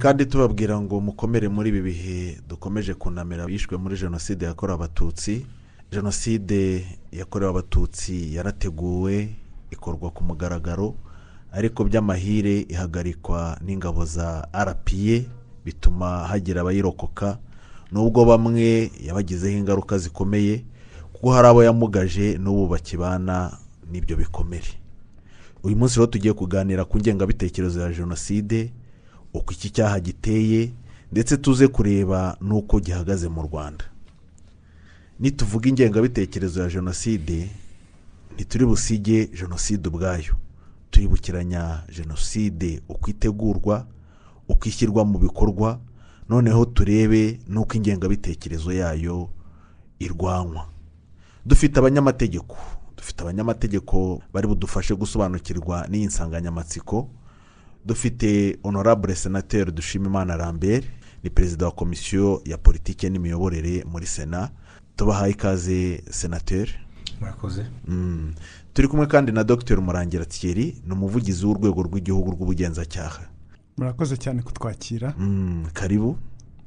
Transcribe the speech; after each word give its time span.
kandi 0.00 0.26
tubabwira 0.26 0.80
ngo 0.80 1.00
mukomere 1.00 1.48
muri 1.48 1.68
ibi 1.70 1.80
bihe 1.82 2.38
dukomeje 2.48 2.94
kunamira 2.94 3.46
bishwe 3.46 3.76
muri 3.76 3.96
jenoside 3.96 4.44
yakorewe 4.46 4.74
abatutsi. 4.76 5.46
Jenoside 5.92 6.86
yakorewe 7.12 7.50
abatutsi 7.50 8.34
yarateguwe 8.34 9.28
ikorwa 9.70 10.10
ku 10.10 10.24
mugaragaro 10.24 10.94
ariko 11.52 11.84
by'amahire 11.84 12.60
ihagarikwa 12.68 13.58
n'ingabo 13.64 14.04
za 14.04 14.48
rpa 14.54 15.16
bituma 15.64 16.26
hagira 16.28 16.60
abayirokoka. 16.60 17.38
Nubwo 17.92 18.24
bamwe 18.24 18.90
yabagizeho 19.04 19.58
ingaruka 19.58 19.98
zikomeye 19.98 20.64
kuko 21.12 21.32
hari 21.32 21.48
abo 21.48 21.64
yamugaje 21.64 22.38
n'ubu 22.38 22.66
bakibana 22.66 23.58
n'ibyo 23.90 24.16
bikomere. 24.16 24.78
Uyu 25.62 25.76
munsi 25.76 25.98
rero 25.98 26.06
tugiye 26.06 26.32
kuganira 26.32 26.84
ku 26.84 26.98
ngengabitekerezo 26.98 27.80
ya 27.80 27.92
jenoside 27.92 28.72
uko 29.34 29.52
iki 29.52 29.70
cyaha 29.70 30.00
giteye 30.00 30.72
ndetse 31.12 31.36
tuze 31.36 31.68
kureba 31.68 32.36
n'uko 32.40 32.80
gihagaze 32.80 33.28
mu 33.28 33.42
rwanda. 33.42 33.84
Nituvuga 35.20 35.68
ingengabitekerezo 35.68 36.62
ya 36.62 36.68
jenoside 36.68 37.50
ntituri 38.34 38.66
busige 38.66 39.26
jenoside 39.26 39.88
ubwayo. 39.88 40.34
Turibukiranya 40.90 41.82
jenoside 41.96 42.82
uko 42.88 43.10
itegurwa 43.10 43.86
uko 44.48 44.68
ishyirwa 44.68 45.04
mu 45.04 45.18
bikorwa 45.18 45.78
noneho 46.28 46.64
turebe 46.64 47.40
n'uko 47.48 47.74
ingengabitekerezo 47.74 48.72
yayo 48.72 49.28
irwanywa. 49.98 50.66
Dufite 51.46 51.78
abanyamategeko 51.78 52.56
dufite 52.96 53.20
abanyamategeko 53.22 54.22
bari 54.32 54.46
budufashe 54.48 54.94
gusobanukirwa 54.94 55.86
n'iyi 55.88 56.06
nsanganyamatsiko. 56.06 57.08
Dufite 57.84 58.58
honorable 58.62 59.14
senateri 59.14 59.72
dushimimana 59.72 60.36
lambert 60.36 60.84
ni 61.22 61.30
perezida 61.30 61.66
wa 61.66 61.72
komisiyo 61.72 62.42
ya 62.44 62.58
politiki 62.58 63.10
n'imiyoborere 63.10 63.84
muri 63.84 64.06
sena. 64.06 64.50
Tubahaye 64.96 65.32
ikaze 65.32 66.02
senateri 66.10 66.72
murakoze. 67.20 67.66
Mm. 67.88 68.34
turi 68.72 68.88
kumwe 68.88 69.06
kandi 69.06 69.32
na 69.32 69.44
dr 69.44 69.80
murangira 69.80 70.24
thierry 70.24 70.76
ni 70.86 70.92
umuvugizi 70.92 71.46
w'urwego 71.46 71.82
rw'igihugu 71.82 72.30
rw'ubugenzacyaha. 72.30 73.20
Murakoze 73.76 74.16
cyane 74.16 74.42
kutwakira. 74.42 75.14
Mm, 75.18 75.66
karibu. 75.72 76.16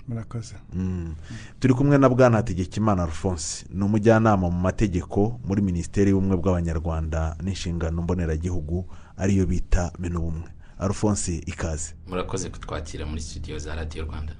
Murakoze. 0.07 0.55
Mm. 0.73 1.15
turi 1.59 1.73
kumwe 1.73 1.97
na 1.97 2.09
bwana 2.09 2.37
hategekimana 2.37 3.03
alphonse 3.03 3.65
ni 3.73 3.83
umujyanama 3.83 4.49
mu 4.49 4.59
mategeko 4.59 5.39
muri 5.45 5.61
minisiteri 5.61 6.09
y'ubumwe 6.11 6.37
bw'abanyarwanda 6.37 7.35
n'inshingano 7.43 8.01
mboneragihugu 8.01 8.85
ariyo 9.17 9.45
bita 9.45 9.91
menubumwe. 9.99 10.49
Alphonse 10.83 11.35
ikaze. 11.45 11.93
Murakoze 12.07 12.49
kutwakira 12.49 13.05
muri 13.05 13.21
studio 13.21 13.59
za 13.59 13.75
radiyo 13.75 14.05
rwanda. 14.05 14.33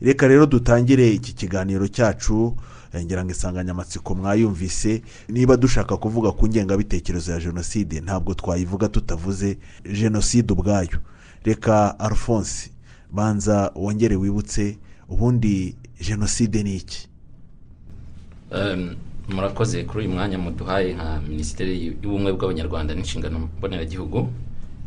Reka 0.00 0.28
rero 0.28 0.46
dutangire 0.46 1.10
iki 1.12 1.32
kiganiro 1.32 1.88
cyacu 1.88 2.56
eh, 2.92 3.04
ngira 3.04 3.24
ngo 3.24 3.30
insanganyamatsiko 3.30 4.14
mwayumvise. 4.14 5.02
Niba 5.28 5.56
dushaka 5.56 5.96
kuvuga 5.96 6.32
ku 6.32 6.48
ngengabitekerezo 6.48 7.32
ya 7.32 7.40
jenoside 7.40 8.00
ntabwo 8.00 8.34
twayivuga 8.34 8.88
tutavuze 8.88 9.58
jenoside 9.92 10.52
ubwayo. 10.52 10.98
Reka 11.44 11.98
alphonse 11.98 12.70
banza 13.12 13.72
wongere 13.74 14.16
wibutse 14.16 14.78
ubundi 15.08 15.76
jenoside 16.00 16.62
ni 16.62 16.76
iki? 16.76 17.08
Murakoze. 19.28 19.84
Kuri 19.84 20.06
uyu 20.06 20.14
mwanya 20.14 20.38
muduhaye 20.38 20.94
nka 20.94 21.20
minisiteri 21.28 21.86
y'ubumwe 22.02 22.32
bw'abanyarwanda 22.32 22.94
n'inshingano 22.94 23.38
mboneragihugu. 23.58 24.28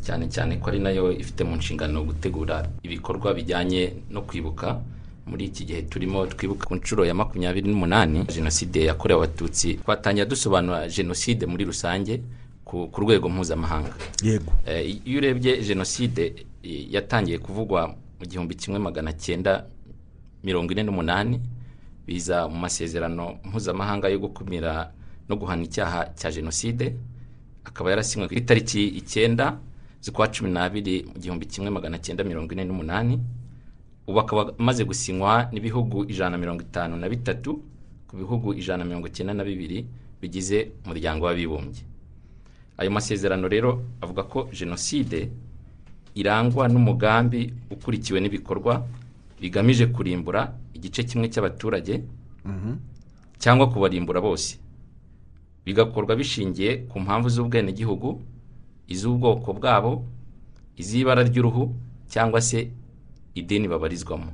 Cyane 0.06 0.28
cyane 0.30 0.58
ko 0.60 0.70
ari 0.70 0.80
na 0.80 0.90
yo 0.92 1.12
ifite 1.12 1.44
mu 1.44 1.56
nshingano 1.56 2.04
gutegura 2.04 2.68
ibikorwa 2.84 3.34
bijyanye 3.34 3.94
no 4.12 4.22
kwibuka. 4.22 4.80
Muri 5.26 5.46
iki 5.46 5.64
gihe 5.66 5.82
turimo 5.88 6.28
twibuka 6.28 6.68
ku 6.68 6.76
nshuro 6.76 7.06
ya 7.08 7.14
makumyabiri 7.16 7.68
n'umunani 7.72 8.28
jenoside 8.28 8.84
yakorewe 8.92 9.24
abatutsi. 9.24 9.80
Twatangira 9.80 10.26
dusobanura 10.28 10.88
jenoside 10.92 11.46
muri 11.48 11.64
rusange 11.66 12.20
ku 12.66 12.92
rwego 13.02 13.30
mpuzamahanga. 13.30 13.94
Yego. 14.24 14.52
Eh, 14.68 15.00
iyo 15.08 15.18
urebye 15.18 15.64
jenoside 15.64 16.46
yatangiye 16.64 17.38
kuvugwa 17.40 17.96
mu 18.20 18.26
gihumbi 18.28 18.56
kimwe 18.56 18.80
magana 18.80 19.14
cyenda 19.14 19.64
mirongo 20.44 20.72
ine 20.76 20.84
n'umunani 20.84 21.40
biza 22.08 22.48
mu 22.48 22.58
masezerano 22.60 23.40
mpuzamahanga 23.48 24.08
yo 24.12 24.20
gukumira 24.20 24.92
no 25.30 25.36
guhana 25.40 25.64
icyaha 25.64 26.12
cya 26.20 26.32
jenoside 26.32 26.96
akaba 27.64 27.90
yarasinywe 27.96 28.28
ku 28.28 28.34
itariki 28.36 28.88
icyenda 29.00 29.56
z'ukwa 30.04 30.28
cumi 30.28 30.50
n'abiri 30.52 31.06
mu 31.08 31.16
gihumbi 31.20 31.46
kimwe 31.48 31.70
magana 31.72 31.98
cyenda 32.04 32.24
mirongo 32.24 32.52
ine 32.54 32.64
n'umunani 32.68 33.16
ubu 34.08 34.20
akaba 34.20 34.52
amaze 34.60 34.84
gusinywa 34.84 35.48
n'ibihugu 35.52 36.04
ijana 36.12 36.36
na 36.36 36.38
mirongo 36.38 36.62
itanu 36.62 36.98
na 37.00 37.08
bitatu 37.10 37.64
ku 38.08 38.14
bihugu 38.20 38.54
ijana 38.54 38.84
na 38.84 38.90
mirongo 38.90 39.08
icyenda 39.08 39.34
na 39.34 39.44
bibiri 39.48 39.86
bigize 40.22 40.72
umuryango 40.86 41.26
w'abibumbye. 41.26 41.84
Ayo 42.78 42.92
masezerano 42.92 43.48
rero 43.48 43.84
avuga 44.02 44.24
ko 44.24 44.50
jenoside 44.52 45.32
irangwa 46.16 46.68
n'umugambi 46.68 47.54
ukurikiwe 47.72 48.20
n'ibikorwa 48.20 48.84
bigamije 49.42 49.86
kurimbura 49.88 50.52
igice 50.74 51.04
kimwe 51.04 51.28
cy'abaturage 51.32 52.04
cyangwa 53.40 53.70
kubarimbura 53.72 54.20
bose. 54.22 54.60
Bigakorwa 55.66 56.16
bishingiye 56.16 56.78
ku 56.92 57.00
mpamvu 57.00 57.30
z'ubwenegihugu 57.30 58.20
iz'ubwoko 58.88 59.54
bwabo 59.54 60.06
iz'ibara 60.78 61.24
ry'uruhu 61.24 61.76
cyangwa 62.10 62.42
se 62.42 62.70
idini 63.36 63.68
babarizwamo. 63.68 64.32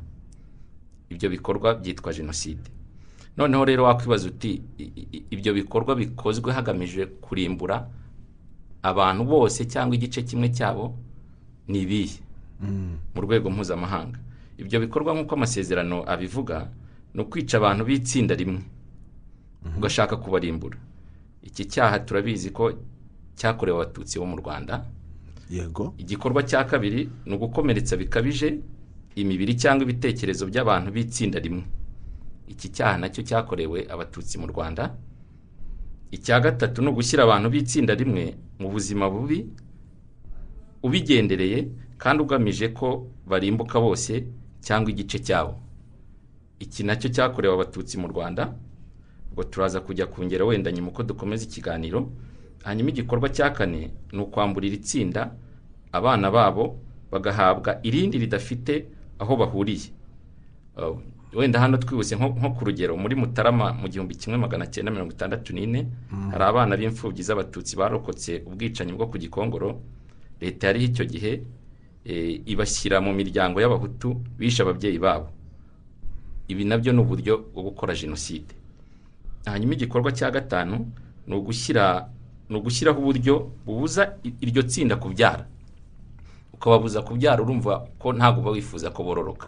Ibyo 1.09 1.29
bikorwa 1.29 1.73
byitwa 1.75 2.13
jenoside. 2.13 2.61
Noneho 3.37 3.65
rero 3.65 3.83
wakwibaza 3.83 4.27
uti 4.27 4.61
ibyo 5.31 5.53
bikorwa 5.53 5.95
bikozwe 5.95 6.51
hagamijwe 6.53 7.05
kurimbura 7.05 7.87
abantu 8.83 9.23
bose 9.25 9.65
cyangwa 9.65 9.95
igice 9.95 10.21
kimwe 10.23 10.49
cyabo 10.49 10.95
ni 11.67 11.81
ibihe? 11.81 12.19
Mu 13.15 13.21
rwego 13.21 13.49
mpuzamahanga. 13.49 14.19
Ibyo 14.57 14.79
bikorwa 14.79 15.13
nk'uko 15.15 15.35
amasezerano 15.35 16.03
abivuga 16.07 16.67
ni 17.13 17.21
ukwica 17.21 17.53
abantu 17.57 17.85
b'itsinda 17.87 18.35
rimwe 18.35 18.61
ugashaka 19.77 20.17
kubarimbura. 20.19 20.77
Iki 21.43 21.65
cyaha 21.65 21.99
turabizi 22.03 22.51
ko 22.51 22.73
cyakorewe 23.39 23.77
abatutsi 23.79 24.19
bo 24.19 24.25
mu 24.27 24.37
rwanda. 24.37 24.83
Yego. 25.49 25.93
Igikorwa 25.97 26.43
cya 26.43 26.63
kabiri 26.67 27.09
ni 27.25 27.33
ugukomeretsa 27.35 27.97
bikabije 27.97 28.59
imibiri 29.15 29.55
cyangwa 29.57 29.83
ibitekerezo 29.87 30.43
by'abantu 30.51 30.91
b'itsinda 30.91 31.39
rimwe. 31.39 31.63
Iki 32.51 32.67
cyaha 32.75 32.97
na 33.01 33.07
cyo 33.09 33.23
cyakorewe 33.23 33.87
abatutsi 33.89 34.37
mu 34.37 34.47
rwanda. 34.51 34.93
Icya 36.11 36.39
gatatu 36.39 36.81
ni 36.81 36.89
ugushyira 36.89 37.23
abantu 37.23 37.47
b'itsinda 37.49 37.93
rimwe 37.95 38.35
mu 38.59 38.67
buzima 38.73 39.09
bubi 39.09 39.45
ubigendereye 40.83 41.67
kandi 41.97 42.23
ugamije 42.23 42.67
ko 42.73 43.07
barimbuka 43.27 43.79
bose 43.79 44.25
cyangwa 44.65 44.89
igice 44.91 45.19
cyabo 45.19 45.53
iki 46.59 46.83
na 46.83 46.95
cyo 46.99 47.09
cyakorewe 47.09 47.53
abatutsi 47.55 47.95
mu 47.97 48.07
rwanda. 48.07 48.53
Ubwo 49.31 49.43
turaza 49.43 49.79
kujya 49.81 50.05
kongera 50.11 50.45
wenda 50.45 50.71
nyuma 50.71 50.89
uko 50.91 51.03
dukomeza 51.03 51.43
ikiganiro 51.45 52.09
hanyuma 52.63 52.89
igikorwa 52.89 53.29
cya 53.29 53.49
kane 53.53 53.91
ni 54.11 54.19
ukwamburira 54.21 54.75
itsinda 54.75 55.31
abana 55.91 56.31
babo 56.31 56.77
bagahabwa 57.11 57.79
irindi 57.83 58.17
ridafite 58.17 58.85
aho 59.19 59.35
bahuriye. 59.35 59.89
Wenda 61.33 61.59
hano 61.59 61.77
twibutse 61.77 62.15
nko 62.15 62.49
ku 62.57 62.65
rugero 62.65 62.97
muri 62.97 63.15
mutarama 63.15 63.73
mu 63.73 63.87
gihumbi 63.87 64.15
kimwe 64.15 64.37
magana 64.37 64.65
cyenda 64.65 64.91
mirongo 64.91 65.13
itandatu 65.13 65.53
n'ine 65.53 65.85
hari 66.31 66.43
abana 66.43 66.73
b'imfubyi 66.77 67.21
z'abatutsi 67.23 67.75
barokotse 67.77 68.41
ubwicanyi 68.49 68.93
bwo 68.97 69.05
ku 69.07 69.17
gikongoro. 69.17 69.77
Leta 70.41 70.67
yariho 70.73 70.85
icyo 70.89 71.05
gihe 71.05 71.31
eh, 72.05 72.41
ibashyira 72.49 72.97
mu 73.01 73.13
miryango 73.13 73.61
y'abahutu 73.61 74.17
bishe 74.39 74.63
ababyeyi 74.65 74.97
babo. 74.97 75.29
Ibi 76.49 76.65
na 76.65 76.77
byo 76.81 76.93
ni 76.93 77.01
uburyo 77.01 77.45
bwo 77.53 77.61
gukora 77.69 77.93
jenoside. 77.93 78.49
Hanyuma 79.45 79.73
igikorwa 79.77 80.09
cya 80.11 80.31
gatanu 80.33 80.89
ni 81.27 81.33
ugushyira 81.35 82.09
ni 82.49 82.55
ugushyiraho 82.57 82.99
uburyo 82.99 83.51
bubuza 83.65 84.13
iryo 84.41 84.61
tsinda 84.63 84.95
kubyara. 84.95 85.45
Ukababuza 86.53 87.01
kubyara 87.01 87.41
urumva 87.43 87.87
ko 87.99 88.13
ntabwo 88.13 88.41
uba 88.41 88.51
wifuza 88.51 88.89
ko 88.91 89.03
bororoka 89.03 89.47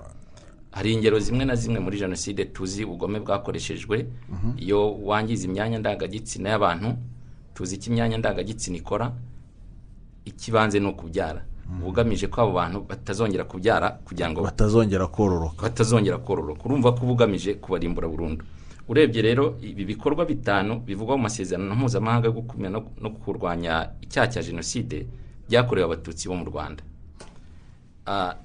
hari 0.71 0.93
ingero 0.93 1.19
zimwe 1.19 1.45
na 1.45 1.55
zimwe 1.55 1.79
muri 1.79 1.99
jenoside 1.99 2.45
tuzi 2.45 2.85
ubugome 2.85 3.19
bwakoreshejwe. 3.19 4.05
Iyo 4.57 4.95
wangiza 5.03 5.47
imyanya 5.47 5.79
ndangagitsina 5.79 6.49
y'abantu 6.49 6.95
tuzi 7.53 7.75
icyo 7.75 7.91
imyanya 7.91 8.17
ndangagitsina 8.17 8.77
ikora 8.77 9.11
ikibanze 10.25 10.79
ni 10.79 10.87
ukubyara. 10.87 11.41
Uba 11.79 11.87
ugamije 11.89 12.27
ko 12.27 12.41
abo 12.41 12.51
bantu 12.51 12.79
batazongera 12.89 13.43
kubyara 13.43 13.89
kugira 14.05 14.29
ngo 14.31 14.41
batazongera 14.43 15.07
kororoka 15.07 15.61
batazongera 15.63 16.17
kororoka 16.17 16.61
urumva 16.65 16.91
ko 16.91 16.99
uba 17.03 17.11
ugamije 17.11 17.53
kubarimbura 17.59 18.07
burundu. 18.07 18.45
Urebye 18.91 19.21
rero 19.23 19.55
ibi 19.63 19.85
bikorwa 19.85 20.25
bitanu 20.27 20.79
bivugwa 20.83 21.15
mu 21.17 21.23
masezerano 21.23 21.75
mpuzamahanga 21.75 22.27
yo 22.27 22.33
gukumira 22.35 22.69
no- 22.69 23.15
kurwanya 23.23 23.89
icyaha 24.03 24.27
cya 24.27 24.41
jenoside 24.43 25.07
byakorewe 25.47 25.85
abatutsi 25.87 26.27
bo 26.27 26.35
mu 26.35 26.45
rwanda. 26.51 26.83
Ah, 28.05 28.35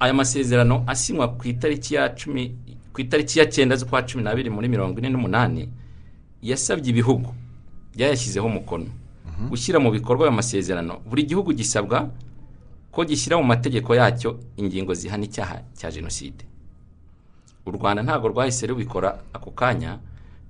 aya 0.00 0.12
masezerano 0.14 0.84
asinywa 0.86 1.28
ku 1.38 1.48
itariki 1.48 1.94
ya 1.94 2.08
cumi 2.14 2.52
ku 2.92 3.00
itariki 3.00 3.38
ya 3.38 3.46
cyenda 3.46 3.76
z'ukwa 3.76 4.02
cumi 4.02 4.24
n'abiri 4.24 4.50
muri 4.50 4.68
mirongo 4.68 4.98
ine 4.98 5.08
n'umunani 5.08 5.68
yasabye 6.42 6.90
ibihugu 6.90 7.32
byayashyizeho 7.96 8.46
umukono 8.46 8.86
gushyira 9.48 9.78
mu 9.80 9.90
bikorwa 9.90 10.26
ayo 10.28 10.32
masezerano. 10.36 11.00
Buri 11.08 11.22
gihugu 11.24 11.52
gisabwa 11.56 12.10
ko 12.92 13.04
gishyira 13.04 13.36
mu 13.40 13.44
mategeko 13.48 13.94
yacyo 13.94 14.36
ingingo 14.60 14.92
zihana 14.94 15.24
icyaha 15.24 15.62
cya 15.78 15.88
jenoside. 15.90 16.44
U 17.66 17.70
rwanda 17.70 18.02
ntabwo 18.02 18.28
rwahise 18.28 18.66
rubikora 18.66 19.18
ako 19.32 19.50
kanya. 19.50 19.98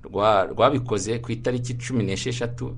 Rwa- 0.05 0.47
rwabikoze 0.53 1.19
ku 1.19 1.33
itariki 1.33 1.75
cumi 1.75 2.05
n'esheshatu 2.05 2.77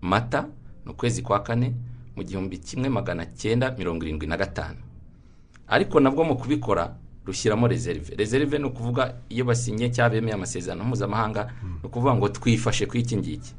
mata 0.00 0.48
ni 0.86 0.92
ukwezi 0.92 1.22
kwa 1.22 1.42
kane 1.42 1.72
mu 2.16 2.22
gihumbi 2.24 2.58
kimwe 2.58 2.88
magana 2.88 3.26
cyenda 3.26 3.74
mirongo 3.78 4.04
irindwi 4.04 4.26
na 4.26 4.36
gatanu. 4.36 4.78
Ariko 5.68 6.00
nabwo 6.00 6.24
mu 6.24 6.36
kubikora 6.36 6.94
rushyiramo 7.26 7.68
reserve. 7.68 8.14
Reserve 8.16 8.58
ni 8.58 8.64
ukuvuga 8.64 9.14
iyo 9.28 9.44
basinye 9.44 9.90
cyangwa 9.90 10.10
bemeye 10.10 10.34
amasezerano 10.34 10.84
mpuzamahanga 10.84 11.52
ni 11.82 11.84
ukuvuga 11.88 12.14
ngo 12.14 12.28
twifashe 12.28 12.86
ku 12.86 12.96
iki 12.96 13.16
ngiki. 13.16 13.52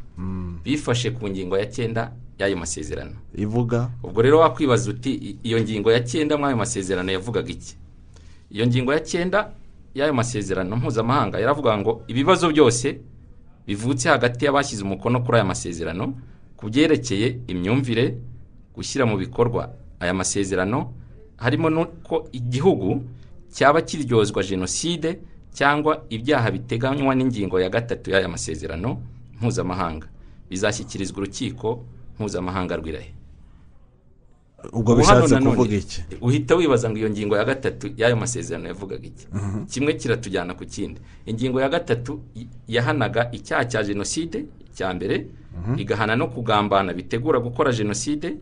Bifashe 0.64 1.12
ku 1.12 1.30
ngingo 1.30 1.58
ya 1.58 1.66
cyenda 1.66 2.12
y'ayo 2.40 2.58
masezerano. 2.58 3.14
Ivuga? 3.36 3.90
Ubwo 4.04 4.22
rero 4.22 4.40
wakwibaza 4.40 4.90
uti 4.90 5.38
iyo 5.44 5.62
ngingo 5.62 5.92
ya 5.92 6.00
cyenda 6.00 6.38
muri 6.38 6.48
ayo 6.48 6.58
masezerano 6.58 7.12
yavugaga 7.12 7.50
iki? 7.52 7.76
Iyo 8.52 8.66
ngingo 8.68 8.94
ya 8.94 9.00
cyenda 9.00 9.52
y'ayo 9.98 10.14
masezerano 10.14 10.76
mpuzamahanga 10.78 11.40
yaravuga 11.40 11.78
ngo 11.78 11.92
ibibazo 12.08 12.46
byose 12.54 12.88
bivutse 13.68 14.10
hagati 14.10 14.46
y'abashyize 14.46 14.84
umukono 14.84 15.20
kuri 15.26 15.36
aya 15.38 15.46
masezerano 15.46 16.14
ku 16.58 16.70
byerekeye 16.70 17.28
imyumvire 17.48 18.06
gushyira 18.76 19.06
mu 19.06 19.18
bikorwa 19.18 19.74
aya 20.00 20.14
masezerano 20.14 20.94
harimo 21.38 21.70
n'uko 21.70 22.30
igihugu 22.32 23.04
cyaba 23.52 23.82
kiryozwa 23.82 24.44
jenoside 24.44 25.20
cyangwa 25.54 26.06
ibyaha 26.10 26.52
biteganywa 26.52 27.16
n'ingingo 27.16 27.60
ya 27.60 27.70
gatatu 27.70 28.12
y'aya 28.12 28.30
masezerano 28.30 29.02
mpuzamahanga. 29.42 30.08
Bizashyikirizwa 30.50 31.18
urukiko 31.18 31.84
mpuzamahanga 32.20 32.78
rw'irahe 32.78 33.12
ubwo 34.74 34.96
bishatse 34.96 35.36
kuvuga 35.40 35.76
iki? 35.76 36.02
uhita 36.22 36.56
wibaza 36.56 36.90
ngo 36.90 36.98
iyo 36.98 37.10
ngingo 37.10 37.38
ya 37.38 37.46
gatatu 37.46 37.88
y'ayo 37.98 38.16
masezerano 38.16 38.68
yavugaga 38.68 39.06
iki? 39.08 39.28
Kimwe 39.72 39.94
kiratujyana 39.94 40.54
ku 40.54 40.66
kindi. 40.66 41.00
Ingingo 41.26 41.62
ya 41.62 41.70
gatatu 41.70 42.22
yahanaga 42.68 43.30
icyaha 43.32 43.66
cya 43.66 43.84
jenoside 43.84 44.46
cya 44.74 44.94
mbere 44.94 45.28
igahana 45.78 46.16
no 46.16 46.28
kugambana 46.28 46.94
bitegura 46.94 47.40
gukora 47.40 47.72
jenoside 47.72 48.38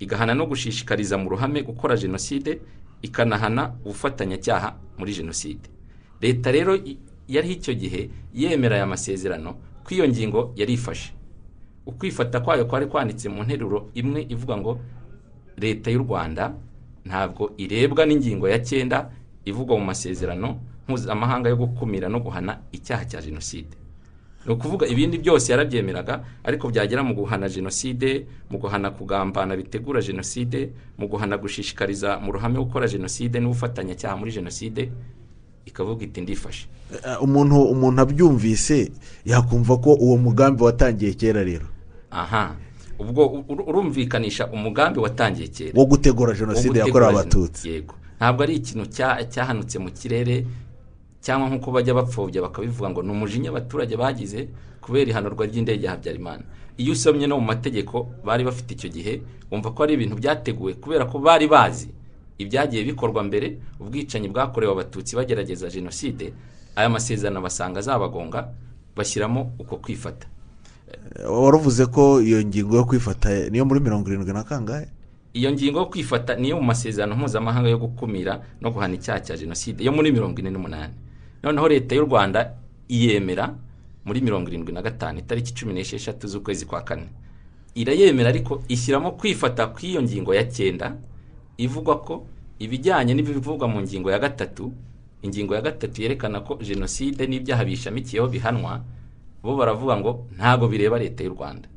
igahana 0.00 0.34
no 0.34 0.46
gushishikariza 0.46 1.18
mu 1.18 1.28
ruhame 1.30 1.62
gukora 1.62 1.96
jenoside 1.96 2.60
ikanahana 3.02 3.72
ubufatanyacyaha 3.84 4.74
muri 4.98 5.12
jenoside. 5.14 5.68
Leta 6.20 6.50
rero 6.52 6.76
yari 7.28 7.48
icyo 7.60 7.74
gihe 7.74 8.10
yemera 8.34 8.76
aya 8.76 8.86
masezerano 8.86 9.54
ko 9.84 9.94
iyo 9.94 10.08
ngingo 10.08 10.52
yari 10.56 10.72
ifashe 10.74 11.12
ukwifata 11.86 12.40
kwayo 12.40 12.64
kwari 12.64 12.86
kwanditse 12.86 13.28
mu 13.28 13.42
nteruro 13.44 13.88
imwe 13.94 14.26
ivuga 14.28 14.56
ngo 14.56 14.80
leta 15.60 15.90
y'u 15.90 15.98
rwanda 16.02 16.54
ntabwo 17.04 17.52
irebwa 17.56 18.06
n'ingingo 18.06 18.48
ya 18.48 18.58
cyenda 18.58 19.10
ivugwa 19.44 19.78
mu 19.78 19.84
masezerano 19.84 20.58
mpuzamahanga 20.88 21.48
yo 21.48 21.56
gukumira 21.56 22.08
no 22.08 22.20
guhana 22.20 22.58
icyaha 22.72 23.04
cya 23.04 23.20
jenoside. 23.22 23.76
Ni 24.46 24.52
ukuvuga 24.54 24.86
ibindi 24.86 25.18
byose 25.18 25.52
yarabyemeraga 25.52 26.24
ariko 26.44 26.68
byagera 26.70 27.02
mu 27.02 27.14
guhana 27.14 27.48
jenoside 27.48 28.26
mu 28.50 28.58
guhana 28.58 28.90
kugambana 28.90 29.56
bitegura 29.56 30.00
jenoside 30.00 30.72
mu 30.98 31.08
guhana 31.08 31.36
gushishikariza 31.36 32.16
mu 32.20 32.32
ruhame 32.32 32.56
gukora 32.58 32.88
jenoside 32.88 33.40
n'ubufatanyacyaha 33.40 34.16
muri 34.16 34.32
jenoside 34.32 34.88
ikavuga 35.66 36.04
iti 36.04 36.20
ndifashe. 36.20 36.64
Eh, 37.04 37.22
umuntu 37.22 37.62
umuntu 37.62 38.00
abyumvise 38.00 38.92
yakumva 39.24 39.76
ko 39.76 39.92
uwo 40.00 40.16
mugambi 40.16 40.62
watangiye 40.64 41.12
kera 41.12 41.44
rero. 41.44 41.66
Aha. 42.10 42.56
Ubwo 42.98 43.44
urumvikanisha 43.66 44.46
umugambi 44.46 44.98
watangiye 45.00 45.48
kera. 45.48 45.72
Wo 45.74 45.86
gutegura 45.86 46.34
jenoside 46.34 46.78
yakorewe 46.78 47.10
abatutsi. 47.10 47.68
Yego. 47.68 47.94
Ntabwo 48.18 48.42
ari 48.42 48.54
ikintu 48.54 48.84
cya- 48.90 49.24
cyahanutse 49.30 49.78
mu 49.78 49.90
kirere 49.90 50.46
cyangwa 51.20 51.48
nk'uko 51.50 51.70
bajya 51.70 51.94
bapfobya 51.94 52.42
bakabivuga 52.42 52.90
ngo 52.90 53.02
ni 53.02 53.10
umujinya 53.10 53.50
abaturage 53.50 53.96
bagize 53.96 54.48
kubera 54.80 55.10
ihanurwa 55.10 55.46
ry'indege 55.46 55.86
ya 55.86 55.92
habyarimana. 55.94 56.42
Iyo 56.78 56.92
usomye 56.92 57.26
no 57.26 57.38
mu 57.38 57.46
mategeko 57.46 58.10
bari 58.24 58.44
bafite 58.44 58.70
icyo 58.74 58.88
gihe 58.90 59.22
wumva 59.50 59.70
ko 59.74 59.82
ari 59.82 59.94
ibintu 59.94 60.14
byateguwe 60.16 60.74
kubera 60.78 61.04
ko 61.06 61.18
bari 61.18 61.46
bazi 61.46 61.90
ibyagiye 62.38 62.84
bikorwa 62.86 63.22
mbere 63.22 63.58
ubwicanyi 63.82 64.28
bwakorewe 64.30 64.72
abatutsi 64.72 65.16
bagerageza 65.16 65.66
jenoside. 65.70 66.32
Aya 66.78 66.88
masezerano 66.88 67.40
basanga 67.42 67.78
azabagonga 67.82 68.48
bashyiramo 68.96 69.54
uko 69.58 69.76
kwifata. 69.82 70.26
Waravuze 71.28 71.86
ko 71.86 72.20
iyo 72.22 72.42
ngingo 72.44 72.76
yo 72.76 72.84
kwifata 72.84 73.48
niyo 73.50 73.64
muri 73.64 73.80
mirongo 73.80 74.08
irindwi 74.08 74.32
na 74.32 74.42
kangahe? 74.44 74.86
Iyo 75.34 75.52
ngingo 75.52 75.78
yo 75.78 75.86
kwifata 75.86 76.34
niyo 76.36 76.56
mu 76.56 76.62
masezerano 76.62 77.16
mpuzamahanga 77.16 77.68
yo 77.68 77.78
gukumira 77.78 78.40
no 78.60 78.70
guhana 78.70 78.94
icyaha 78.94 79.20
cya 79.20 79.36
jenoside 79.36 79.84
yo 79.84 79.92
muri 79.92 80.12
mirongo 80.12 80.38
ine 80.40 80.50
n'umunani. 80.50 80.92
Noneho 81.42 81.68
leta 81.68 81.94
y'u 81.94 82.04
rwanda 82.06 82.54
iyemera 82.88 83.54
muri 84.04 84.20
mirongo 84.20 84.48
irindwi 84.48 84.72
na 84.72 84.82
gatanu 84.82 85.18
itariki 85.18 85.54
cumi 85.54 85.72
n'esheshatu 85.74 86.26
z'ukwezi 86.28 86.66
kwa 86.66 86.82
kane. 86.82 87.08
Irayemera 87.74 88.28
ariko 88.28 88.62
ishyiramo 88.68 89.12
kwifata 89.12 89.66
kw'iyo 89.66 90.02
ngingo 90.02 90.34
ya 90.34 90.44
cyenda 90.44 90.96
ivuga 91.58 91.94
ko 91.94 92.26
ibijyanye 92.58 93.14
n'ibivugwa 93.14 93.68
mu 93.68 93.82
ngingo 93.82 94.10
ya 94.10 94.18
gatatu 94.18 94.72
ingingo 95.22 95.54
ya 95.54 95.60
gatatu 95.62 96.02
yerekana 96.02 96.40
ko 96.40 96.58
jenoside 96.62 97.26
n'ibyaha 97.26 97.64
bishamikiyeho 97.64 98.28
bihanwa 98.28 98.80
bo 99.42 99.56
baravuga 99.56 99.96
ngo 99.96 100.26
ntabwo 100.36 100.68
bireba 100.68 100.98
leta 100.98 101.24
y'u 101.24 101.30
rwanda. 101.34 101.68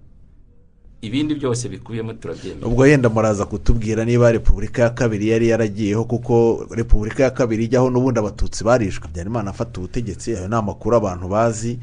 Ibindi 1.02 1.36
byose 1.36 1.70
bikubiyemo 1.70 2.14
turabyemera. 2.14 2.68
Ubwo 2.68 2.86
yenda 2.88 3.10
muraza 3.10 3.46
kutubwira 3.46 4.06
niba 4.06 4.32
repubulika 4.32 4.82
ya 4.82 4.90
kabiri 4.90 5.30
yari 5.30 5.48
yaragiyeho 5.50 6.04
kuko 6.06 6.66
repubulika 6.72 7.24
ya 7.24 7.32
kabiri 7.32 7.64
ijyaho 7.66 7.90
n'ubundi 7.90 8.20
abatutsi 8.20 8.64
barishwe. 8.64 9.04
Habyarimana 9.08 9.50
afata 9.50 9.80
ubutegetsi 9.80 10.36
ayo 10.38 10.48
ni 10.48 10.56
amakuru 10.56 10.96
abantu 10.98 11.28
bazi. 11.28 11.80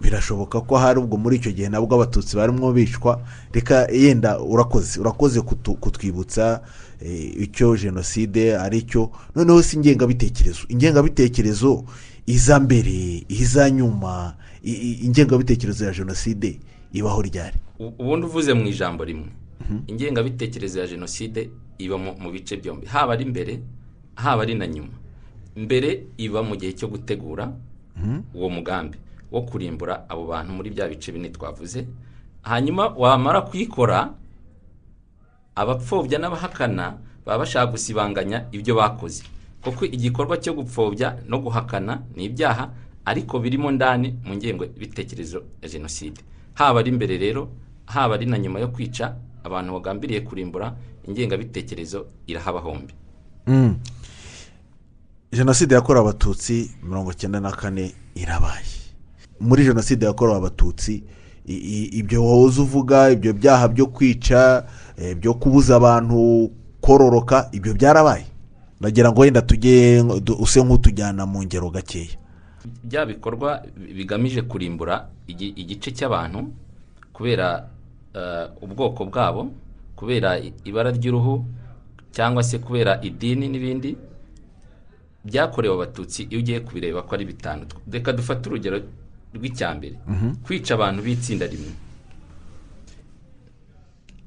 Birashoboka 0.00 0.60
ko 0.60 0.76
hari 0.76 0.98
ubwo 1.00 1.16
muri 1.18 1.36
icyo 1.36 1.52
gihe 1.52 1.68
nabwo 1.68 1.94
abatutsi 1.94 2.36
barimo 2.36 2.72
bicwa. 2.72 3.18
Reka 3.52 3.88
yenda 3.90 4.38
urakoze 4.40 5.00
urakoze 5.00 5.40
kutwibutsa 5.80 6.60
eh, 7.02 7.42
icyo 7.42 7.76
jenoside 7.76 8.54
ari 8.56 8.82
cyo. 8.82 9.10
Noneho 9.34 9.62
si 9.62 9.76
ingengabitekerezo 9.76 10.66
ingengabitekerezo 10.68 11.84
iza 12.26 12.60
mbere 12.60 13.24
iza 13.28 13.70
nyuma. 13.70 14.34
Ingengabitekerezo 14.66 15.84
ya 15.84 15.92
jenoside 15.92 16.60
ibaho 16.92 17.22
ryari? 17.22 17.56
Ubundi 17.78 18.26
uvuze 18.26 18.54
mu 18.54 18.66
ijambo 18.66 19.04
rimwe. 19.04 19.28
Ingengabitekerezo 19.86 20.80
ya 20.80 20.86
jenoside 20.86 21.50
iba 21.78 21.98
mu 21.98 22.30
bice 22.32 22.56
byombi. 22.56 22.86
Haba 22.86 23.12
ari 23.12 23.24
mbere 23.24 23.60
haba 24.14 24.42
ari 24.42 24.54
na 24.54 24.66
nyuma. 24.66 24.92
Mbere 25.56 26.06
iba 26.18 26.42
mu 26.42 26.56
gihe 26.56 26.72
cyo 26.72 26.88
gutegura 26.88 27.52
uwo 28.34 28.48
mugambi 28.50 28.98
wo 29.32 29.42
kurimbura 29.42 30.04
abo 30.08 30.26
bantu 30.26 30.52
muri 30.52 30.70
bya 30.70 30.88
bice 30.88 31.12
bine 31.12 31.28
twavuze. 31.30 31.86
Hanyuma 32.42 32.88
wamara 32.88 33.40
kuyikora 33.42 34.14
abapfobya 35.54 36.18
n'abahakana 36.18 36.98
baba 37.26 37.38
bashaka 37.38 37.72
gusibanganya 37.72 38.46
ibyo 38.52 38.74
bakoze. 38.74 39.22
Kuko 39.62 39.84
igikorwa 39.84 40.36
cyo 40.38 40.54
gupfobya 40.54 41.16
no 41.28 41.38
guhakana 41.38 42.02
ni 42.16 42.24
ibyaha 42.24 42.70
ariko 43.06 43.38
birimo 43.38 43.70
ndani 43.70 44.14
mu 44.24 44.34
ngengabitekerezo 44.34 45.42
ya 45.62 45.68
jenoside. 45.68 46.20
Haba 46.54 46.80
ari 46.80 46.92
mbere 46.92 47.18
rero 47.18 47.48
haba 47.86 48.14
ari 48.14 48.26
na 48.26 48.38
nyuma 48.38 48.60
yo 48.60 48.68
kwica 48.68 49.14
abantu 49.44 49.72
bagambiriye 49.72 50.20
kurimbura 50.20 50.76
ingengabitekerezo 51.08 52.06
irahaba 52.26 52.60
hombi. 52.60 52.94
Mm. 53.46 53.76
jenoside 55.32 55.74
yakorewe 55.74 56.02
abatutsi 56.08 56.70
mirongo 56.82 57.12
icyenda 57.12 57.40
na 57.40 57.52
kane 57.52 57.94
irabaye. 58.14 58.64
Muri 59.40 59.64
jenoside 59.64 60.06
yakorewe 60.06 60.38
abatutsi 60.38 61.02
ibyo 61.46 62.24
woza 62.24 62.62
uvuga 62.62 63.10
ibyo 63.10 63.32
byaha 63.32 63.68
byo 63.68 63.86
kwica 63.86 64.66
eh, 64.96 65.16
byo 65.16 65.34
kubuza 65.34 65.76
abantu 65.76 66.50
kororoka 66.80 67.48
ibyo 67.52 67.74
byarabaye. 67.74 68.26
Ndagira 68.80 69.12
ngo 69.12 69.20
wenda 69.20 69.42
tujye 69.42 70.02
use 70.38 70.62
nk'utujyana 70.62 71.26
mu 71.26 71.42
ngero 71.44 71.70
gakeya. 71.70 72.16
Bya 72.84 73.06
bikorwa 73.06 73.62
bigamije 73.96 74.42
kurimbura 74.42 75.08
igi- 75.28 75.54
igice 75.56 75.90
cy'abantu 75.96 76.52
kubera 77.12 77.68
eh, 78.14 78.46
ubwoko 78.64 79.04
bwabo 79.08 79.50
kubera 79.96 80.38
ibara 80.64 80.90
ry'uruhu 80.90 81.44
cyangwa 82.12 82.42
se 82.42 82.58
kubera 82.58 83.00
idini 83.02 83.48
n'ibindi 83.48 83.96
byakorewe 85.24 85.74
abatutsi 85.74 86.22
iyo 86.30 86.38
ugiye 86.40 86.60
kubireba 86.60 87.02
ko 87.02 87.14
ari 87.14 87.24
bitanu. 87.24 87.66
Reka 87.90 88.12
dufate 88.12 88.48
urugero 88.48 88.78
rw'icyambere 89.34 89.96
kwica 90.44 90.70
abantu 90.78 91.02
b'itsinda 91.02 91.46
rimwe. 91.46 91.72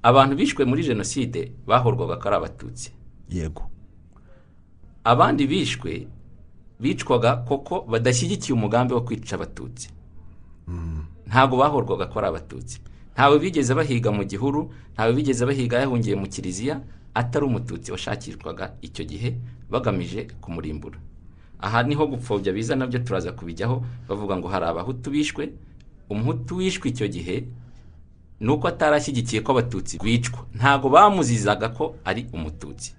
Abantu 0.04 0.36
bishwe 0.36 0.66
muri 0.66 0.84
jenoside 0.84 1.52
bahorwaga 1.68 2.16
ko 2.20 2.28
ari 2.28 2.36
abatutsi. 2.38 2.92
Yego. 3.30 3.64
Abandi 5.04 5.48
bishwe 5.48 6.08
bicwaga 6.80 7.36
koko 7.48 7.82
badashyigikiye 7.82 8.54
umugambi 8.54 8.94
wo 8.94 9.02
kwica 9.02 9.34
abatutsi. 9.36 9.90
Ntabwo 11.28 11.58
bahorwaga 11.58 12.06
ko 12.08 12.20
ari 12.20 12.28
abatutsi. 12.28 12.80
Ntawe 13.14 13.40
bigeze 13.40 13.74
bahiga 13.76 14.12
mu 14.12 14.24
gihuru 14.24 14.72
ntawe 14.94 15.12
bigeze 15.14 15.46
bahiga 15.46 15.80
yahungiye 15.80 16.16
mu 16.16 16.28
kiliziya 16.28 16.82
atari 17.14 17.46
umututsi 17.46 17.92
washakishwaga 17.92 18.74
icyo 18.82 19.04
gihe 19.06 19.36
bagamije 19.70 20.28
kumurimbura. 20.42 20.98
Aha 21.60 21.84
ni 21.84 21.96
ho 21.96 22.08
gupfobya 22.08 22.54
biza 22.54 22.76
na 22.76 22.88
byo 22.88 23.00
turaza 23.04 23.32
kubijyaho 23.36 23.84
bavuga 24.08 24.38
ngo 24.38 24.48
hari 24.48 24.66
abahutu 24.66 25.12
bishwe. 25.12 25.52
Umuhutu 26.10 26.56
wishwe 26.58 26.90
icyo 26.90 27.08
gihe 27.08 27.44
ni 28.40 28.50
uko 28.52 28.68
atarashyigikiye 28.68 29.42
ko 29.44 29.52
abatutsi 29.52 30.00
bicwa. 30.00 30.46
Ntabwo 30.56 30.90
bamuzizaga 30.90 31.70
ko 31.76 31.96
ari 32.08 32.26
umututsi. 32.34 32.96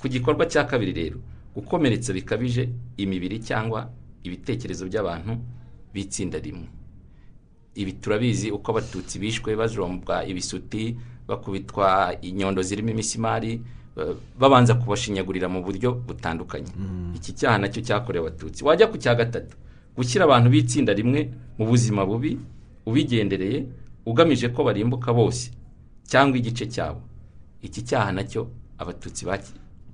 Ku 0.00 0.08
gikorwa 0.08 0.46
cya 0.48 0.64
kabiri 0.64 0.92
rero 0.92 1.18
gukomeretsa 1.54 2.12
bikabije 2.12 2.68
imibiri 2.96 3.38
cyangwa 3.40 3.90
ibitekerezo 4.24 4.86
by'abantu 4.86 5.32
b'itsinda 5.94 6.38
rimwe. 6.38 6.66
Ibi 7.74 7.92
turabizi 7.92 8.50
uko 8.50 8.70
abatutsi 8.72 9.18
bishwe 9.18 9.56
bajombwa 9.56 10.24
ibisuti 10.26 10.96
bakubitwa 11.28 12.14
inyondo 12.22 12.62
zirimo 12.62 12.90
imisimari 12.90 13.60
eh, 13.98 14.14
babanza 14.38 14.74
kubashinyagurira 14.74 15.48
mu 15.48 15.62
buryo 15.62 15.92
butandukanye. 16.06 16.70
Iki 17.14 17.32
cyaha 17.38 17.58
na 17.58 17.68
cyo 17.68 17.80
cyakorewe 17.82 18.28
abatutsi. 18.28 18.64
Wajya 18.64 18.86
ku 18.86 18.98
cya 18.98 19.14
gatatu 19.14 19.56
gushyira 19.96 20.24
abantu 20.24 20.50
b'itsinda 20.50 20.92
rimwe 20.92 21.30
mu 21.58 21.64
buzima 21.66 22.02
bubi 22.06 22.38
ubigendereye 22.86 23.66
ugamije 24.06 24.48
ko 24.54 24.64
barimbuka 24.66 25.12
bose 25.12 25.50
cyangwa 26.10 26.34
igice 26.38 26.66
cyabo. 26.66 27.00
Iki 27.62 27.80
cyaha 27.88 28.10
na 28.12 28.22
cyo 28.26 28.50
abatutsi 28.78 29.24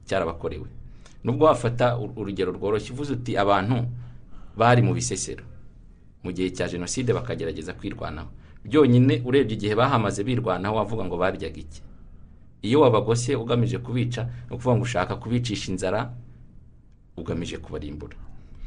cyarabakorewe. 0.09 0.80
Nubwo 1.25 1.45
wafata 1.47 1.99
urugero 1.99 2.53
rworoshye 2.53 2.93
uvuze 2.93 3.13
uti 3.13 3.37
abantu 3.37 3.87
bari 4.57 4.83
mu 4.83 4.95
bisesero. 4.95 5.45
Mu 6.25 6.33
gihe 6.33 6.51
cya 6.51 6.69
jenoside 6.69 7.13
bakagerageza 7.13 7.73
kwirwanaho. 7.73 8.29
Byonyine 8.65 9.23
urebye 9.25 9.57
igihe 9.57 9.75
bahamaze 9.75 10.25
birwanaho 10.25 10.77
wavuga 10.77 11.05
ngo 11.05 11.17
baryaga 11.17 11.61
iki? 11.61 11.81
Iyo 12.63 12.81
wabagose 12.81 13.37
ugamije 13.37 13.79
kubica 13.81 14.29
ni 14.49 14.53
ukuvuga 14.57 14.77
ngo 14.77 14.83
ushaka 14.85 15.17
kubicisha 15.17 15.73
inzara 15.73 16.13
ugamije 17.17 17.57
kubarimbura. 17.59 18.17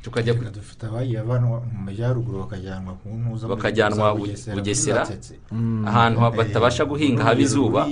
Tukajya 0.01 0.33
dufite 0.33 0.83
abagiye 0.86 1.22
bavanwa 1.24 1.62
mu 1.62 1.79
majyaruguru 1.86 2.39
bakajyanwa 2.43 2.93
ku 3.00 3.07
ntuza 3.10 3.48
Bakajyanwa 3.48 4.15
Bugesera, 4.55 5.03
Gatetse. 5.05 5.39
ahantu 5.88 6.19
ha- 6.19 6.31
batabasha 6.31 6.83
guhinga 6.86 7.24
haba 7.24 7.39
izuba. 7.41 7.88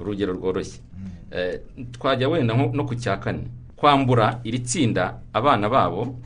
urugero 0.00 0.32
rworoshye. 0.32 0.80
Eh, 1.30 1.60
twajya 1.92 2.28
wenda 2.28 2.54
no 2.56 2.84
ku 2.88 2.94
cya 2.96 3.16
kane. 3.20 3.46
Kwambura 3.78 4.40
iri 4.44 4.58
tsinda 4.58 5.22
abana 5.32 5.68
babo 5.70 6.18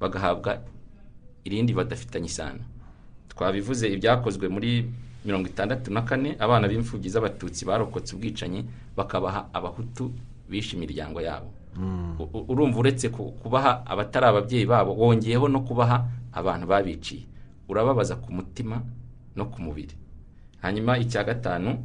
bagahabwa 0.00 0.58
irindi 1.44 1.72
badafitanye 1.76 2.26
isano. 2.26 2.64
Twabivuze 3.28 3.84
ibyakozwe 3.92 4.48
muri 4.48 4.88
mirongo 5.24 5.46
itandatu 5.48 5.92
na 5.92 6.02
kane 6.02 6.36
abana 6.40 6.68
b'imfubyi 6.68 7.10
z'abatutsi 7.12 7.64
barokotse 7.68 8.16
ubwicanyi 8.16 8.64
bakabaha 8.96 9.48
abahutu 9.52 10.12
bishe 10.48 10.76
imiryango 10.76 11.20
yabo. 11.20 11.50
U- 12.18 12.44
urumva 12.48 12.78
uretse 12.80 13.08
ku- 13.12 13.32
kubaha 13.42 13.84
abatari 13.86 14.26
ababyeyi 14.26 14.64
babo 14.66 14.96
wongeyeho 14.96 15.48
no 15.48 15.60
kubaha 15.60 16.08
abantu 16.32 16.66
babiciye. 16.66 17.26
Urababaza 17.68 18.16
ku 18.16 18.32
mutima 18.32 18.80
no 19.36 19.44
ku 19.52 19.60
mubiri. 19.60 19.92
Hanyuma 20.64 20.96
icya 20.98 21.24
gatanu 21.24 21.76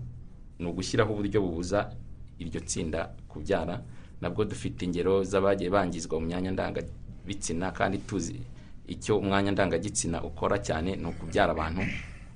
ni 0.59 0.65
ugushyiraho 0.67 1.11
uburyo 1.13 1.41
bubuza 1.43 1.91
iryo 2.39 2.61
tsinda 2.63 3.11
kubyara. 3.27 3.81
Nabwo 4.21 4.45
dufite 4.45 4.85
ingero 4.85 5.23
z'abagiye 5.23 5.69
bangizwa 5.69 6.19
mu 6.19 6.25
myanya 6.25 6.51
ndangabitsina 6.51 7.71
kandi 7.71 7.97
tuzi 7.97 8.35
icyo 8.87 9.17
umwanya 9.19 9.51
ndangagitsina 9.51 10.23
ukora 10.23 10.57
cyane 10.59 10.95
ni 10.95 11.05
ukubyara 11.05 11.51
abantu 11.51 11.81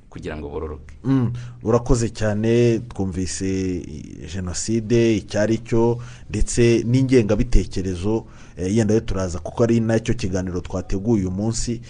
kugira 0.10 0.38
ngo 0.38 0.50
bororoke. 0.50 0.96
Mm, 1.04 1.34
urakoze 1.64 2.10
cyane 2.10 2.80
twumvise 2.80 3.82
jenoside 4.34 5.16
icyo 5.18 5.42
ari 5.42 5.58
cyo 5.58 6.00
ndetse 6.30 6.84
n'ingengabitekerezo 6.88 8.26
eh, 8.58 8.76
yenda 8.78 8.94
yo 8.94 9.00
turaza 9.00 9.40
kuko 9.40 9.64
ari 9.64 9.80
na 9.80 10.00
cyo 10.00 10.14
kiganiro 10.14 10.62
twateguye 10.62 11.22
uyu 11.22 11.32
munsi. 11.32 11.82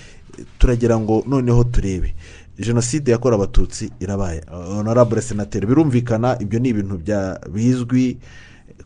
Turagira 0.58 1.00
ngo 1.00 1.24
noneho 1.28 1.64
turebe. 1.64 2.16
Jenoside 2.60 3.12
yakorewe 3.12 3.44
abatutsi 3.44 3.92
irabaye. 4.00 4.42
Honorable 4.50 5.22
senateri 5.22 5.68
birumvikana 5.68 6.38
ibyo 6.42 6.60
ni 6.60 6.70
ibintu 6.70 6.98
bizwi 7.54 8.18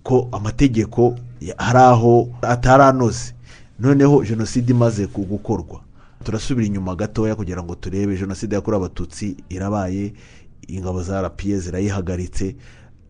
ko 0.04 0.30
amategeko 0.32 1.16
hari 1.58 1.80
aho 1.80 2.30
atari 2.42 2.84
anoze 2.84 3.34
noneho 3.80 4.24
jenoside 4.24 4.70
imaze 4.74 5.08
gukorwa. 5.08 5.82
Turasubira 6.24 6.68
inyuma 6.68 6.96
gatoya 6.96 7.36
kugira 7.36 7.64
ngo 7.64 7.76
turebe 7.76 8.18
jenoside 8.18 8.56
yakorewe 8.56 8.86
abatutsi 8.86 9.38
irabaye 9.50 10.14
ingabo 10.68 11.04
za 11.04 11.22
rapiye 11.22 11.60
zirayihagaritse 11.60 12.56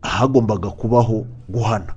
hagombaga 0.02 0.70
kubaho 0.70 1.26
guhana. 1.50 1.96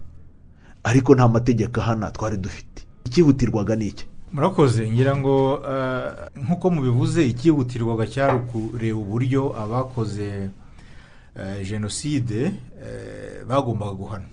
Ariko 0.85 1.15
nta 1.15 1.29
mategeko 1.29 1.81
ahana 1.81 2.11
twari 2.11 2.37
dufite. 2.37 2.83
Icyihutirwaga 3.05 3.77
ni 3.77 3.87
iki? 3.87 4.07
Murakoze 4.33 4.91
ngira 4.91 5.17
ngo 5.17 5.61
eh, 5.71 6.13
nk'uko 6.45 6.71
mubivuze 6.71 7.27
icyihutirwaga 7.27 8.07
cyari 8.07 8.37
ukureba 8.37 8.99
uburyo 8.99 9.53
abakoze 9.63 10.51
eh, 11.37 11.69
jenoside 11.69 12.41
eh, 12.83 13.45
bagombaga 13.49 13.93
guhanwa 13.93 14.29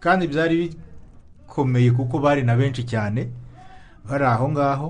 kandi 0.00 0.26
byari 0.28 0.56
bikomeye 1.46 1.90
kuko 1.92 2.18
bari 2.18 2.42
na 2.42 2.56
benshi 2.56 2.82
cyane 2.84 3.28
bari 4.08 4.24
aho 4.24 4.48
ngaho 4.50 4.88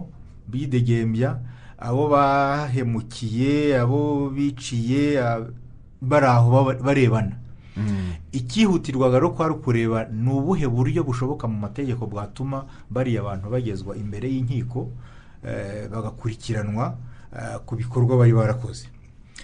bidegembya 0.49 1.38
abo 1.79 2.09
bahemukiye 2.09 3.79
abo 3.81 4.31
biciye 4.31 5.19
bari 6.02 6.26
aho 6.26 6.75
barebana. 6.83 7.37
Icyihutirwaga 8.33 9.17
rero 9.19 9.31
kwari 9.31 9.55
ukureba 9.55 10.05
ni 10.12 10.31
ubuhe 10.31 10.67
buryo 10.69 11.02
bushoboka 11.05 11.49
mu 11.49 11.59
mategeko 11.59 12.07
bwatuma 12.07 12.67
bariya 12.90 13.21
abantu 13.21 13.50
bagezwa 13.50 13.97
imbere 13.97 14.29
y'inkiko 14.29 14.90
eh, 15.45 15.88
bagakurikiranwa 15.90 16.95
eh, 17.35 17.59
ku 17.67 17.76
bikorwa 17.76 18.17
bari 18.21 18.33
barakoze. 18.33 18.87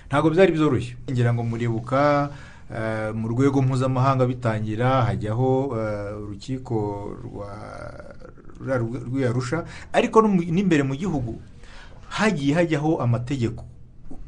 Ntabwo 0.06 0.30
byari 0.30 0.52
byoroshye. 0.52 0.94
Ngira 1.11 1.35
ngo 1.35 1.42
muribuka 1.42 2.30
mu 3.14 3.28
rwego 3.28 3.62
mpuzamahanga 3.62 4.26
bitangira 4.26 5.02
hajyaho 5.02 5.76
eh, 5.78 6.23
urukiko 6.23 6.76
rwa 7.25 7.49
ruriya 8.58 8.78
rw- 8.78 9.04
rw'iyarusha 9.06 9.64
ariko 9.92 10.23
n'imbere 10.23 10.82
mu 10.82 10.94
gihugu 10.96 11.38
hagiye 12.08 12.54
hajyaho 12.54 12.99
amategeko. 13.02 13.64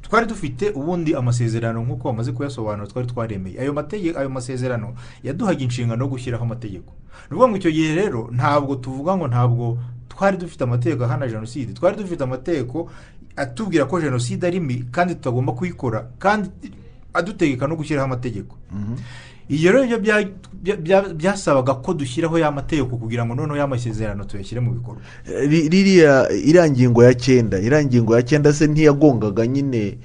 Twari 0.03 0.27
dufite 0.27 0.71
ubundi 0.71 1.15
amasezerano 1.15 1.83
nk'uko 1.85 2.09
bamaze 2.13 2.33
kuyasobanura 2.33 2.87
twari 2.87 3.07
twaremeye. 3.09 3.61
Ayo 3.61 3.73
mategeko 3.73 4.19
ayo 4.19 4.31
masezerano 4.31 4.95
yaduhaga 5.23 5.61
inshingano 5.65 6.05
yo 6.05 6.11
gushyiraho 6.11 6.45
amategeko. 6.45 6.93
Ni 7.31 7.37
ukuvuga 7.37 7.49
ngo 7.49 7.57
icyo 7.57 7.71
gihe 7.71 7.95
rero 7.95 8.31
ntabwo 8.33 8.77
tuvuga 8.77 9.17
ngo 9.17 9.29
ntabwo 9.29 9.79
twari 10.09 10.37
dufite 10.37 10.65
amategeko 10.65 11.05
ahana 11.05 11.29
jenoside. 11.29 11.73
Twari 11.75 11.97
dufite 11.97 12.25
amategeko 12.25 12.89
atubwira 13.37 13.85
ko 13.85 14.01
jenoside 14.01 14.47
ari 14.47 14.61
mbi 14.61 14.85
kandi 14.91 15.15
tutagomba 15.15 15.53
kuyikora 15.53 16.09
kandi 16.19 16.49
adutegeka 17.15 17.67
no 17.67 17.77
gushyiraho 17.77 18.05
amategeko. 18.07 18.57
Iyo 19.49 19.73
rero 19.73 19.87
byo 19.87 19.99
bya- 19.99 20.29
bya- 20.63 20.77
bya- 20.77 21.15
byasabaga 21.15 21.75
ko 21.81 21.95
dushyiraho 21.95 22.37
ya 22.39 22.51
mategeko 22.53 22.97
kugira 23.01 23.25
ngo 23.25 23.35
noneho 23.35 23.57
ya 23.57 23.67
masezerano 23.67 24.25
tuyashyire 24.25 24.61
mu 24.61 24.73
bikorwa. 24.77 25.01
Ri- 25.25 25.69
ririya 25.73 26.29
iriya 26.33 26.69
ngingo 26.71 27.01
ya 27.05 27.15
cyenda 27.15 27.57
iriya 27.59 27.85
ngingo 27.85 28.13
ya 28.17 28.23
cyenda 28.23 28.53
se 28.53 28.67
ntiyagongaga 28.69 29.47
nyine 29.47 29.99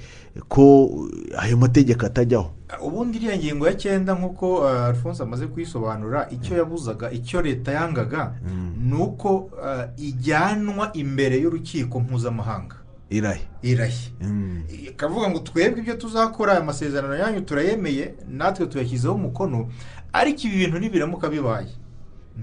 ko 0.48 0.90
ayo 1.38 1.56
mategeko 1.60 2.06
atajyaho? 2.06 2.50
Ubundi 2.80 3.18
iriya 3.20 3.36
ngingo 3.38 3.66
ya 3.68 3.74
cyenda 3.76 4.14
nk'uko 4.16 4.64
uh, 4.64 4.88
alphonse 4.88 5.22
amaze 5.22 5.46
kuyisobanura 5.46 6.26
icyo 6.32 6.56
yabuzaga 6.56 7.12
icyo 7.12 7.42
leta 7.42 7.72
yangaga 7.72 8.32
ni 8.80 8.96
uko 8.96 9.52
uh, 9.60 9.84
ijyanwa 10.00 10.88
imbere 10.96 11.36
y'urukiko 11.36 12.00
mpuzamahanga. 12.00 12.76
Irahe 13.10 13.44
irahe 13.62 14.12
Mm. 14.20 14.62
ikavuga 14.88 15.30
ngo 15.30 15.38
twebwe 15.38 15.80
ibyo 15.80 15.94
tuzakora 15.96 16.52
aya 16.52 16.64
masezerano 16.64 17.14
yanyu 17.14 17.40
turayemeye 17.40 18.14
natwe 18.28 18.66
tuyashyizeho 18.66 19.14
umukono 19.14 19.68
ariko 20.12 20.40
ibi 20.46 20.56
bintu 20.56 20.78
nibiramuka 20.78 21.28
bibaye. 21.28 21.68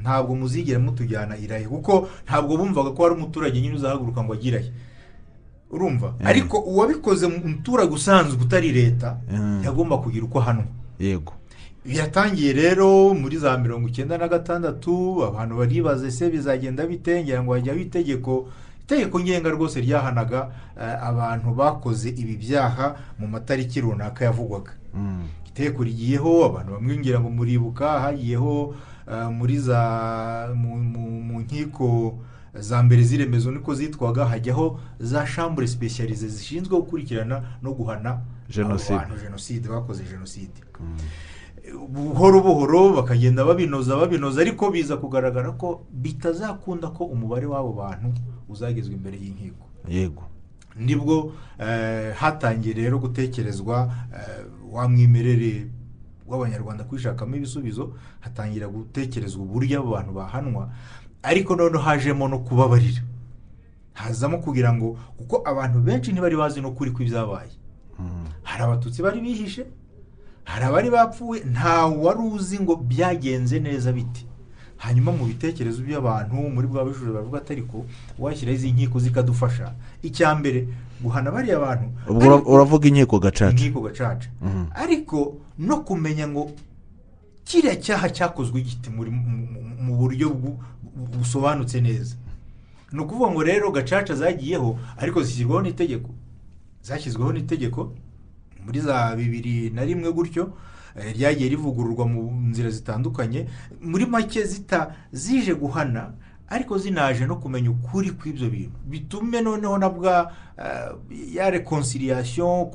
Ntabwo 0.01 0.36
muzigera 0.36 0.80
mutujyana 0.80 1.36
irahe 1.38 1.65
kuko 1.68 2.08
ntabwo 2.25 2.58
bumvaga 2.58 2.91
ko 2.96 3.03
hari 3.03 3.15
umuturage 3.15 3.62
nyine 3.62 3.75
uzahaguruka 3.75 4.24
ngo 4.24 4.34
agirahe 4.34 4.72
urumva? 5.72 6.13
Mm. 6.20 6.27
ariko 6.27 6.58
uwabikoze 6.60 7.27
mu 7.27 7.38
muturage 7.48 7.94
usanzwe 7.94 8.39
utari 8.41 8.72
leta 8.72 9.18
Mm. 9.32 9.62
yagomba 9.65 9.98
kugira 9.98 10.25
uko 10.25 10.39
ahanwa. 10.39 10.65
Yego. 11.00 11.34
Biratangiye 11.86 12.53
rero 12.53 13.13
muri 13.13 13.38
za 13.38 13.58
mirongo 13.58 13.88
icyenda 13.89 14.18
na 14.18 14.27
gatandatu 14.27 15.24
abantu 15.25 15.58
baribaza 15.58 16.08
ese 16.08 16.30
bizagenda 16.30 16.86
bite? 16.88 17.24
Ngira 17.24 17.44
ngo 17.44 17.53
hajyaho 17.53 17.80
itegeko 17.80 18.48
itegeko 18.91 19.19
ngenga 19.19 19.50
rwose 19.50 19.81
ryahanaga 19.81 20.51
eh, 20.81 21.03
abantu 21.03 21.53
bakoze 21.55 22.10
ibi 22.10 22.36
byaha 22.38 22.95
mu 23.19 23.27
matariki 23.27 23.81
runaka 23.81 24.25
yavugwaga 24.25 24.71
Mm. 24.93 25.24
itegeko 25.48 25.83
rigiyeho 25.83 26.45
abantu 26.45 26.71
bamwe 26.75 26.98
ngira 27.00 27.19
ngo 27.19 27.29
muribuka 27.29 28.00
hagiyeho 28.03 28.75
eh, 29.12 29.29
muri 29.31 29.55
za 29.60 30.51
mu, 30.55 31.39
nkiko 31.39 32.19
za 32.53 32.83
mbere 32.83 33.03
z'iremezo 33.03 33.51
niko 33.51 33.71
zitwaga 33.75 34.25
hajyaho 34.25 34.79
za 35.00 35.27
shambure 35.27 35.67
sipesiyalize 35.67 36.27
zishinzwe 36.27 36.75
gukurikirana 36.79 37.41
no 37.63 37.71
guhana 37.74 38.19
Jenoside. 39.24 39.69
bakoze 39.69 40.03
jenoside 40.03 40.60
buhoro 41.89 42.41
buhoro 42.41 42.94
bakagenda 42.94 43.46
babinoza 43.46 43.96
babinoza 43.96 44.41
ariko 44.41 44.72
biza 44.72 44.98
kugaragara 44.98 45.51
ko 45.51 45.86
bitazakunda 45.94 46.88
ko 46.89 47.03
umubare 47.06 47.46
w'abo 47.46 47.74
bantu 47.74 48.13
uzagezwa 48.50 48.94
imbere 48.94 49.18
y'inkiko. 49.18 49.65
Yego. 49.88 50.24
Nibwo 50.75 51.34
eh, 51.60 52.13
hatangiye 52.15 52.74
rero 52.74 53.00
gutekerezwa 53.00 53.91
eh, 54.13 54.46
wa 54.72 54.88
mwimerere 54.89 55.68
w'abanyarwanda 56.27 56.84
kwishakamo 56.84 57.36
ibisubizo 57.36 57.94
hatangira 58.20 58.68
gutekerezwa 58.68 59.41
uburyo 59.44 59.80
abo 59.80 59.91
bantu 59.91 60.12
bahanwa 60.13 60.70
ariko 61.24 61.56
noneho 61.56 61.84
hajemo 61.84 62.27
no 62.27 62.39
kubabarira. 62.39 63.01
Hazamo 63.94 64.38
kugira 64.38 64.74
ngo 64.74 64.98
kuko 65.18 65.41
abantu 65.46 65.80
benshi 65.80 66.12
ntibari 66.12 66.36
bazi 66.36 66.62
n'ukuri 66.62 66.91
kw'ibyabaye 66.91 67.51
Mm. 68.00 68.25
hari 68.44 68.63
abatutsi 68.63 69.01
bari 69.03 69.22
bihishe 69.22 69.65
hari 70.51 70.65
abari 70.65 70.89
bapfuye 70.89 71.43
nta 71.43 71.86
wari 71.86 72.20
uzi 72.20 72.60
ngo 72.60 72.75
byagenze 72.75 73.60
neza 73.60 73.91
bite? 73.91 74.25
Hanyuma 74.77 75.12
mu 75.12 75.25
bitekerezo 75.25 75.84
by'abantu 75.86 76.36
muri 76.36 76.67
bwa 76.67 76.84
bujura 76.86 77.12
baravuga 77.13 77.38
ati 77.38 77.53
ariko 77.53 77.86
washyiraho 78.20 78.55
izi 78.58 78.72
nkiko 78.72 79.00
zikadufasha. 79.00 79.74
Icya 80.03 80.36
mbere 80.36 80.67
guhana 81.01 81.31
bariya 81.31 81.60
bantu 81.60 81.88
uravuga 82.53 82.88
inkiko 82.89 83.20
gacaca. 83.20 83.51
Inkiko 83.51 83.81
gacaca. 83.81 84.27
Mhm. 84.41 84.65
ariko 84.74 85.38
no 85.60 85.77
kumenya 85.86 86.27
ngo 86.27 86.51
kiriya 87.46 87.75
cyaha 87.77 88.10
cyakozwe 88.10 88.62
giti 88.62 88.89
muri 88.89 89.12
mu- 89.12 89.98
buryo 89.98 90.29
bu- 90.29 90.58
bu- 90.96 91.17
busobanutse 91.17 91.81
neza? 91.81 92.15
Ni 92.91 93.00
ukuvuga 93.00 93.31
ngo 93.31 93.43
rero 93.43 93.71
gacaca 93.71 94.13
zagiyeho 94.15 94.80
ariko 94.97 95.21
zishyirwaho 95.23 95.62
n'itegeko. 95.62 96.10
Zashyizweho 96.84 97.32
n'itegeko? 97.34 97.93
Muri 98.65 98.80
za 98.80 99.15
bibiri 99.15 99.69
na 99.69 99.86
rimwe 99.86 100.12
gutyo 100.12 100.54
eh, 100.95 101.15
ryagiye 101.15 101.50
rivugururwa 101.50 102.06
mu 102.08 102.32
nzira 102.50 102.69
zitandukanye 102.69 103.47
muri 103.82 104.06
make 104.06 104.43
zita 104.43 104.95
zije 105.12 105.54
guhana 105.56 106.12
ariko 106.50 106.78
zinaje 106.78 107.26
no 107.26 107.36
kumenya 107.36 107.71
ukuri 107.71 108.12
kw'ibyo 108.12 108.50
bintu. 108.50 108.76
Bitume 108.86 109.41
noneho 109.41 109.78
na 109.78 109.89
bwa 109.89 110.32
eh, 110.60 111.36
ya 111.36 111.50
reconciliation 111.50 112.65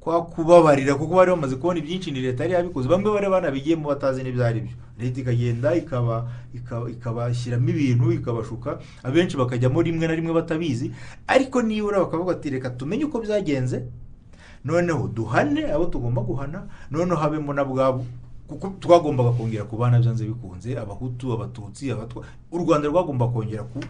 kwa 0.00 0.22
kubabarira 0.26 0.94
kuko 0.94 1.14
bari 1.16 1.30
bamaze 1.30 1.56
kubona 1.56 1.78
ibyinshi 1.78 2.10
ni 2.10 2.20
leta 2.20 2.42
yari 2.44 2.54
yabikoze. 2.54 2.88
Bamwe 2.88 3.12
bari 3.12 3.28
banabigiyemo 3.30 3.88
batazi 3.88 4.22
n'ibyo 4.22 4.44
ari 4.44 4.60
byo. 4.60 4.74
Leta 4.98 5.20
ikagenda 5.20 5.74
ikaba 5.74 6.28
ikaba- 6.54 6.90
ikabashyiramo 6.90 7.68
ibintu 7.68 8.12
ikabashuka. 8.12 8.78
Abenshi 9.02 9.36
bakajyamo 9.36 9.82
rimwe 9.82 10.06
na 10.06 10.14
rimwe 10.14 10.32
batabizi. 10.34 10.90
Ariko 11.26 11.62
nibura 11.62 11.98
bakavuga 12.00 12.32
ati 12.32 12.50
reka 12.50 12.70
tumenye 12.70 13.04
uko 13.04 13.20
byagenze. 13.20 13.84
Noneho 14.64 15.08
duhane 15.08 15.72
abo 15.72 15.84
tugomba 15.86 16.22
guhana 16.22 16.62
noneho 16.90 17.16
habemo 17.16 17.52
na 17.52 17.64
bwabo 17.64 18.04
kuko 18.48 18.68
twagombaga 18.80 19.30
kongera 19.30 19.64
kubana 19.64 19.98
byanze 20.00 20.24
bikunze 20.24 20.78
abahutu 20.78 21.32
abatutsi 21.32 21.90
abatwa 21.90 22.22
u 22.52 22.58
rwanda 22.58 22.88
rwagomba 22.88 23.28
kongera 23.28 23.62
ku, 23.62 23.80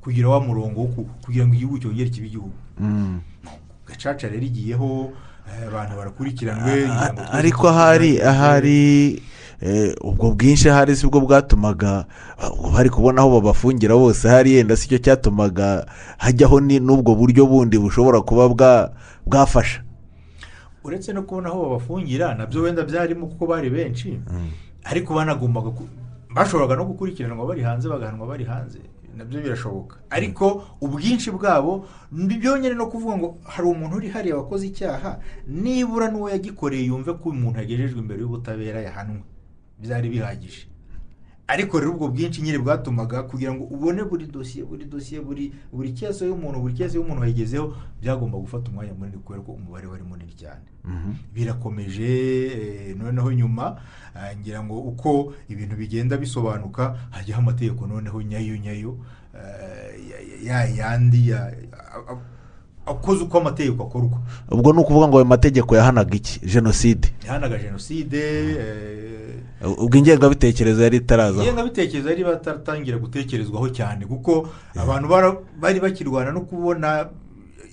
kugira 0.00 0.28
wa 0.28 0.40
murongo 0.40 0.80
wo 0.80 0.86
ku- 0.86 1.08
kugira 1.24 1.46
ngo 1.46 1.54
igihugu 1.54 1.78
cyongere 1.78 2.10
kibe 2.10 2.26
igihugu 2.26 2.52
Mm. 2.80 3.20
gacaca 3.86 4.28
rero 4.30 4.42
igiyeho 4.46 5.12
eh, 5.48 5.68
abantu 5.68 5.96
barakurikiranwe 5.96 6.88
ariko 7.32 7.68
ahari 7.68 8.22
ahari 8.22 9.22
eh, 9.60 9.94
ubwo 10.00 10.30
bwinshi 10.34 10.70
ahari 10.70 10.96
si 10.96 11.06
bwo 11.06 11.20
bwatumaga 11.20 12.06
bari 12.72 12.90
kubona 12.90 13.20
aho 13.20 13.40
babafungira 13.40 13.94
bose 13.94 14.28
hari 14.28 14.52
yenda 14.54 14.76
si 14.76 14.88
cyo 14.88 14.98
cyatumaga 14.98 15.86
hajyaho 16.18 16.60
n'ubwo 16.60 17.14
buryo 17.14 17.46
bundi 17.46 17.78
bushobora 17.78 18.20
kuba 18.22 18.48
bwa 18.48 18.92
bwafasha 19.26 19.81
uretse 20.84 21.12
no 21.12 21.22
kubona 21.22 21.48
aho 21.48 21.62
babafungira 21.62 22.34
na 22.34 22.46
byo 22.46 22.62
wenda 22.62 22.82
byarimo 22.84 23.26
kuko 23.26 23.46
bari 23.46 23.70
benshi 23.70 24.20
ariko 24.84 25.14
banagombaga 25.14 25.70
bashoboraga 26.34 26.76
no 26.76 26.84
gukurikiranwa 26.84 27.46
bari 27.46 27.62
hanze 27.62 27.88
bagahanwa 27.88 28.26
bari 28.26 28.44
hanze 28.44 28.78
na 29.16 29.24
byo 29.24 29.40
birashoboka. 29.44 29.96
Ariko 30.10 30.64
ubwinshi 30.80 31.30
bwabo 31.30 31.84
ni 32.12 32.40
byonyine 32.40 32.74
no 32.74 32.86
kuvuga 32.88 33.16
ngo 33.16 33.28
hari 33.44 33.68
umuntu 33.68 33.96
uri 33.96 34.08
hariya 34.08 34.36
wakoze 34.40 34.66
icyaha 34.72 35.20
nibura 35.46 36.08
n'uwo 36.08 36.30
yagikoreye 36.32 36.84
yumve 36.88 37.12
ko 37.20 37.28
umuntu 37.28 37.60
yagejejwe 37.60 37.98
imbere 38.00 38.20
y'ubutabera 38.24 38.80
yahanwe. 38.80 39.20
Byari 39.78 40.08
bihagije. 40.08 40.71
Ariko 41.52 41.80
rero 41.80 41.92
ubwo 41.92 42.08
bwinshi 42.08 42.40
nyine 42.42 42.58
bwatumaga 42.58 43.22
kugira 43.28 43.52
ngo 43.54 43.64
ubone 43.68 44.02
buri 44.08 44.26
dosiye 44.26 44.64
buri 44.64 44.84
dosiye 44.88 45.20
buri 45.20 45.52
buri 45.72 45.92
kese 45.92 46.24
y'umuntu 46.26 46.60
buri 46.60 46.74
kese 46.74 46.96
y'umuntu 46.96 47.20
wayigezeho 47.20 47.76
byagomba 48.00 48.38
gufata 48.40 48.70
umwanya 48.72 48.94
munini 48.96 49.18
kubera 49.20 49.42
ko 49.44 49.52
umubare 49.52 49.86
wari 49.86 50.02
munini 50.02 50.32
cyane 50.32 50.64
Mhm. 50.84 51.12
birakomeje 51.34 52.08
eh, 52.46 52.96
noneho 52.96 53.32
nyuma 53.32 53.76
eh, 54.16 54.34
ngira 54.40 54.64
ngo 54.64 54.80
uko 54.80 55.34
ibintu 55.48 55.76
bigenda 55.76 56.16
bisobanuka 56.16 56.96
hajyaho 57.10 57.42
amategeko 57.42 57.86
noneho 57.86 58.22
nyayo 58.22 58.56
nyayo 58.56 58.98
eh, 59.34 59.94
ya- 60.44 60.64
ya 60.64 60.64
yandi 60.68 61.30
akoze 62.86 63.22
uko 63.24 63.38
amategeko 63.38 63.82
akorwa. 63.82 64.18
Ubwo 64.50 64.72
ni 64.72 64.78
ukuvuga 64.78 65.08
ngo 65.08 65.16
ayo 65.16 65.24
mategeko 65.24 65.76
yahanaga 65.76 66.14
iki? 66.16 66.40
Jenoside. 66.46 67.08
Yahanaga 67.26 67.58
jenoside 67.58 68.18
eh, 68.18 69.78
ubwo 69.78 69.96
ingengabitekerezo 69.98 70.82
yari 70.82 70.96
itaraza. 70.96 71.42
ingengabitekerezo 71.42 72.08
yari 72.10 72.24
batatangira 72.24 72.98
gutekerezwaho 72.98 73.68
cyane 73.70 74.06
kuko 74.06 74.48
abantu 74.76 75.08
bara- 75.08 75.36
bari 75.60 75.80
bakirwana 75.80 76.32
no 76.32 76.40
kubona 76.40 77.06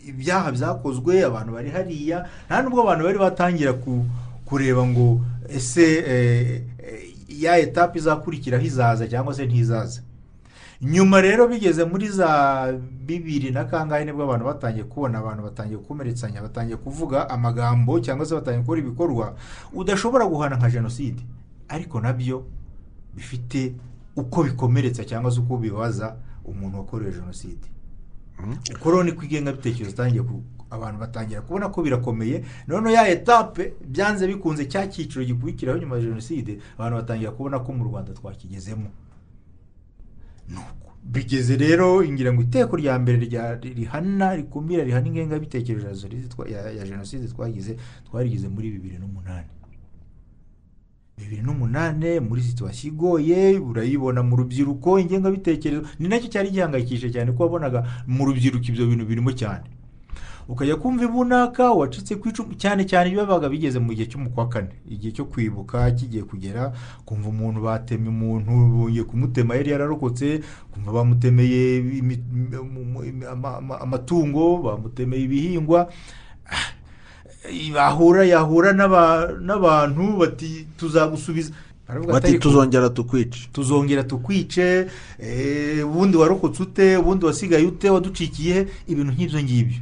ibyaha 0.08 0.52
byakozwe 0.52 1.24
abantu 1.26 1.54
bari 1.54 1.70
hariya. 1.70 2.26
Nta 2.48 2.62
nubwo 2.62 2.82
abantu 2.82 3.04
bari 3.06 3.18
batangira 3.20 3.74
ku- 3.74 4.06
kureba 4.46 4.86
ngo 4.88 5.22
ese 5.50 5.84
eh, 6.06 6.62
eh, 6.78 7.10
ya 7.30 7.58
etape 7.58 8.00
izakurikiraho 8.00 8.66
izaza 8.66 9.08
cyangwa 9.08 9.34
se 9.34 9.46
ntizaza. 9.46 10.02
Nyuma 10.82 11.22
rero 11.22 11.48
bigeze 11.48 11.84
muri 11.86 12.08
za 12.08 12.74
bibiri 13.06 13.52
na 13.52 13.64
kangahe 13.66 14.06
ni 14.06 14.14
bwo 14.14 14.24
abantu 14.24 14.46
batangiye 14.46 14.84
kubona 14.84 15.20
abantu 15.20 15.44
batangiye 15.44 15.78
gukomeretsanya 15.78 16.42
batangiye 16.42 16.78
kuvuga 16.78 17.30
amagambo 17.30 18.00
cyangwa 18.00 18.26
se 18.26 18.36
batangiye 18.36 18.62
gukora 18.64 18.80
ibikorwa 18.82 19.36
udashobora 19.74 20.26
guhana 20.26 20.56
nka 20.56 20.70
jenoside. 20.70 21.22
Ariko 21.68 22.00
na 22.02 22.14
byo 22.14 22.46
bifite 23.16 23.74
uko 24.16 24.44
bikomeretsa 24.44 25.04
cyangwa 25.06 25.32
se 25.32 25.40
uko 25.40 25.58
bibaza 25.58 26.16
umuntu 26.46 26.78
wakorewe 26.78 27.12
jenoside. 27.12 27.68
Uko 28.76 28.92
rero 28.92 29.04
niko 29.04 29.24
ingengabitekerezo 29.24 29.92
itangiye 29.92 30.24
ku- 30.24 30.44
abantu 30.72 31.00
batangira 31.00 31.42
kubona 31.42 31.70
ko 31.70 31.82
birakomeye 31.84 32.44
noneho 32.68 32.96
ya 32.96 33.08
etape 33.10 33.74
byanze 33.90 34.28
bikunze 34.28 34.66
cya 34.66 34.88
cyiciro 34.88 35.26
gikurikiraho 35.26 35.78
nyuma 35.80 35.96
ya 35.96 36.02
jenoside 36.02 36.60
abantu 36.78 36.98
batangira 37.04 37.32
kubona 37.32 37.60
ko 37.60 37.74
mu 37.74 37.84
rwanda 37.84 38.14
twakigezemo. 38.14 38.88
Bigeze 41.04 41.58
rero 41.58 42.04
ngira 42.04 42.34
ngo 42.34 42.42
iteko 42.42 42.76
rya 42.78 43.00
mbere 43.00 43.18
rihana 43.76 44.36
rikumira 44.36 44.84
rihana 44.84 45.08
ingengabitekerezo 45.08 46.08
ya 46.78 46.86
jenoside 46.86 47.28
twagize 47.28 47.78
twarigize 48.06 48.48
muri 48.48 48.70
bibiri 48.72 48.98
n'umunani. 49.00 49.48
Bibiri 51.18 51.42
n'umunani 51.42 52.20
muri 52.20 52.42
situwasiyo 52.44 52.94
igoye 52.94 53.58
urayibona 53.60 54.24
mu 54.24 54.36
rubyiruko 54.36 55.00
ingengabitekerezo 55.00 55.84
ni 56.00 56.08
na 56.08 56.20
cyo 56.20 56.28
cyari 56.30 56.50
gihangayikishije 56.52 57.10
cyane 57.14 57.32
ko 57.32 57.44
wabonaga 57.44 57.84
mu 58.08 58.26
rubyiruko 58.26 58.66
ibyo 58.70 58.86
bintu 58.88 59.06
birimo 59.06 59.32
cyane. 59.32 59.66
Ukajya 60.50 60.76
kumva 60.76 61.04
ibunaka 61.06 61.72
wacitse 61.72 62.16
ku 62.18 62.30
icumu 62.30 62.54
cyane 62.58 62.82
cyane 62.90 63.10
byabaga 63.14 63.50
bigeze 63.50 63.78
mu 63.80 63.94
gihe 63.94 64.10
cyo 64.10 64.18
kwa 64.34 64.50
kane. 64.50 64.70
Igihe 64.90 65.12
cyo 65.14 65.26
kwibuka 65.30 65.92
kigiye 65.94 66.24
kugera 66.26 66.74
kumva 67.06 67.30
umuntu 67.30 67.62
batemye 67.62 68.10
umuntu 68.10 68.52
bongeye 68.52 69.04
kumutema 69.06 69.56
yari 69.56 69.70
yararokotse 69.72 70.42
kumva 70.74 70.92
bamutemeye 70.92 71.62
amatungo 73.82 74.58
bamutemeye 74.58 75.24
ibihingwa. 75.24 75.90
Bahura 77.74 78.26
yahura 78.26 78.74
n'aba- 78.74 79.32
n'abantu 79.42 80.18
bati 80.18 80.68
tuzagusubiza. 80.78 81.52
Bati 82.14 82.40
tuzongera 82.40 82.90
tukwice. 82.90 83.50
Tuzongera 83.54 84.04
tukwice. 84.04 84.88
Eh, 85.20 85.86
ubundi 85.88 86.18
warokotse 86.18 86.64
ute? 86.64 86.98
Ubundi 86.98 87.26
wasigaye 87.26 87.66
ute? 87.66 87.90
Waducikiye? 87.90 88.68
Ibintu 88.88 89.12
nk'ibyo 89.14 89.40
ngibyo. 89.44 89.78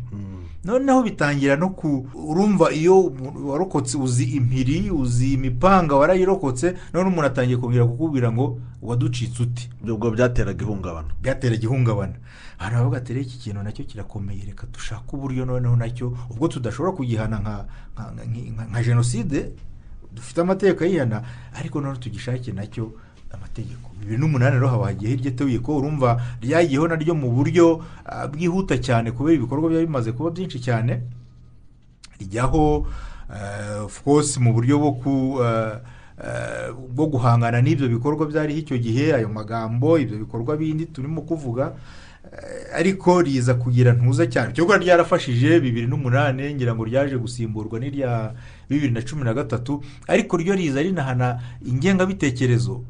Noneho 0.68 1.04
bitangira 1.04 1.56
no 1.56 1.70
ku 1.70 2.08
urumva 2.14 2.72
iyo 2.72 3.14
warokotse 3.46 3.98
uzi 3.98 4.24
impiri 4.24 4.92
uzi 4.92 5.34
imipanga 5.34 5.96
warayirokotse 5.96 6.76
none 6.94 7.08
umuntu 7.08 7.28
atangiye 7.28 7.58
kongera 7.58 7.86
kukubwira 7.86 8.32
ngo 8.32 8.60
waducitse 8.82 9.44
ute 9.44 9.70
ubwo 9.88 10.12
byateraga 10.12 10.62
ihungabana. 10.64 11.08
Byatera 11.22 11.56
igihungabana 11.56 12.14
hano 12.58 12.78
bavuga 12.78 12.98
ati 12.98 13.14
iki 13.14 13.38
kintu 13.38 13.64
na 13.64 13.72
cyo 13.72 13.84
kirakomeye 13.86 14.46
reka 14.46 14.68
dushake 14.68 15.10
uburyo 15.16 15.46
noneho 15.46 15.76
na 15.76 15.90
cyo 15.90 16.14
ubwo 16.30 16.48
tudashobora 16.48 16.92
kugihana 16.92 17.66
nka 18.70 18.84
jenoside 18.84 19.52
dufite 20.14 20.42
amategeko 20.42 20.84
ayihana 20.84 21.22
ariko 21.54 21.80
noneho 21.82 22.00
tugishake 22.00 22.52
na 22.52 22.68
cyo 22.68 22.92
amategeko. 23.32 23.90
Bibiri 24.00 24.18
n'umunani 24.18 24.56
rero 24.56 24.68
haba 24.68 24.86
hagiye 24.86 25.12
hirya 25.12 25.32
tegeko 25.32 25.78
urumva 25.78 26.22
ryagiyeho 26.42 26.88
naryo 26.88 27.14
mu 27.16 27.30
buryo 27.32 27.82
ah, 28.06 28.28
bwihuta 28.28 28.78
cyane 28.78 29.12
kubera 29.12 29.36
ibikorwa 29.38 29.70
byari 29.70 29.86
bimaze 29.86 30.12
kuba 30.12 30.30
byinshi 30.32 30.60
cyane. 30.62 31.02
Rijyaho 32.20 32.88
eh, 33.30 33.84
of 33.86 34.04
course 34.04 34.38
mu 34.38 34.54
buryo 34.54 34.80
bwo 34.80 34.92
ku 35.02 35.14
eh, 35.44 35.76
eh, 36.24 36.70
bwo 36.74 37.06
guhangana 37.08 37.62
n'ibyo 37.62 37.88
bikorwa 37.90 38.26
byariho 38.26 38.60
icyo 38.60 38.78
gihe 38.78 39.14
ayo 39.14 39.30
magambo 39.30 40.00
ibyo 40.00 40.18
bikorwa 40.18 40.58
bindi 40.58 40.86
turimo 40.86 41.22
kuvuga. 41.22 41.74
Ariko 42.76 43.22
riza 43.22 43.54
kugira 43.56 43.94
ntuza 43.96 44.28
cyane. 44.28 44.52
Cyo 44.54 44.66
kuba 44.68 44.78
ryarafashije 44.78 45.60
bibiri 45.64 45.88
n'umunani 45.88 46.54
ngira 46.54 46.76
ngo 46.76 46.84
ryaje 46.84 47.16
gusimburwa 47.18 47.80
n'irya 47.80 48.36
bibiri 48.70 48.92
na 48.94 49.02
cumi 49.02 49.24
na 49.24 49.34
gatatu 49.34 49.80
ariko 50.08 50.38
ryo 50.38 50.54
riza 50.56 50.82
rinahana 50.84 51.40
ingengabitekerezo. 51.64 52.84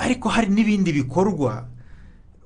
Ariko 0.00 0.28
hari 0.28 0.48
n'ibindi 0.48 0.92
bikorwa 0.92 1.66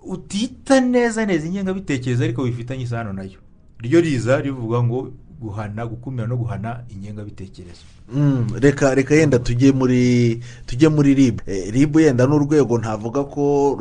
utita 0.03 0.81
neza 0.81 1.27
neza 1.27 1.47
ingengabitekerezo 1.47 2.25
ariko 2.25 2.45
bifitanye 2.45 2.83
isano 2.85 3.13
na 3.13 3.23
yo. 3.23 3.39
Ryo 3.81 4.01
riza 4.01 4.41
rivuga 4.41 4.83
ngo 4.83 5.13
guhana 5.41 5.87
gukumira 5.87 6.27
no 6.27 6.37
guhana 6.37 6.85
ingengabitekerezo. 6.89 7.85
Mm, 8.13 8.47
reka 8.61 8.95
reka 8.95 9.15
yenda 9.15 9.39
tujye 9.39 9.73
muri 9.73 10.41
tujye 10.67 10.89
muri 10.89 11.15
rib. 11.15 11.41
Eh, 11.47 11.73
rib 11.73 11.97
yenda 11.97 12.27
n'urwego 12.27 12.79
ntavuga 12.79 13.25
ko 13.25 13.79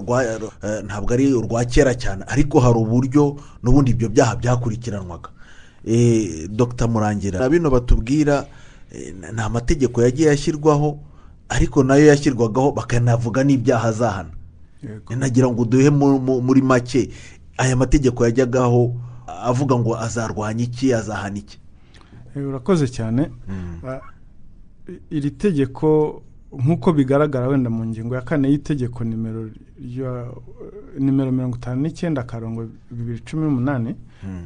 eh, 0.64 0.84
ntabwo 0.86 1.14
ari 1.14 1.34
urwa 1.34 1.66
kera 1.66 1.96
cyane 1.96 2.24
ariko 2.28 2.60
hari 2.60 2.78
uburyo 2.80 3.36
n'ubundi 3.64 3.92
ibyo 3.92 4.10
byaha 4.10 4.36
byakurikiranwaga. 4.36 5.30
Eh, 5.86 6.48
dr. 6.50 6.88
Murangira 6.88 7.40
na 7.40 7.50
bino 7.50 7.70
batubwira 7.70 8.46
ni 9.36 9.42
amategeko 9.42 10.02
yagiye 10.02 10.32
ashyirwaho 10.32 11.00
ariko 11.54 11.84
na 11.84 11.96
yo 11.96 12.06
yashyirwagaho 12.10 12.72
bakanavuga 12.74 13.44
n'ibyaha 13.44 13.88
azahana 13.94 14.34
nagira 15.16 15.48
ngo 15.48 15.66
duhe 15.66 15.90
mu- 15.90 16.20
mu- 16.20 16.42
muri 16.42 16.62
make 16.62 17.10
aya 17.58 17.76
mategeko 17.78 18.26
yajyagaho 18.26 18.96
avuga 19.46 19.76
ngo 19.80 19.96
azarwanya 19.98 20.64
iki 20.64 20.94
azahana 20.94 21.38
iki. 21.40 21.60
Urakoze 22.36 22.88
cyane. 22.90 23.30
Ah, 23.88 24.02
i- 24.90 25.00
iri 25.18 25.32
tegeko 25.32 26.22
nk'uko 26.54 26.94
bigaragara 26.94 27.48
wenda 27.48 27.70
mu 27.70 27.86
ngingo 27.86 28.16
ya 28.16 28.22
kane 28.22 28.50
y'itegeko 28.52 29.04
nimero 29.04 29.50
nimero 31.00 31.32
mirongo 31.32 31.58
itanu 31.58 31.82
n'icyenda 31.82 32.22
akarongo 32.22 32.68
bibiri 32.92 33.20
cumi 33.26 33.44
n'umunani 33.46 33.96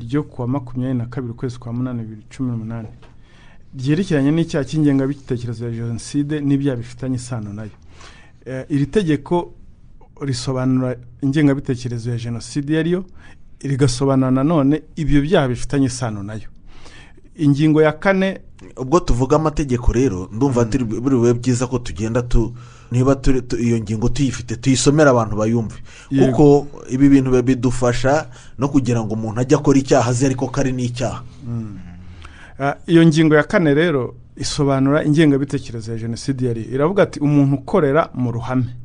ryo 0.01 0.23
kuwa 0.23 0.47
makumyabiri 0.47 0.97
na 0.97 1.05
kabiri 1.05 1.31
ukwezi 1.33 1.59
kwa 1.59 1.73
munani 1.73 2.03
bibiri 2.03 2.23
cumi 2.29 2.51
n'umunani. 2.51 2.87
Ryerekeranye 3.77 4.31
n'icyaha 4.31 4.65
cy'ingengabitekerezo 4.65 5.65
ya 5.65 5.71
jenoside 5.71 6.41
n'ibyaha 6.41 6.77
bifitanye 6.77 7.15
isano 7.15 7.53
na 7.53 7.63
yo. 7.63 7.75
Eh, 8.45 8.65
iri 8.69 8.85
tegeko 8.85 9.53
risobanura 10.21 10.95
ingengabitekerezo 11.21 12.09
ya 12.11 12.17
jenoside 12.17 12.69
iyo 12.71 12.79
ariyo 12.79 13.01
rigasobanura 13.61 14.31
nanone 14.31 14.81
ibyo 14.95 15.21
byaha 15.21 15.47
bifitanye 15.47 15.85
isano 15.85 16.23
na 16.23 16.33
yo. 16.33 16.49
Ingingo 17.37 17.81
ya 17.81 17.91
kane 17.91 18.41
ubwo 18.77 18.99
tuvuga 18.99 19.35
amategeko 19.35 19.93
rero 19.93 20.29
ndumva 20.33 20.65
turi 20.65 20.83
buri 20.83 21.15
bube 21.15 21.33
byiza 21.33 21.67
ko 21.67 21.77
tugenda 21.79 22.21
tu 22.21 22.53
niba 22.91 23.15
turi 23.15 23.41
tu- 23.41 23.57
iyo 23.59 23.77
ngingo 23.79 24.09
tuyifite 24.09 24.55
tuyisomere 24.55 25.09
abantu 25.09 25.35
bayumve. 25.37 25.75
Kuko 26.09 26.67
ibi 26.89 27.09
bintu 27.09 27.29
bidufasha 27.43 28.29
no 28.57 28.67
kugira 28.69 29.03
ngo 29.05 29.13
umuntu 29.13 29.39
ajye 29.41 29.55
akora 29.57 29.77
icyaha 29.79 30.09
azi 30.09 30.25
ariko 30.25 30.47
ko 30.47 30.59
ari 30.61 30.71
n'icyaha. 30.73 31.21
Ah, 31.21 31.86
iyo 32.87 33.05
ngingo 33.05 33.35
ya 33.35 33.43
kane 33.43 33.73
rero 33.73 34.15
isobanura 34.37 35.03
ingengabitekerezo 35.03 35.91
ya 35.91 35.97
jenoside 35.97 36.45
yari 36.47 36.61
iravuga 36.61 37.03
ati 37.03 37.19
umuntu 37.19 37.55
ukorera 37.55 38.09
mu 38.13 38.31
ruhame. 38.31 38.75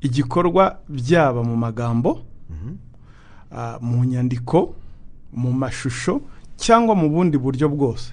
Igikorwa 0.00 0.78
byaba 0.88 1.42
mu 1.42 1.56
magambo 1.56 2.20
ah, 3.52 3.78
mu 3.80 4.04
nyandiko 4.04 4.74
mu 5.32 5.52
mashusho 5.52 6.20
cyangwa 6.56 6.94
mu 6.94 7.08
bundi 7.10 7.38
buryo 7.38 7.68
bwose. 7.68 8.12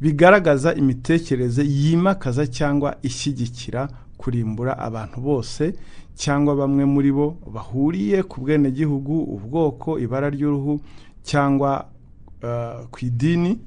Bigaragaza 0.00 0.74
imitekerereze 0.74 1.62
yimakaza 1.64 2.46
cyangwa 2.46 2.96
ishyigikira 3.02 3.88
kurimbura 4.18 4.78
abantu 4.78 5.20
bose 5.20 5.74
cyangwa 6.14 6.54
bamwe 6.56 6.84
muri 6.84 7.12
bo 7.12 7.36
bahuriye 7.54 8.22
ku 8.22 8.40
bwenegihugu 8.40 9.22
ubwoko 9.34 9.98
ibara 9.98 10.30
ry'uruhu 10.30 10.80
cyangwa 11.22 11.86
ah, 12.42 12.82
ku 12.90 12.98
idini. 13.06 13.58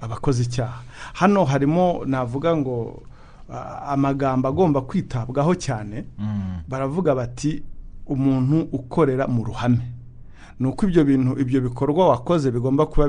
Abakoze 0.00 0.42
icyaha. 0.42 0.82
Hano 1.12 1.44
harimo 1.44 2.02
navuga 2.06 2.56
ngo 2.56 3.02
amagambo 3.88 4.48
agomba 4.48 4.80
kwitabwaho 4.80 5.54
cyane. 5.54 6.04
Baravuga 6.68 7.14
bati 7.14 7.62
umuntu 8.06 8.68
ukorera 8.72 9.26
mu 9.28 9.44
ruhame. 9.44 9.84
Ni 10.60 10.66
uko 10.66 10.86
ibyo 10.86 11.04
bintu 11.04 11.38
ibyo 11.40 11.60
bikorwa 11.60 12.08
wakoze 12.08 12.50
bigomba 12.50 12.86
kuba 12.86 13.08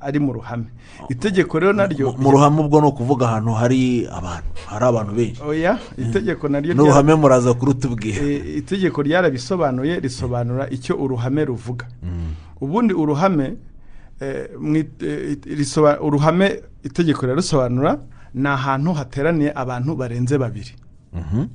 ari 0.00 0.18
mu 0.20 0.32
ruhame. 0.32 0.68
Itegeko 1.08 1.58
rero 1.58 1.72
naryo 1.72 2.12
mu 2.18 2.30
ruhame 2.30 2.60
ubwo 2.60 2.80
ni 2.80 2.86
ukuvuga 2.86 3.28
ahantu 3.28 3.52
hari 3.56 4.06
abantu 4.06 4.48
hari 4.66 4.84
abantu 4.84 5.12
benshi. 5.14 5.40
Oya 5.42 5.78
itegeko 5.98 6.48
naryo 6.48 6.74
n'uruhame 6.74 7.14
muraza 7.14 7.54
kurutubwira. 7.54 8.20
Eh, 8.20 8.60
itegeko 8.60 9.02
ryarabisobanuye 9.02 10.00
risobanura 10.00 10.68
icyo 10.70 10.96
uruhame 11.00 11.44
ruvuga. 11.44 11.88
Ubundi 12.60 12.92
uruhame 12.94 13.56
eh, 14.20 14.48
eh, 15.00 16.02
uruhame 16.02 16.62
itegeko 16.82 17.22
rirarusobanura 17.26 17.98
ni 18.34 18.48
ahantu 18.48 18.92
hateraniye 18.92 19.52
abantu 19.54 19.96
barenze 19.96 20.38
babiri. 20.38 20.74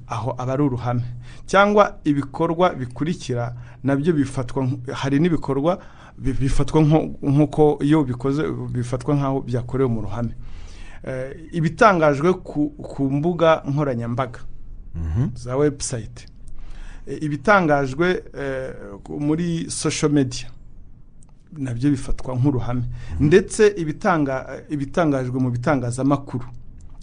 Aho 0.07 0.35
aba 0.37 0.53
ari 0.53 0.63
uruhame. 0.63 1.03
Cyangwa 1.45 1.97
ibikorwa 2.03 2.69
bikurikira 2.73 3.55
na 3.83 3.95
byo 3.95 4.13
bifatwa 4.13 4.67
hari 4.93 5.19
n'ibikorwa 5.19 5.77
bi- 6.17 6.33
bifatwa 6.33 6.81
nk'uko 7.21 7.77
iyo 7.83 8.03
bikoze 8.03 8.43
bifatwa 8.73 9.15
nk'aho 9.15 9.41
byakorewe 9.41 9.89
mu 9.89 10.01
ruhame. 10.01 10.33
Eh, 11.03 11.33
ibitangajwe 11.51 12.33
ku, 12.33 12.73
mbuga 13.11 13.61
nkoranyambaga 13.67 14.39
za 15.35 15.57
webusayiti 15.57 16.25
ibitangajwe 17.21 18.23
muri 19.19 19.65
social 19.69 20.11
media. 20.11 20.47
Na 21.57 21.73
byo 21.73 21.89
bifatwa 21.91 22.35
nk'uruhame. 22.35 22.83
Ndetse 23.19 23.73
ibitanga 23.77 24.63
ibitangajwe 24.69 25.39
mu 25.39 25.49
bitangazamakuru 25.51 26.45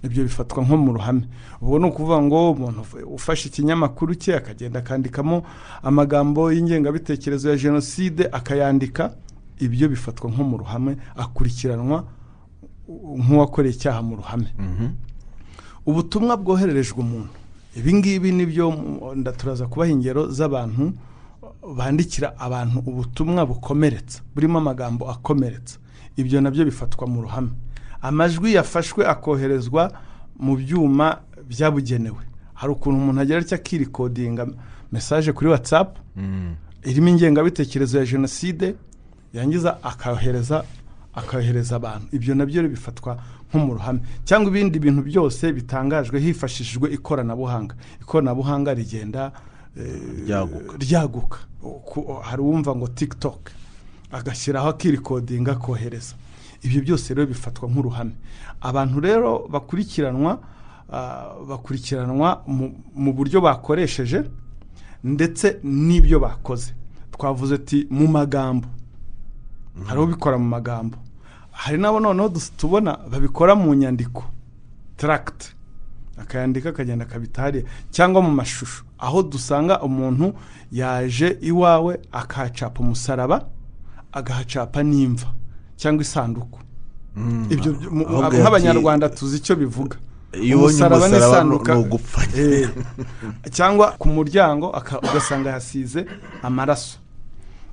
ibyo 0.02 0.22
bifatwa 0.24 0.64
nko 0.64 0.76
mu 0.76 0.92
ruhame. 0.92 1.22
Ubwo 1.60 1.78
ni 1.78 1.86
ukuvuga 1.90 2.22
ngo 2.22 2.50
umuntu 2.52 2.80
uf- 2.80 3.04
ufashe 3.18 3.48
ikinyamakuru 3.48 4.14
cye 4.14 4.36
akagenda 4.36 4.78
akandikamo 4.80 5.42
amagambo 5.82 6.52
y'ingengabitekerezo 6.52 7.50
ya 7.50 7.56
jenoside 7.56 8.28
akayandika 8.32 9.10
ibyo 9.58 9.88
bifatwa 9.88 10.30
nko 10.30 10.42
mu 10.44 10.56
ruhame 10.62 10.96
akurikiranwa 11.16 12.04
nk'uwakoreye 13.18 13.74
icyaha 13.74 14.00
mu 14.02 14.16
ruhame. 14.16 14.48
Ubutumwa 15.86 16.36
bwohererejwe 16.36 16.98
umuntu. 17.00 17.28
Ibi 17.76 17.94
ngibi 17.94 18.32
ni 18.32 18.46
byo 18.46 18.70
mu- 18.70 19.14
nda- 19.14 19.32
turaza 19.32 19.66
kubaha 19.66 19.90
ingero 19.92 20.30
z'abantu 20.32 20.92
bandikira 21.76 22.34
abantu 22.38 22.78
ubutumwa 22.86 23.46
bukomeretsa 23.46 24.20
burimo 24.34 24.58
amagambo 24.58 25.10
akomeretsa. 25.10 25.78
Ibyo 26.16 26.40
na 26.40 26.50
byo 26.50 26.64
bifatwa 26.64 27.06
mu 27.06 27.22
ruhame. 27.22 27.50
Amajwi 28.02 28.54
yafashwe 28.54 29.06
akoherezwa 29.06 29.92
mu 30.38 30.56
byuma 30.56 31.18
byabugenewe. 31.48 32.22
Hari 32.54 32.72
ukuntu 32.72 32.98
umuntu 32.98 33.20
agera 33.20 33.40
atya 33.40 33.58
akirikodinga 33.58 34.46
mesaje 34.92 35.32
kuri 35.32 35.50
watsapu 35.50 36.00
irimo 36.84 37.08
ingengabitekerezo 37.08 37.98
ya 37.98 38.06
jenoside 38.06 38.74
yangiza 39.34 39.82
akayohereza 39.82 40.64
akayohereza 41.14 41.76
abantu. 41.76 42.06
Ibyo 42.12 42.34
na 42.34 42.46
byo 42.46 42.68
bifatwa 42.68 43.18
nko 43.50 43.58
mu 43.58 43.74
ruhame. 43.74 44.00
Cyangwa 44.24 44.50
ibindi 44.50 44.78
bintu 44.78 45.02
byose 45.02 45.52
bitangajwe 45.52 46.20
hifashishijwe 46.20 46.90
ikoranabuhanga. 46.92 47.74
Ikoranabuhanga 48.02 48.74
rigenda 48.74 49.32
Ryaguka. 50.78 51.38
hari 52.22 52.42
uwumva 52.42 52.76
ngo 52.76 52.88
tiktok 52.88 53.50
agashyiraho 54.12 54.68
akirikodinga 54.68 55.52
akohereza 55.52 56.14
ibyo 56.62 56.80
byose 56.82 57.14
rero 57.14 57.26
bifatwa 57.26 57.68
nk'uruhame. 57.68 58.12
Abantu 58.60 59.00
rero 59.00 59.46
bakurikiranwa 59.50 60.38
ah, 60.92 61.34
bakurikiranwa 61.48 62.42
mu- 62.46 62.74
buryo 63.12 63.40
bakoresheje 63.40 64.24
ndetse 65.04 65.60
n'ibyo 65.62 66.18
bakoze. 66.20 66.74
Twavuze 67.12 67.54
ati 67.54 67.86
mu 67.90 68.06
magambo. 68.08 68.66
Hari 69.86 70.00
ubikora 70.00 70.38
mu 70.38 70.48
magambo. 70.48 70.96
Hari 71.52 71.78
n'abo 71.78 72.00
noneho 72.00 72.28
tubona 72.56 72.98
babikora 73.10 73.54
mu 73.54 73.74
nyandiko. 73.74 74.24
Taragiti 74.96 75.54
akayandika 76.20 76.68
akagenda 76.70 77.04
akabita 77.04 77.42
hariya 77.42 77.64
cyangwa 77.90 78.22
mu 78.22 78.30
mashusho. 78.30 78.82
Aho 78.98 79.22
dusanga 79.22 79.80
umuntu 79.82 80.34
yaje 80.72 81.38
iwawe 81.40 82.00
akahacapa 82.12 82.80
umusaraba 82.80 83.46
agahacapa 84.12 84.82
n'imva 84.82 85.28
cyangwa 85.76 86.02
isanduku. 86.02 86.58
Ibyo 87.50 87.72
byo- 87.72 87.90
mu- 87.90 88.06
ahubwo 88.06 88.26
abo 88.26 88.38
nk'abanyarwanda 88.38 89.08
tuzi 89.08 89.36
icyo 89.42 89.56
bivuga. 89.56 89.96
Umusaraba 90.68 91.08
n'isanduka-. 91.18 91.74
Eh, 92.38 92.68
cyangwa 93.50 93.86
ku 93.98 94.08
muryango 94.08 94.66
ugasanga 95.02 95.52
hasize 95.52 96.06
amaraso. 96.42 96.98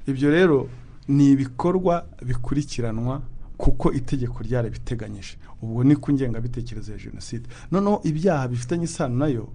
Ibyo 0.08 0.30
rero 0.32 0.70
ni 1.08 1.32
ibikorwa 1.38 2.06
bikurikiranwa 2.26 3.22
kuko 3.58 3.92
itegeko 3.94 4.44
ryarabiteganyije. 4.44 5.38
Ubwo 5.62 5.84
ni 5.84 5.96
ku 5.96 6.12
ngengabitekerezo 6.14 6.92
ya 6.92 6.98
jenoside. 6.98 7.46
Noneho 7.72 8.02
ibyaha 8.04 8.48
bifitanye 8.48 8.84
isano 8.86 9.16
na 9.18 9.28
yo 9.28 9.48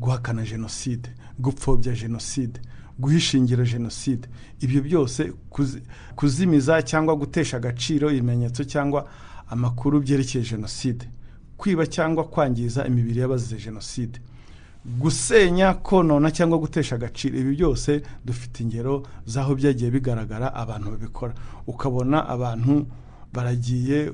guhakana 0.00 0.42
jenoside 0.44 1.08
gupfobya 1.38 1.92
jenoside 1.94 2.60
guhishingira 2.98 3.64
jenoside 3.64 4.28
ibyo 4.60 4.82
byose 4.82 5.32
kuzi- 5.50 5.82
kuzimiza 6.16 6.82
cyangwa 6.82 7.16
gutesha 7.16 7.56
agaciro 7.56 8.10
ibimenyetso 8.10 8.64
cyangwa 8.64 9.08
amakuru 9.48 10.00
byerekeye 10.00 10.44
jenoside 10.44 11.04
kwiba 11.56 11.86
cyangwa 11.86 12.24
kwangiza 12.24 12.86
imibiri 12.86 13.20
y'abazize 13.20 13.56
jenoside. 13.64 14.20
Gusenya 15.00 15.74
konona 15.74 16.30
cyangwa 16.30 16.58
gutesha 16.58 16.94
agaciro. 16.94 17.38
Ibi 17.38 17.56
byose 17.56 18.02
dufite 18.24 18.62
ingero 18.62 19.02
z'aho 19.26 19.54
byagiye 19.54 19.90
bigaragara 19.90 20.54
abantu 20.54 20.90
babikora. 20.90 21.34
Ukabona 21.66 22.28
abantu 22.28 22.86
baragiye 23.32 24.12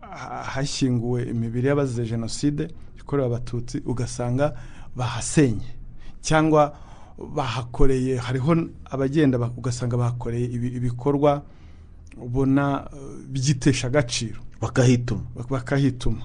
ha- 0.00 0.42
hashyinguwe 0.44 1.22
imibiri 1.32 1.68
y'abazize 1.68 2.04
jenoside 2.06 2.68
yakorewe 2.98 3.26
abatutsi 3.26 3.82
ugasanga 3.86 4.54
bahasenye 4.96 5.72
cyangwa 6.20 6.72
bahakoreye 7.18 8.16
hariho 8.18 8.56
abagenda 8.90 9.38
ugasanga 9.56 9.96
bahakoreye 9.96 10.46
ibi- 10.46 10.74
ibikorwa 10.76 11.42
ubona 12.16 12.88
eh, 12.92 12.98
byitesha 13.28 13.86
agaciro. 13.86 14.40
Bakahituma. 14.60 15.22
Bak- 15.36 15.50
bakahituma. 15.50 16.22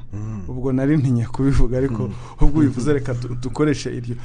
Ubwo 0.47 0.71
nari 0.71 0.97
ntinye 0.97 1.25
kubivuga 1.25 1.77
ariko 1.77 2.11
ubwo 2.41 2.59
ubivuze 2.59 2.93
reka 2.93 3.13
du- 3.13 3.35
dukoreshe 3.35 3.89
iryo. 3.97 4.15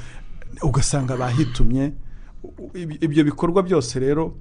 Ugasanga 0.62 1.16
bahitumye. 1.16 1.92
Ibyo 3.00 3.24
bikorwa 3.24 3.62
byose 3.62 3.98
rero 4.00 4.34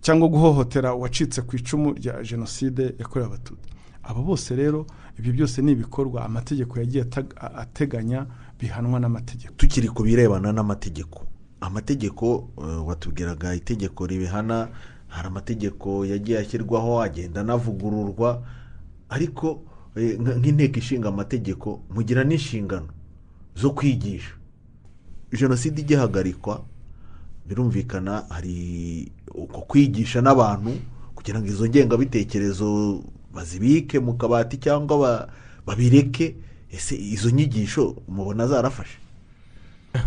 cyangwa 0.00 0.28
guhohotera 0.28 0.94
uwacitse 0.94 1.42
ku 1.42 1.56
icumu 1.56 1.92
rya 1.94 2.22
jenoside 2.22 2.94
yakorewe 2.98 3.26
abatutsi. 3.28 3.68
Abo 4.02 4.22
bose 4.22 4.56
rero 4.56 4.86
ibyo 5.18 5.32
byose 5.32 5.62
ni 5.62 5.72
ibikorwa 5.72 6.24
amategeko 6.24 6.78
yagiye 6.78 7.04
ateganya 7.58 8.26
bihanwa 8.60 9.00
n'amategeko. 9.00 9.54
Tukiri 9.56 9.88
ku 9.88 10.02
birebana 10.02 10.52
n'amategeko. 10.52 11.26
Amategeko 11.60 12.48
eh, 12.58 12.86
watubwiraga 12.88 13.54
itegeko 13.54 14.06
ribihana 14.06 14.68
hari 15.12 15.26
amategeko 15.28 16.04
yagiye 16.08 16.38
ashyirwaho 16.40 17.02
agenda 17.04 17.40
anavugururwa 17.44 18.42
ariko 19.12 19.60
eh, 19.96 20.16
nk- 20.20 20.36
nk'inteko 20.40 20.76
ishinga 20.80 21.08
amategeko 21.12 21.80
mugira 21.94 22.24
n'inshingano 22.24 22.88
zo 23.56 23.70
kwigisha. 23.76 24.32
Jenoside 25.32 25.80
igihagarikwa 25.80 26.64
birumvikana 27.48 28.24
hari 28.28 28.56
uko 29.34 29.60
kwigisha 29.68 30.20
n'abantu 30.24 30.72
kugira 31.14 31.40
ngo 31.40 31.46
izo 31.48 31.68
ngengabitekerezo 31.68 33.00
bazibike 33.34 34.00
mu 34.00 34.14
kabati 34.16 34.56
cyangwa 34.56 34.96
ba- 34.98 35.28
babireke 35.66 36.36
ese 36.72 36.96
izo 36.96 37.30
nyigisho 37.30 37.96
mubona 38.08 38.46
zarafashe? 38.48 38.96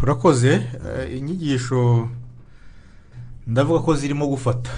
Urakoze 0.04 0.66
eh, 0.86 1.18
inyigisho 1.18 2.10
ndavuga 3.48 3.80
ko 3.80 3.94
zirimo 3.96 4.26
gufata. 4.28 4.70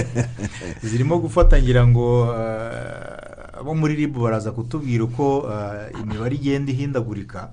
zirimo 0.88 1.18
gufata 1.18 1.62
ngira 1.62 1.86
ngo 1.86 2.34
eh, 2.34 3.58
abo 3.60 3.74
muri 3.74 3.94
ribu 3.94 4.22
baraza 4.22 4.52
kutubwira 4.52 5.04
uko 5.04 5.50
eh, 5.52 6.00
imibare 6.02 6.34
igenda 6.34 6.72
ihindagurika. 6.72 7.50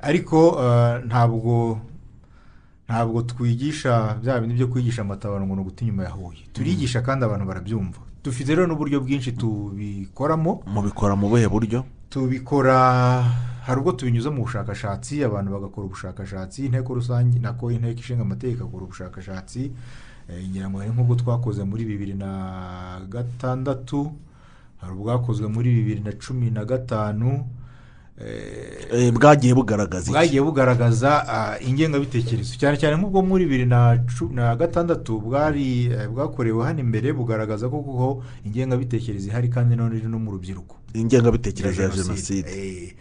Ariko 0.00 0.58
eh, 0.60 1.04
ntabwo 1.06 1.80
ntabwo 2.88 3.22
twigisha 3.22 4.16
bya 4.22 4.40
bindi 4.40 4.54
byo 4.54 4.66
kwigisha 4.66 5.02
amatabaro 5.02 5.46
ngo 5.46 5.54
ni 5.54 5.60
uguta 5.60 5.84
inyuma 5.84 6.04
ya 6.04 6.10
huye. 6.10 6.48
Turigisha 6.52 7.02
kandi 7.02 7.24
abantu 7.24 7.46
barabyumva. 7.46 8.00
Dufite 8.24 8.48
rero 8.54 8.66
n'uburyo 8.66 9.00
bwinshi 9.00 9.32
tubikoramo. 9.32 10.62
Mubikora 10.66 11.16
mu 11.16 11.28
buhe 11.28 11.48
buryo? 11.48 11.84
Tubikora 12.10 12.76
hari 13.68 13.80
ubwo 13.80 13.92
tubinyuza 13.92 14.30
mu 14.30 14.42
bushakashatsi 14.42 15.20
abantu 15.24 15.52
bagakora 15.52 15.86
ubushakashatsi 15.86 16.66
inteko 16.66 16.94
rusange 16.94 17.38
nako 17.38 17.70
inteko 17.70 18.00
ishinga 18.00 18.22
amategeko 18.24 18.64
igakora 18.64 18.84
ubushakashatsi. 18.84 19.72
Ngira 20.28 20.68
ngo 20.70 20.78
hari 20.78 20.90
nk'ubwo 20.90 21.14
twakoze 21.16 21.64
muri 21.64 21.84
bibiri 21.84 22.14
na 22.14 23.00
gatandatu 23.08 24.12
hari 24.80 24.92
ubwakozwe 24.92 25.48
muri 25.48 25.70
bibiri 25.74 26.00
na 26.00 26.12
cumi 26.12 26.50
na 26.50 26.64
gatanu 26.64 27.46
eh, 28.20 28.88
Eh, 28.92 29.12
bwagiye 29.12 29.54
bugaragaza 29.54 30.10
bwagiye 30.10 30.42
bugaragaza 30.42 31.10
ah, 31.28 31.54
ingengabitekerezo. 31.60 32.58
Cyane 32.58 32.76
cyane 32.76 32.96
nk'ubwo 32.96 33.22
muri 33.22 33.44
bibiri 33.46 33.66
na 33.66 34.56
gatandatu 34.56 35.20
bwari 35.20 35.86
eh, 35.86 36.08
bwakorewe 36.10 36.64
hano 36.64 36.80
imbere 36.80 37.12
bugaragaza 37.12 37.68
ko 37.68 37.78
kuko 37.82 38.22
ingengabitekerezo 38.44 39.28
ihari 39.30 39.48
kandi 39.48 39.76
none 39.76 39.96
iri 39.96 40.08
no 40.08 40.18
mu 40.18 40.30
rubyiruko. 40.34 40.76
Ingengabitekerezo 40.94 41.82
ya 41.82 41.88
jenoside. 41.88 42.48
Eh, 42.50 42.92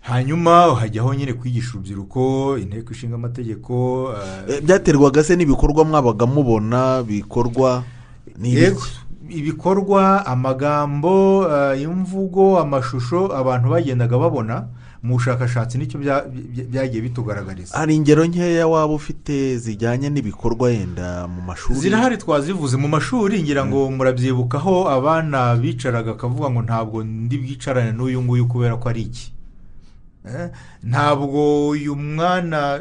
hanyuma 0.00 0.74
hajyaho 0.74 1.14
nyine 1.14 1.32
kwigisha 1.32 1.70
urubyiruko 1.74 2.58
inteko 2.58 2.92
ishinga 2.92 3.14
amategeko 3.14 4.08
eh, 4.48 4.54
Eh, 4.56 4.62
byaterwaga 4.62 5.24
se 5.24 5.36
n'ibikorwa 5.36 5.84
mwabaga 5.84 6.26
mubona 6.26 7.02
bikorwa 7.02 7.82
ibikorwa 9.28 10.26
amagambo 10.26 11.46
eh, 11.52 11.82
imvugo 11.82 12.58
amashusho 12.60 13.36
abantu 13.36 13.68
bagendaga 13.70 14.18
babona 14.18 14.66
mu 15.02 15.14
bushakashatsi 15.16 15.78
ni 15.78 15.86
cyo 15.86 15.98
bya- 16.00 16.24
bya- 16.28 16.64
byagiye 16.68 17.02
bitugaragariza 17.02 17.78
hari 17.78 17.96
ingero 17.96 18.24
nkeya 18.26 18.68
waba 18.68 18.94
ufite 18.94 19.56
zijyanye 19.58 20.10
n'ibikorwa 20.10 20.70
yenda 20.70 21.28
mu 21.28 21.40
mashuri? 21.42 21.78
Zirahari 21.80 22.16
twazivuze 22.18 22.76
mu 22.76 22.88
mashuri 22.88 23.42
ngira 23.42 23.64
ngo 23.66 23.90
murabyibukaho 23.90 24.88
abana 24.90 25.56
bicaraga 25.56 26.10
akavuga 26.12 26.50
ngo 26.50 26.62
ntabwo 26.62 27.04
ndi 27.04 27.38
bwicarane 27.38 27.92
n'uyu 27.92 28.22
nguyu 28.22 28.46
kubera 28.48 28.76
ko 28.76 28.88
ari 28.88 29.02
iki. 29.02 29.32
Ntabwo 30.82 31.68
uyu 31.68 31.96
mwana 31.96 32.80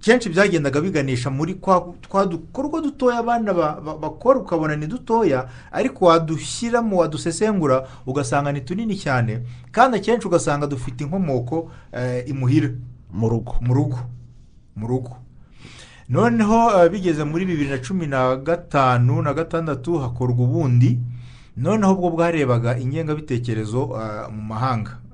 kenshi 0.00 0.28
byagendaga 0.28 0.80
biganisha 0.80 1.30
muri 1.30 1.54
kwa 1.54 1.94
twa 2.00 2.26
dukorwa 2.26 2.80
dutoya 2.80 3.18
abana 3.18 3.54
ba- 3.54 3.80
ba- 3.80 3.98
bakora 3.98 4.38
ukabona 4.40 4.76
ni 4.76 4.86
dutoya 4.86 5.48
ariko 5.72 6.04
wadushyiramo 6.04 6.96
wadusesengura 6.96 7.88
ugasanga 8.06 8.52
ni 8.52 8.60
tunini 8.60 8.96
cyane 8.96 9.42
kandi 9.72 9.96
akenshi 9.98 10.26
ugasanga 10.28 10.66
dufite 10.66 11.00
inkomoko 11.04 11.70
eh, 11.92 12.24
imuhira. 12.28 12.70
Mu 13.12 13.28
rugo. 13.28 13.54
Mu 13.60 13.74
rugo. 13.74 13.98
Mu 14.76 14.86
rugo. 14.86 15.16
Noneho 16.08 16.84
eh, 16.84 16.90
bigeze 16.90 17.24
muri 17.24 17.44
bibiri 17.46 17.70
na 17.70 17.78
cumi 17.78 18.06
na 18.06 18.36
gatanu 18.36 19.22
na 19.22 19.34
gatandatu 19.34 19.98
hakorwa 19.98 20.44
ubundi. 20.44 20.98
Noneho 21.56 21.92
ubwo 21.92 22.10
bwarebaga 22.10 22.78
ingengabitekerezo 22.78 23.90
eh, 23.96 24.30
mu 24.32 24.42
mahanga. 24.42 24.90
Eh, 24.90 25.05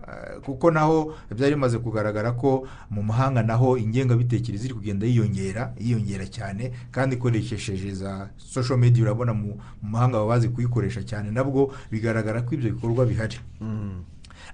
kuko 0.45 0.71
naho 0.71 1.15
byari 1.35 1.55
bimaze 1.55 1.79
kugaragara 1.79 2.33
ko 2.33 2.67
mu 2.91 3.03
mahanga 3.03 3.43
naho 3.43 3.77
ingengabitekerezo 3.79 4.65
iri 4.65 4.75
kugenda 4.75 5.07
yiyongera 5.07 5.73
yiyongera 5.81 6.27
cyane 6.27 6.73
kandi 6.91 7.17
ikoresheje 7.17 7.95
za 7.95 8.29
social 8.37 8.79
media 8.79 9.03
urabona 9.03 9.35
mu 9.35 9.57
mahanga 9.83 10.19
baba 10.19 10.29
bazi 10.39 10.49
kuyikoresha 10.49 11.03
cyane 11.03 11.31
nabwo 11.31 11.73
bigaragara 11.91 12.43
ko 12.43 12.55
ibyo 12.55 12.73
bikorwa 12.75 13.07
bihari. 13.07 13.39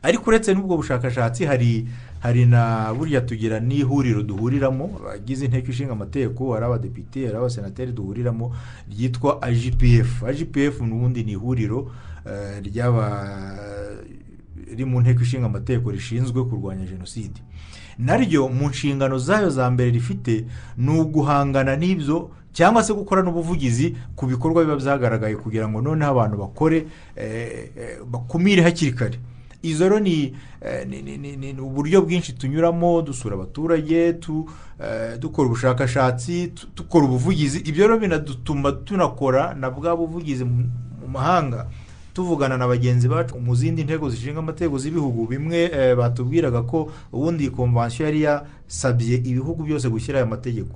Ariko 0.03 0.31
uretse 0.31 0.55
n'ubwo 0.55 0.77
bushakashatsi 0.77 1.45
hari 1.45 1.89
hari 2.21 2.47
na 2.47 2.93
burya 2.95 3.21
tugira 3.21 3.59
n'ihuriro 3.61 4.23
duhuriramo 4.23 5.01
abagize 5.01 5.45
inteko 5.47 5.71
ishinga 5.71 5.93
amategeko 5.93 6.55
hari 6.55 6.65
abadepite 6.67 7.27
hari 7.27 7.37
abasenateri 7.37 7.93
duhuriramo 7.93 8.53
ryitwa 8.91 9.43
agpf 9.43 10.23
agpf 10.23 10.81
n'ubundi 10.87 11.25
ni 11.25 11.33
ihuriro 11.33 11.91
eh, 12.27 12.63
ry'aba 12.63 13.07
riri 14.69 14.85
mu 14.85 15.01
nteko 15.01 15.23
ishinga 15.23 15.47
amategeko 15.47 15.91
rishinzwe 15.91 16.45
kurwanya 16.45 16.85
jenoside. 16.87 17.41
Naryo 17.99 18.49
mu 18.49 18.69
nshingano 18.69 19.19
zayo 19.19 19.51
za 19.51 19.71
mbere 19.71 19.91
rifite 19.91 20.45
ni 20.77 20.91
uguhangana 21.01 21.77
n'ibyo 21.77 22.31
cyangwa 22.53 22.83
se 22.83 22.93
gukora 22.95 23.23
n'ubuvugizi 23.23 23.97
ku 24.17 24.27
bikorwa 24.27 24.65
biba 24.65 24.77
byagaragaye 24.77 25.37
kugira 25.37 25.69
ngo 25.69 25.81
noneho 25.83 26.11
abantu 26.11 26.37
bakore 26.39 26.87
eh, 27.17 27.71
eh, 27.77 27.99
bakumire 28.11 28.63
hakiri 28.63 28.93
kare. 28.93 29.19
Izo 29.63 29.85
rero 29.89 29.99
ni 30.01 30.35
eh, 30.63 31.59
uburyo 31.63 32.03
bwinshi 32.03 32.33
tunyuramo 32.33 33.03
dusura 33.03 33.35
abaturage 33.35 34.13
tu- 34.13 34.47
dukora 35.19 35.47
ubushakashatsi 35.49 36.53
dukora 36.77 37.05
ubuvugizi. 37.07 37.59
Ibyo 37.59 37.87
rero 37.87 37.99
binadutuma 37.99 38.73
tunakora 38.73 39.55
na 39.55 39.71
bwa 39.71 39.97
buvugizi 39.97 40.45
mu 40.45 40.71
mahanga. 41.13 41.67
Tuvugana 42.19 42.59
na 42.59 42.67
bagenzi 42.67 43.07
bacu 43.09 43.39
mu 43.39 43.55
zindi 43.55 43.85
ntego 43.87 44.11
zishinga 44.11 44.39
amategeko 44.43 44.75
z'ibihugu. 44.79 45.27
Bimwe 45.31 45.71
eh, 45.71 45.95
batubwiraga 45.97 46.63
ko 46.67 46.91
ubundi 47.15 47.45
iyi 47.47 47.55
konvansiyo 47.55 48.07
yari 48.11 48.21
yasabye 48.27 49.23
ibihugu 49.23 49.63
byose 49.63 49.87
gushyira 49.89 50.19
aya 50.19 50.27
mategeko. 50.27 50.75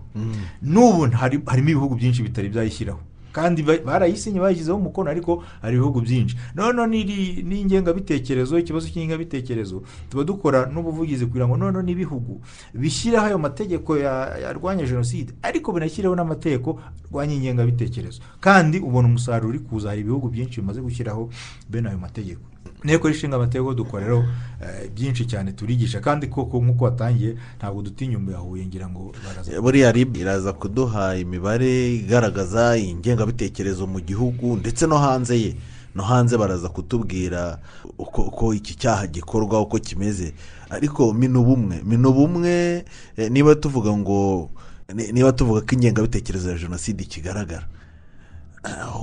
N'ubu 0.63 1.11
hari- 1.11 1.43
harimo 1.47 1.69
ibihugu 1.75 1.95
byinshi 1.99 2.23
bitari 2.23 2.49
byayishyiraho. 2.49 3.01
Kandi 3.33 3.63
ba- 3.63 3.79
barayisinye 3.85 4.41
bayishyizeho 4.41 4.77
umukono 4.79 5.11
ariko 5.11 5.43
hari 5.63 5.77
ibihugu 5.77 6.01
byinshi. 6.01 6.37
Noneho 6.55 6.87
n'ingengabitekerezo 6.87 8.59
ikibazo 8.59 8.89
cy'ingengabitekerezo. 8.89 9.83
Tuba 10.11 10.25
dukora 10.25 10.67
n'ubuvugizi 10.73 11.27
kugira 11.27 11.49
ngo 11.49 11.57
noneho 11.57 11.83
n'ibihugu 11.83 12.41
bishyireho 12.75 13.25
ayo 13.27 13.39
mategeko 13.39 13.97
ya- 13.99 14.39
yarwanya 14.39 14.85
jenoside 14.87 15.33
ariko 15.43 15.73
binashyireho 15.73 16.15
n'amategeko 16.15 16.81
arwanya 17.09 17.35
ingengabitekerezo. 17.35 18.21
Kandi 18.41 18.79
ubona 18.79 19.09
umusaruro 19.09 19.49
uri 19.49 19.59
kuza. 19.59 19.89
Hari 19.89 20.01
ibihugu 20.01 20.29
byinshi 20.29 20.61
bimaze 20.61 20.81
gushyiraho 20.81 21.31
bene 21.71 21.89
ayo 21.89 21.99
mategeko. 21.99 22.52
Inteko 22.83 23.11
ishinga 23.11 23.37
amategeko 23.37 23.75
dukora 23.75 24.05
rero 24.05 24.25
eh, 24.63 24.91
byinshi 24.95 25.27
cyane 25.27 25.53
turigisha. 25.53 26.01
Kandi 26.01 26.27
koko 26.27 26.59
nk'uko 26.63 26.85
watangiye 26.85 27.37
ntabwo 27.59 27.83
dutinya 27.83 28.19
ya 28.33 28.39
huye 28.39 28.67
ngira 28.67 28.89
ngo 28.89 29.13
baraza 29.27 29.61
buriya 29.61 29.93
rib 29.93 30.17
iraza 30.17 30.53
kuduha 30.53 31.17
imibare 31.17 31.95
igaragaza 31.95 32.77
ingengabitekerezo 32.77 33.87
mu 33.87 34.01
gihugu 34.01 34.57
ndetse 34.57 34.87
no 34.87 34.99
hanze 34.99 35.41
ye. 35.41 35.57
No 35.95 36.03
hanze 36.03 36.37
baraza 36.39 36.69
kutubwira 36.69 37.59
uko 37.99 38.55
iki 38.55 38.75
cyaha 38.75 39.07
gikorwa 39.07 39.61
uko 39.61 39.79
kimeze. 39.79 40.33
Ariko 40.71 41.13
minu 41.15 41.45
bumwe 41.45 41.83
minu 41.85 42.13
bumwe 42.13 42.85
eh, 43.17 43.31
niba 43.31 43.55
tuvuga 43.55 43.93
ngo 43.97 44.51
ni- 44.95 45.13
niba 45.13 45.33
tuvuga 45.33 45.61
ko 45.61 45.75
ingengabitekerezo 45.75 46.51
ya 46.51 46.59
jenoside 46.59 47.03
ikigaragara. 47.05 47.69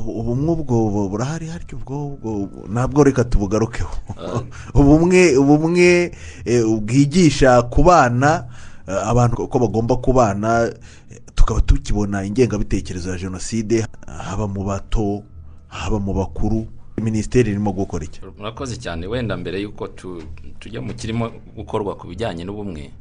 Ubumwe 0.08 0.52
ubwo 0.52 0.90
bu- 0.90 1.10
burahari 1.10 1.48
harya 1.48 1.74
ubwo 1.76 2.08
ubwo 2.08 2.48
ntabwo 2.72 3.04
reka 3.04 3.24
tubugarukeho. 3.24 3.92
Ubumwe 4.80 5.38
ubumwe 5.38 6.12
eh, 6.46 6.64
bwigisha 6.82 7.62
ku 7.68 7.84
bana 7.84 8.48
eh, 8.88 9.08
abantu 9.08 9.44
uko 9.44 9.60
bagomba 9.60 9.96
kubana 9.98 10.72
eh, 11.12 11.20
tukaba 11.36 11.62
tukibona 11.62 12.24
ingengabitekerezo 12.26 13.12
ya 13.12 13.18
jenoside 13.18 13.86
haba 14.08 14.48
mu 14.48 14.64
bato 14.64 15.24
haba 15.68 16.00
mu 16.00 16.14
bakuru. 16.14 16.68
Minisiteri 17.00 17.52
irimo 17.52 17.72
gukora 17.72 18.04
iki? 18.06 18.20
Murakoze 18.38 18.76
cyane. 18.76 19.08
Wenda 19.08 19.38
mbere 19.38 19.62
y'uko 19.62 19.88
tu- 19.88 20.24
tujya 20.60 20.82
mu 20.82 20.94
kirimo 20.94 21.32
gukorwa 21.56 21.96
ku 21.96 22.08
bijyanye 22.08 22.44
n'ubumwe 22.44 22.92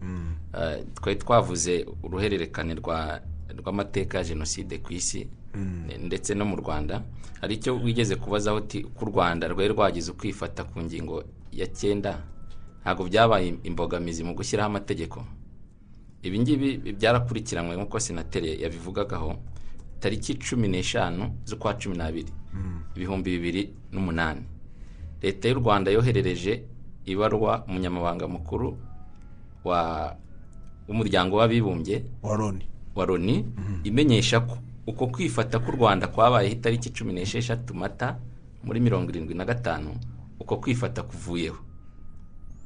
eh, 0.55 0.85
twari 0.95 1.19
twavuze 1.19 1.87
uruhererekane 2.03 2.75
rwa 2.75 3.19
rw'amateka 3.61 4.19
ya 4.19 4.25
jenoside 4.25 4.79
ku 4.79 4.93
isi 4.93 5.21
eh, 5.91 5.99
ndetse 6.01 6.35
no 6.35 6.45
mu 6.45 6.57
rwanda 6.57 7.03
hari 7.41 7.55
icyo 7.55 7.77
wigeze 7.85 8.17
kubazaho 8.17 8.57
uti 8.59 8.83
ko 8.83 9.05
u 9.05 9.09
rwanda 9.11 9.49
rwari 9.49 9.69
rwagize 9.75 10.11
ukwifata 10.11 10.65
ku 10.65 10.81
ngingo 10.83 11.25
ya 11.53 11.67
cyenda 11.67 12.23
ntabwo 12.83 13.05
byabaye 13.11 13.55
imbogamizi 13.69 14.25
mu 14.25 14.33
gushyiraho 14.35 14.71
amategeko? 14.71 15.25
Ibi 16.23 16.37
ngibi 16.41 16.69
byarakurikiranywe 16.99 17.77
nk'uko 17.77 18.01
senateri 18.01 18.63
yabivugagaho 18.63 19.37
tariki 20.01 20.35
cumi 20.39 20.67
n'eshanu 20.69 21.25
z'ukwa 21.47 21.75
cumi 21.79 21.97
n'abiri 21.97 22.33
ibihumbi 22.97 23.29
bibiri 23.39 23.63
n'umunani. 23.93 24.43
Leta 25.23 25.49
y'u 25.49 25.59
rwanda 25.63 25.91
yoherereje 25.91 26.65
ibarwa 27.07 27.65
umunyamabanga 27.69 28.27
mukuru 28.29 28.79
wa 29.65 30.15
w'umuryango 30.89 31.37
w'abibumbye 31.37 31.97
wa 32.23 32.37
loni 32.37 32.65
wa 32.99 33.07
loni 33.07 33.45
imenyesha 33.85 34.41
ko. 34.41 34.59
Uko 34.89 35.07
kwifata 35.07 35.59
k'u 35.61 35.73
rwanda 35.77 36.07
kwabayeho 36.09 36.55
itariki 36.55 36.91
cumi 36.91 37.13
n'esheshatu 37.13 37.75
mata 37.75 38.17
muri 38.65 38.81
mirongo 38.81 39.11
irindwi 39.13 39.35
na 39.37 39.45
gatanu 39.45 39.95
uko 40.41 40.57
kwifata 40.57 41.03
kuvuyeho. 41.03 41.57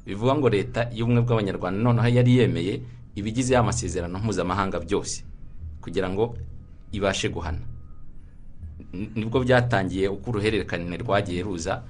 Bivuga 0.05 0.35
ngo 0.35 0.49
leta 0.49 0.87
y'ubumwe 0.95 1.21
bw'abanyarwanda 1.21 1.79
noneho 1.83 2.07
yari 2.07 2.37
yemeye 2.37 2.81
ibigize 3.15 3.53
ya 3.53 3.63
masezerano 3.63 4.19
mpuzamahanga 4.19 4.79
byose 4.79 5.23
kugira 5.81 6.09
ngo 6.09 6.35
ibashe 6.91 7.29
guhana. 7.29 7.59
Nibwo 9.15 9.39
byatangiye 9.43 10.07
uko 10.07 10.29
uruhererekane 10.31 10.97
rwagiye 10.97 11.43
ruza 11.43 11.83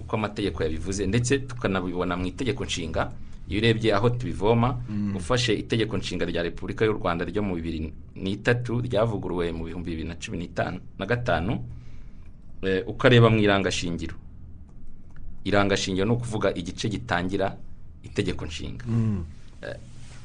uko 0.00 0.16
amategeko 0.16 0.62
yabivuze 0.62 1.06
ndetse 1.06 1.38
tukanabibona 1.48 2.16
mu 2.16 2.26
itegeko 2.26 2.64
nshinga 2.64 3.12
iyo 3.50 3.58
urebye 3.58 3.90
aho 3.94 4.10
tubivoma 4.14 4.78
ufashe 5.18 5.52
itegeko 5.54 5.96
nshinga 5.98 6.24
rya 6.24 6.42
repubulika 6.42 6.84
y'u 6.86 6.94
rwanda 6.94 7.24
ryo 7.26 7.42
mu 7.42 7.54
bibiri 7.58 7.92
n'itatu 8.14 8.78
ryavuguruwe 8.86 9.50
mu 9.52 9.64
bihumbi 9.66 9.90
bibiri 9.90 10.08
na 10.08 10.14
cumi 10.14 10.38
n'itanu 10.38 10.78
na 10.98 11.04
gatanu 11.06 11.58
eh, 12.62 12.84
ukareba 12.86 13.26
mu 13.30 13.38
irangashingiro. 13.42 14.14
Irangashingiro 15.44 16.06
ni 16.06 16.12
ukuvuga 16.12 16.54
igice 16.54 16.88
gitangira 16.88 17.56
itegeko 18.02 18.46
nshinga. 18.46 18.84
Eh, 19.62 19.76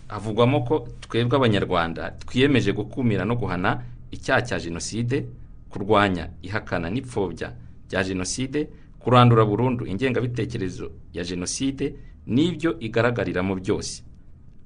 havugwamo 0.08 0.62
ko 0.62 0.88
twebwe 1.02 1.36
abanyarwanda 1.38 2.12
twiyemeje 2.12 2.72
gukumira 2.74 3.26
no 3.26 3.36
guhana 3.36 3.82
icyaha 4.12 4.42
cya 4.42 4.58
jenoside 4.60 5.26
kurwanya 5.70 6.30
ihakana 6.46 6.90
n'ipfobya 6.94 7.52
rya 7.90 8.04
jenoside 8.04 8.68
kurandura 9.00 9.46
burundu 9.46 9.86
ingengabitekerezo 9.86 10.92
ya 11.14 11.24
jenoside 11.24 11.96
n'ibyo 12.28 12.80
igaragariramo 12.80 13.56
byose. 13.56 14.04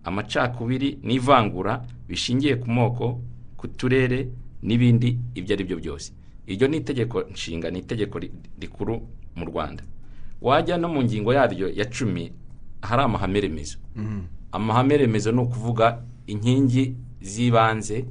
Amacakubiri 0.04 1.00
n'ivangura 1.04 1.86
bishingiye 2.08 2.56
ku 2.56 2.69
moko 2.72 3.19
ku 3.58 3.67
turere 3.67 4.30
n'ibindi 4.63 5.17
ibyo 5.36 5.54
ari 5.56 5.63
byo 5.63 5.78
byose. 5.78 6.12
Iryo 6.48 6.67
ni 6.67 6.78
itegeko 6.78 7.22
nshinga 7.32 7.72
ni 7.72 7.80
itegeko 7.80 8.19
ri- 8.19 8.32
rikuru 8.60 8.95
mu 9.36 9.45
rwanda. 9.45 9.84
Wajya 10.41 10.78
no 10.78 10.88
mu 10.89 11.04
ngingo 11.04 11.34
yaryo 11.34 11.67
ya 11.69 11.86
cumi 11.86 12.32
hari 12.82 13.02
amahame 13.04 13.39
remezo 13.41 13.78
amahame 14.52 14.98
remezo 14.98 15.32
ni 15.32 15.41
ukuvuga 15.41 16.02
inkingi 16.28 16.95
z'ibanze 17.22 18.06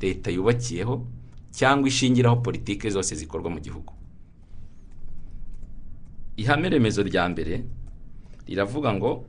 leta 0.00 0.30
yubakiyeho 0.30 1.06
cyangwa 1.50 1.88
ishingiraho 1.88 2.36
politiki 2.36 2.90
zose 2.90 3.14
zikorwa 3.14 3.50
mu 3.50 3.60
gihugu. 3.60 3.92
Ihame 6.36 6.68
remezo 6.68 7.02
rya 7.02 7.28
mbere 7.28 7.64
riravuga 8.46 8.92
ngo 8.92 9.24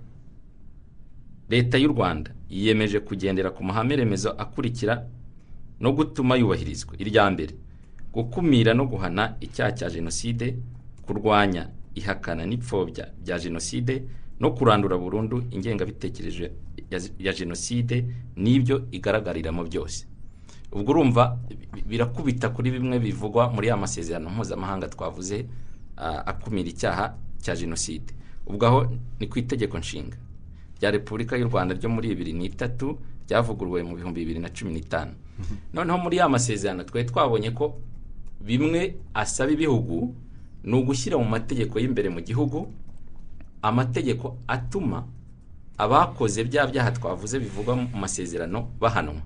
leta 1.50 1.78
y'u 1.78 1.88
rwanda 1.94 2.32
yiyemeje 2.50 3.00
kugendera 3.00 3.50
ku 3.52 3.64
mahame 3.64 3.96
remezo 3.96 4.30
akurikira 4.32 5.06
no 5.80 5.92
gutuma 5.92 6.36
yubahirizwa. 6.36 6.94
Irya 7.00 7.30
mbere 7.32 7.54
gukumira 8.14 8.74
no 8.74 8.86
guhana 8.86 9.36
icyaha 9.42 9.72
cya 9.72 9.90
jenoside 9.90 10.56
kurwanya 11.06 11.70
ihakana 11.96 12.46
n'ipfobya 12.46 13.12
bya 13.24 13.40
jenoside 13.40 14.04
no 14.40 14.52
kurandura 14.52 14.98
burundu 14.98 15.44
ingengabitekerezo 15.52 16.44
ya, 17.20 17.34
jenoside 17.34 18.06
n'ibyo 18.38 18.88
igaragariramo 18.92 19.64
byose. 19.64 20.06
Ubwo 20.72 20.92
urumva 20.92 21.38
bi- 21.74 21.82
birakubita 21.86 22.50
kuri 22.50 22.72
bimwe 22.72 23.00
bivugwa 23.00 23.50
muri 23.50 23.68
ya 23.68 23.78
masezerano 23.78 24.30
mpuzamahanga 24.30 24.88
twavuze 24.90 25.46
akumira 26.26 26.70
icyaha 26.70 27.14
cya 27.42 27.56
jenoside. 27.56 28.14
Ubwo 28.48 28.66
aho 28.68 28.80
ni 29.20 29.28
ku 29.28 29.40
itegeko 29.40 29.78
nshinga. 29.80 30.18
Rya 30.80 30.92
repubulika 30.92 31.38
y'u 31.38 31.48
rwanda 31.48 31.76
ryo 31.76 31.90
muri 31.90 32.08
bibiri 32.12 32.34
n'itatu 32.34 32.98
ryavuguruwe 33.28 33.84
mu 33.84 33.96
bihumbi 33.96 34.20
bibiri 34.22 34.40
na 34.40 34.50
cumi 34.50 34.72
n'itanu. 34.74 35.14
Noneho 35.74 35.98
muri 35.98 36.18
ya 36.18 36.30
masezerano 36.30 36.84
twari 36.84 37.08
twabonye 37.08 37.52
ko 37.52 37.80
bimwe 38.44 38.96
asaba 39.14 39.52
ibihugu 39.52 40.16
ni 40.64 40.74
ugushyira 40.76 41.18
mu 41.18 41.24
mategeko 41.26 41.80
y'imbere 41.80 42.10
mu 42.12 42.20
gihugu 42.22 42.68
amategeko 43.62 44.38
atuma 44.48 45.08
abakoze 45.78 46.44
bya 46.44 46.68
byaha 46.68 46.92
twavuze 46.92 47.40
bivugwa 47.40 47.76
mu 47.76 47.88
masezerano 47.98 48.68
bahanwa. 48.80 49.22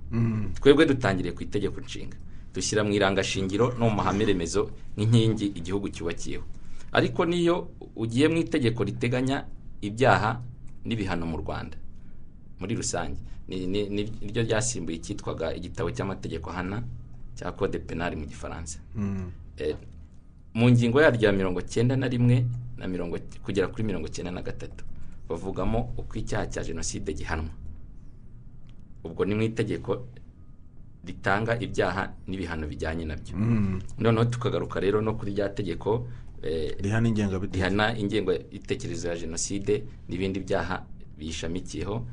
Twebwe 0.61 0.85
dutangiriye 0.85 1.33
ku 1.33 1.43
itegeko 1.43 1.81
nshinga. 1.81 2.17
Dushyira 2.53 2.83
mu 2.83 2.93
irangashingiro 2.93 3.73
no 3.77 3.89
mu 3.89 3.95
mahame 4.01 4.25
remezo 4.25 4.69
nk'inkingi 4.97 5.45
igihugu 5.57 5.89
cyubakiyeho. 5.89 6.45
Ariko 6.91 7.25
niyo 7.25 7.71
ugiye 7.95 8.27
mu 8.27 8.37
itegeko 8.37 8.83
riteganya 8.83 9.45
ibyaha 9.81 10.41
n'ibihano 10.85 11.25
mu 11.25 11.37
rwanda 11.37 11.77
muri 12.59 12.75
rusange. 12.75 13.19
Ni 13.47 13.67
ni- 13.67 13.89
ni- 13.89 14.11
niryo 14.21 14.43
ryasimbuye 14.43 14.97
icyitwaga 14.97 15.53
igitabo 15.55 15.91
cy'amategeko 15.91 16.49
ahana 16.51 16.83
cya 17.35 17.51
code 17.55 17.79
penal 17.79 18.15
mu 18.17 18.25
gifaransa. 18.25 18.79
Eh, 19.57 19.75
mu 20.53 20.67
ngingo 20.71 20.99
yaryo 21.01 21.27
ya 21.29 21.33
mirongo 21.33 21.61
cyenda 21.61 21.95
na 21.95 22.07
rimwe 22.07 22.45
na 22.77 22.87
mirongo 22.87 23.17
kugera 23.45 23.67
kuri 23.71 23.83
mirongo 23.83 24.07
cyenda 24.09 24.31
na 24.31 24.41
gatatu 24.41 24.83
bavugamo 25.29 25.93
uko 25.97 26.13
icyaha 26.17 26.45
cya 26.49 26.63
jenoside 26.63 27.13
gihanwa. 27.13 27.51
Ubwo 29.03 29.25
ni 29.25 29.35
mu 29.35 29.41
itegeko 29.43 30.07
ritanga 31.05 31.55
ibyaha 31.59 32.11
n'ibihano 32.27 32.67
bijyanye 32.67 33.05
na 33.05 33.15
byo. 33.15 33.35
Noneho 33.99 34.25
tukagaruka 34.25 34.79
rero 34.79 34.99
no 35.01 35.13
kuri 35.15 35.31
rya 35.31 35.49
tegeko 35.55 36.07
rihana 36.81 37.07
ingengabitekerezo 37.09 37.53
rihana 37.57 37.97
ingengabitekerezo 37.97 39.07
ya 39.09 39.15
jenoside 39.17 39.83
n'ibindi 40.09 40.39
byaha 40.39 40.83
biyishamikiyeho 41.17 42.05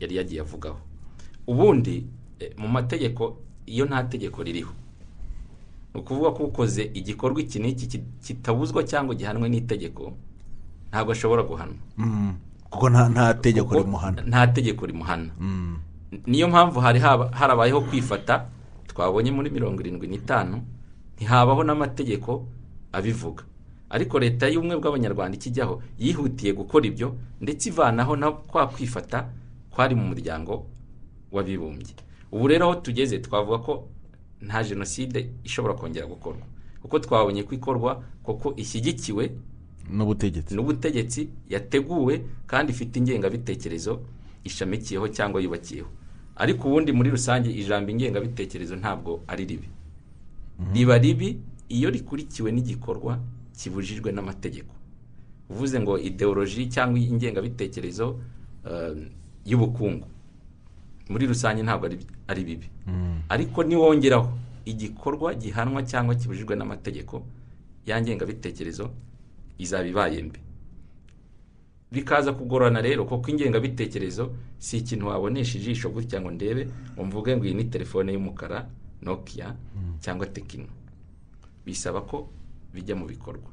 yari 0.00 0.16
yagiye 0.16 0.40
avugaho. 0.40 0.78
Ubundi 1.46 2.06
eh, 2.38 2.52
mu 2.56 2.68
mategeko 2.68 3.36
iyo 3.66 3.84
nta 3.86 4.04
tegeko 4.04 4.42
ririho. 4.42 4.72
Ni 5.94 6.00
ukuvuga 6.00 6.30
ko 6.30 6.44
ukoze 6.44 6.90
igikorwa 6.94 7.40
iki 7.40 7.58
n'iki 7.58 7.86
ki- 7.86 8.04
kitabuzwa 8.24 8.84
cyangwa 8.84 9.14
gihanwe 9.14 9.48
n'itegeko 9.48 10.12
ntabwo 10.90 11.12
ashobora 11.12 11.42
guhanwa. 11.42 11.76
Mm. 11.98 12.34
kuko 12.70 12.88
nta 12.90 13.34
tegeko 13.34 13.74
rimuhana. 13.78 14.22
nta 14.22 14.46
tegeko 14.46 14.86
rimuhana. 14.86 15.30
Mm. 15.40 15.76
niyo 16.26 16.48
mpamvu 16.48 16.80
hari 16.80 17.00
harabayeho 17.32 17.80
kwifata 17.80 18.46
twabonye 18.86 19.30
muri 19.32 19.50
mirongo 19.50 19.80
irindwi 19.80 20.08
n'itanu 20.08 20.60
ntihabaho 21.16 21.64
n'amategeko 21.64 22.44
abivuga. 22.92 23.44
Ariko 23.90 24.18
leta 24.18 24.48
y'ubumwe 24.48 24.76
bw'abanyarwanda 24.80 25.36
ikijyaho 25.36 25.82
yihutiye 25.98 26.52
gukora 26.56 26.86
ibyo 26.86 27.16
ndetse 27.40 27.68
ivanaho 27.68 28.16
na 28.16 28.32
kwa 28.32 28.66
kwifata 28.68 29.28
kwari 29.70 29.94
mu 29.94 30.04
muryango 30.08 30.66
w'abibumbye. 31.32 31.94
Ubu 32.32 32.48
rero 32.48 32.64
aho 32.64 32.74
tugeze 32.80 33.18
twavuga 33.18 33.58
ko 33.58 33.88
nta 34.42 34.64
jenoside 34.64 35.28
ishobora 35.44 35.74
kongera 35.74 36.06
gukorwa. 36.06 36.42
Kuko 36.82 36.98
twabonye 36.98 37.42
ko 37.42 37.54
ikorwa 37.54 38.02
kuko 38.22 38.54
ishyigikiwe 38.56 39.30
n'ubutegetsi. 39.90 40.54
n'ubutegetsi 40.56 41.28
yateguwe 41.48 42.24
kandi 42.46 42.72
ifite 42.72 42.96
ingengabitekerezo 42.98 44.00
ishamikiyeho 44.44 45.08
cyangwa 45.08 45.40
yubakiyeho. 45.40 45.88
Ariko 46.36 46.68
ubundi 46.68 46.92
muri 46.92 47.10
rusange 47.10 47.50
ijambo 47.52 47.90
ingengabitekerezo 47.92 48.76
ntabwo 48.76 49.20
ari 49.28 49.44
ribi. 49.44 49.68
Riba 50.74 50.98
ribi 50.98 51.38
iyo 51.72 51.88
rikurikiwe 51.90 52.52
n'igikorwa 52.52 53.16
kibujijwe 53.56 54.12
n'amategeko. 54.12 54.74
Uvuze 55.50 55.80
ngo 55.80 55.98
ideoloji 55.98 56.66
cyangwa 56.68 56.98
ingengabitekerezo 57.00 58.20
eh, 58.70 58.96
y'ubukungu. 59.44 60.06
Muri 61.08 61.26
rusange 61.26 61.62
ntabwo 61.62 61.86
ari, 62.28 62.44
bibi. 62.44 62.68
Ariko 63.28 63.64
niwongeraho 63.64 64.28
igikorwa 64.64 65.34
gihanwa 65.34 65.82
cyangwa 65.82 66.14
kibujijwe 66.14 66.56
n'amategeko 66.56 67.22
ya 67.86 68.00
ngengabitekerezo 68.00 68.90
izaba 69.58 69.86
ibaye 69.86 70.22
mbi. 70.22 70.38
Bikaza 71.92 72.32
kugorana 72.32 72.80
rero 72.80 73.04
kuko 73.04 73.30
ingengabitekerezo 73.30 74.32
si 74.58 74.78
ikintu 74.78 75.06
wabonesha 75.06 75.58
ijisho 75.58 75.90
gutya 75.90 76.20
ngo 76.20 76.30
ndebe 76.30 76.68
ngo 76.94 77.04
mvuge 77.04 77.36
ngo 77.36 77.44
iyi 77.44 77.54
ni 77.54 77.64
telefone 77.64 78.12
y'umukara 78.12 78.64
nokia 79.02 79.52
cyangwa 80.00 80.26
tekino 80.26 80.66
bisaba 81.66 82.00
ko 82.00 82.28
bijya 82.74 82.96
mu 82.96 83.06
bikorwa. 83.06 83.50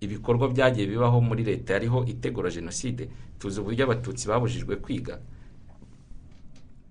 Ibikorwa 0.00 0.48
byagiye 0.50 0.86
bibaho 0.86 1.20
muri 1.20 1.44
leta 1.44 1.72
yariho 1.78 2.04
itegura 2.04 2.50
jenoside 2.50 3.08
tuzi 3.38 3.60
uburyo 3.60 3.84
abatutsi 3.84 4.28
babujijwe 4.28 4.76
kwiga. 4.76 5.20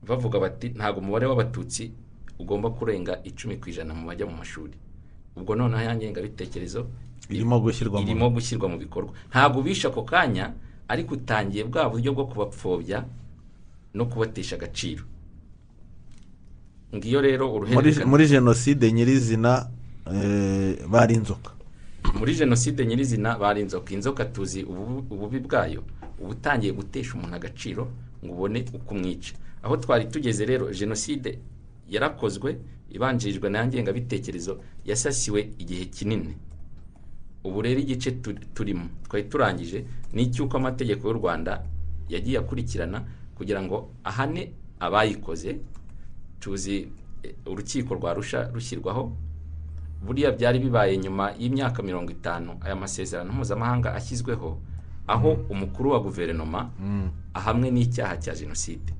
Bavuga 0.07 0.39
bati 0.39 0.69
ntabwo 0.69 0.99
umubare 1.01 1.25
w'abatutsi 1.27 1.91
ugomba 2.39 2.69
kurenga 2.69 3.19
icumi 3.23 3.57
ku 3.59 3.69
ijana 3.69 3.93
mu 3.93 4.07
bajya 4.07 4.25
mu 4.25 4.35
mashuri. 4.37 4.73
Ubwo 5.35 5.55
noneho 5.55 5.83
ya 5.83 5.95
ngengabitekerezo 5.95 6.87
irimo 7.29 7.59
gushyirwa 7.59 8.01
mu 8.01 8.07
irimo 8.07 8.29
gushyirwa 8.31 8.67
mu 8.71 8.77
bikorwa. 8.79 9.11
Ntabwo 9.29 9.61
bishe 9.61 9.87
ako 9.87 10.03
kanya 10.03 10.53
ariko 10.87 11.13
utangiye 11.15 11.63
bwa 11.67 11.89
buryo 11.91 12.13
bwo 12.15 12.25
kubapfobya 12.31 13.05
no 13.93 14.05
kubatesha 14.07 14.55
agaciro. 14.55 15.03
Ngiyo 16.95 17.21
rero 17.21 17.45
muri, 17.47 17.71
uruhererekane 17.71 18.05
muri 18.09 18.27
jenoside 18.27 18.91
nyirizina 18.91 19.69
bari 20.89 21.13
inzoka. 21.15 21.51
Muri 22.19 22.35
jenoside 22.35 22.85
nyirizina 22.85 23.37
bari 23.39 23.61
inzoka. 23.61 23.93
Inzoka 23.93 24.25
tuzi 24.25 24.63
ububi 24.63 25.39
bwayo. 25.39 25.83
Uba 26.19 26.29
utangiye 26.29 26.73
gutesha 26.73 27.13
umuntu 27.13 27.35
agaciro 27.35 27.87
ngo 28.25 28.33
ubone 28.33 28.65
uko 28.73 28.93
umwica 28.95 29.33
aho 29.63 29.77
twari 29.77 30.05
tugeze 30.05 30.45
rero 30.45 30.73
jenoside 30.73 31.39
yarakozwe 31.89 32.57
ibanjirijwe 32.89 33.49
na 33.49 33.65
ngengabitekerezo 33.67 34.59
yasasiwe 34.85 35.49
igihe 35.57 35.85
kinini. 35.85 36.35
Ubu 37.43 37.61
rero 37.61 37.79
igice 37.79 38.11
tu- 38.11 38.33
turimo 38.53 38.85
twari 39.09 39.23
turangije 39.29 39.85
ni 40.13 40.23
icy'uko 40.23 40.57
amategeko 40.57 41.07
y'u 41.07 41.13
rwanda 41.13 41.63
yagiye 42.09 42.37
akurikirana 42.37 43.01
kugira 43.37 43.61
ngo 43.61 43.89
ahane 44.03 44.51
abayikoze. 44.79 45.57
Tuzi 46.39 46.87
eh, 47.23 47.33
urukiko 47.45 47.93
rwa 47.95 48.13
rusha 48.13 48.49
rushyirwaho 48.53 49.11
buriya 50.01 50.31
byari 50.31 50.59
bibaye 50.59 50.97
nyuma 50.97 51.31
y'imyaka 51.39 51.83
mirongo 51.83 52.11
itanu 52.11 52.51
aya 52.61 52.75
masezerano 52.75 53.33
mpuzamahanga 53.33 53.93
ashyizweho 53.93 54.57
aho 55.07 55.31
umukuru 55.49 55.91
wa 55.91 55.99
guverinoma 55.99 56.69
ahamwe 57.33 57.71
n'icyaha 57.71 58.17
cya 58.17 58.33
jenoside. 58.35 58.93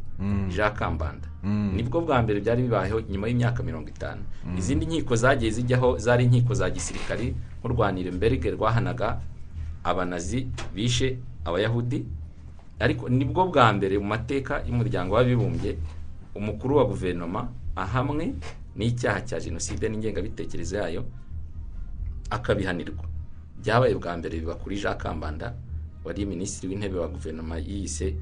Jean 0.50 0.74
kambanda. 0.74 1.28
Nibwo 1.76 2.02
bwa 2.02 2.22
mbere 2.22 2.40
byari 2.46 2.62
bibayeho 2.64 3.02
nyuma 3.10 3.28
y'imyaka 3.28 3.64
mirongo 3.64 3.90
itanu. 3.90 4.22
Izindi 4.58 4.86
nkiko 4.86 5.16
zagiye 5.16 5.52
zijyaho 5.52 5.98
zari 5.98 6.24
inkiko 6.30 6.54
za 6.54 6.70
gisirikari 6.70 7.34
nk'u 7.60 7.68
rwa 7.74 7.92
niremberge 7.92 8.52
rwahanaga 8.54 9.18
abanazi 9.84 10.48
bishe 10.76 11.18
abayahudi. 11.46 12.06
Ariko 12.80 13.10
ni 13.10 13.26
bwo 13.26 13.46
bwa 13.50 13.74
mbere 13.74 13.98
mu 13.98 14.06
mateka 14.06 14.62
y'umuryango 14.68 15.16
w'abibumbye 15.16 15.78
umukuru 16.36 16.78
wa 16.78 16.86
guverinoma 16.86 17.50
ahamwe 17.76 18.34
n'icyaha 18.76 19.22
cya 19.28 19.40
jenoside 19.40 19.90
n'ingengabitekerezo 19.90 20.76
yayo 20.78 21.04
akabihanirwa. 22.30 23.04
Byabaye 23.62 23.96
bwa 23.96 24.18
mbere 24.18 24.40
biba 24.40 24.56
kuri 24.56 24.76
jean 24.82 24.98
kambanda 24.98 25.54
wari 26.06 26.26
minisitiri 26.26 26.74
w'intebe 26.74 26.98
wa 27.00 27.08
guverinoma 27.08 27.58
yiyise 27.58 28.16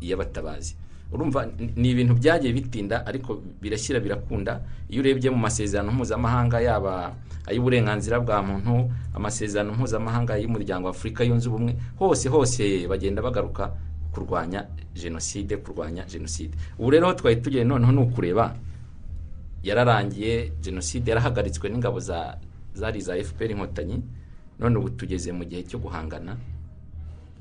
iy'abatabazi. 0.00 0.76
Urumva 1.12 1.46
ni- 1.76 1.90
ibintu 1.90 2.14
byagiye 2.14 2.52
bitinda 2.52 3.06
ariko 3.06 3.40
birashyira 3.62 4.00
birakunda. 4.00 4.60
Iyo 4.88 5.00
urebye 5.00 5.30
mu 5.30 5.36
masezerano 5.38 5.92
mpuzamahanga 5.92 6.60
yaba 6.60 7.14
ay'uburenganzira 7.46 8.20
bwa 8.20 8.42
muntu 8.42 8.90
amasezerano 9.14 9.72
mpuzamahanga 9.72 10.36
y'umuryango 10.36 10.88
wa 10.88 10.90
afurika 10.92 11.24
yunze 11.24 11.48
ubumwe 11.48 11.76
hose 11.96 12.28
hose 12.28 12.88
bagenda 12.88 13.22
bagaruka 13.22 13.72
kurwanya 14.12 14.66
jenoside 14.94 15.56
kurwanya 15.56 16.04
jenoside. 16.04 16.52
Ubu 16.78 16.90
rero 16.90 17.12
twari 17.14 17.36
tugiye 17.40 17.64
noneho 17.64 17.92
ni 17.92 18.00
ukureba 18.02 18.56
yararangiye 19.64 20.52
jenoside 20.60 21.08
yarahagaritswe 21.10 21.68
n'ingabo 21.72 22.00
za 22.00 22.36
zari 22.74 23.00
za 23.00 23.16
fpr 23.24 23.50
inkotanyi 23.50 24.02
none 24.60 24.76
ubu 24.78 24.90
tugeze 24.90 25.32
mu 25.32 25.44
gihe 25.44 25.62
cyo 25.64 25.78
guhangana 25.80 26.36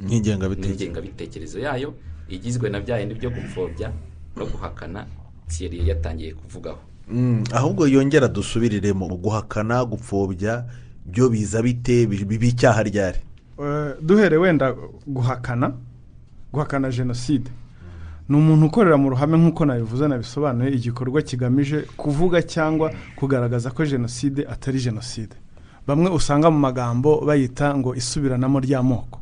n'ingengabitekerezo 0.02 1.60
yayo 1.60 1.94
igizwe 2.30 2.70
na 2.70 2.80
bya 2.80 2.98
bindi 2.98 3.16
byo 3.16 3.30
gupfobya 3.30 3.92
no 4.36 4.46
guhakana 4.46 5.06
Thierry 5.48 5.90
yatangiye 5.90 6.34
kuvugaho. 6.34 6.80
Mm, 7.12 7.44
ahubwo 7.52 7.88
yongera 7.88 8.28
dusubirire 8.28 8.94
mu 8.94 9.06
guhakana 9.18 9.86
gupfobya 9.86 10.66
byo 11.06 11.30
biza 11.30 11.62
bite 11.62 12.08
bi- 12.08 12.26
biba 12.26 12.46
icyaha 12.46 12.84
ryari? 12.84 13.20
Eh, 13.60 13.94
duhere 14.02 14.38
wenda 14.38 14.74
guhakana 15.08 15.76
guhakana 16.54 16.90
jenoside. 16.92 17.52
Ni 18.30 18.36
umuntu 18.38 18.66
ukorera 18.66 18.98
mu 18.98 19.10
ruhame 19.10 19.38
nk'uko 19.38 19.66
nabivuze 19.66 20.08
nabisobanuye 20.08 20.72
igikorwa 20.72 21.22
kigamije 21.22 21.78
kuvuga 21.98 22.42
cyangwa 22.42 22.92
kugaragaza 23.16 23.72
ko 23.72 23.86
jenoside 23.86 24.48
atari 24.50 24.80
jenoside. 24.80 25.36
Bamwe 25.88 26.10
usanga 26.10 26.48
mu 26.52 26.60
magambo 26.60 27.22
bayita 27.26 27.76
ngo 27.76 27.96
isubiranamo 27.96 28.60
ry'amoko 28.60 29.20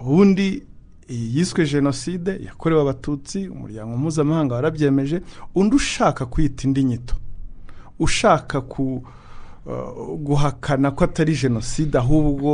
ubundi 0.00 0.62
iyi 1.08 1.36
yiswe 1.38 1.66
jenoside 1.66 2.40
yakorewe 2.46 2.80
abatutsi 2.82 3.48
umuryango 3.48 3.96
mpuzamahanga 3.96 4.54
warabyemeje 4.54 5.20
undi 5.54 5.76
ushaka 5.76 6.26
kwita 6.26 6.64
indi 6.64 6.84
nyito. 6.84 7.14
Ushaka 7.98 8.60
ku 8.60 9.04
uh, 9.66 10.16
guhakana 10.18 10.90
ko 10.90 11.04
atari 11.04 11.34
jenoside 11.36 11.98
ahubwo 11.98 12.50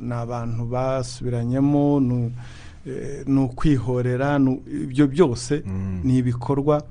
ni 0.00 0.12
abantu 0.14 0.64
basubiranyemo 0.68 2.00
ni- 2.86 2.92
eh, 2.92 3.22
ni 3.26 3.40
ukwihorera 3.40 4.38
ni- 4.38 4.62
ibyo 4.84 5.06
byose 5.06 5.62
ni 6.04 6.18
ibikorwa 6.18 6.82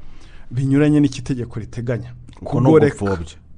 binyuranye 0.52 1.00
n'ikitegeko 1.00 1.60
riteganya. 1.60 2.14
Kugoreka- 2.80 3.00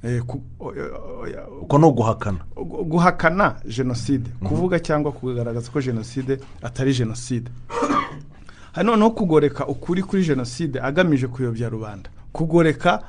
eh, 0.03 0.21
ku- 0.25 0.41
oya- 0.59 0.97
oya- 1.21 1.47
uko 1.61 1.77
no 1.77 1.91
guhakana. 1.91 2.39
Gu- 2.55 2.83
guhakana 2.85 3.55
jenoside 3.67 4.29
kuvuga 4.43 4.79
cyangwa 4.79 5.11
kugaragaza 5.11 5.71
ko 5.71 5.81
jenoside 5.81 6.39
atari 6.61 6.93
jenoside 6.93 7.51
noneho 8.83 9.11
kugoreka 9.11 9.67
ukuri 9.67 10.03
kuri 10.03 10.23
jenoside 10.25 10.79
agamije 10.81 11.27
kuyobya 11.27 11.69
rubanda. 11.69 12.09
Kugoreka 12.33 13.03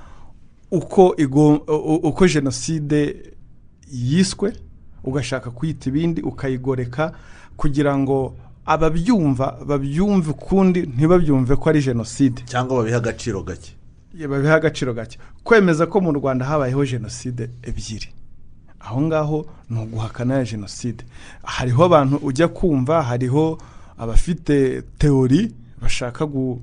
uko 0.70 2.26
jenoside 2.28 3.16
yiswe 3.92 4.52
ugashaka 5.04 5.50
kuyita 5.50 5.90
ibindi 5.90 6.20
ukayigoreka 6.22 7.12
kugira 7.56 7.98
ngo 7.98 8.34
ababyumva 8.66 9.58
babyumve 9.66 10.30
ukundi 10.30 10.80
ntibabyumve 10.96 11.56
ko 11.56 11.68
ari 11.70 11.80
jenoside. 11.82 12.42
Cyangwa 12.46 12.76
babiha 12.78 12.96
agaciro 12.96 13.42
gake. 13.42 13.72
Babiha 14.28 14.54
agaciro 14.54 14.94
gake. 14.94 15.18
Kwemeza 15.44 15.86
ko 15.86 16.00
mu 16.00 16.12
rwanda 16.12 16.44
habayeho 16.44 16.84
jenoside 16.86 17.50
ebyiri. 17.62 18.08
Aho 18.80 19.00
ngaho 19.02 19.46
ni 19.70 19.78
uguhakana 19.82 20.34
ya 20.34 20.44
jenoside. 20.44 21.04
Hariho 21.42 21.84
abantu 21.84 22.16
ujya 22.22 22.48
kumva 22.48 23.02
hariho 23.02 23.58
abafite 23.98 24.82
teori 24.98 25.54
bashaka 25.82 26.26
gu 26.26 26.62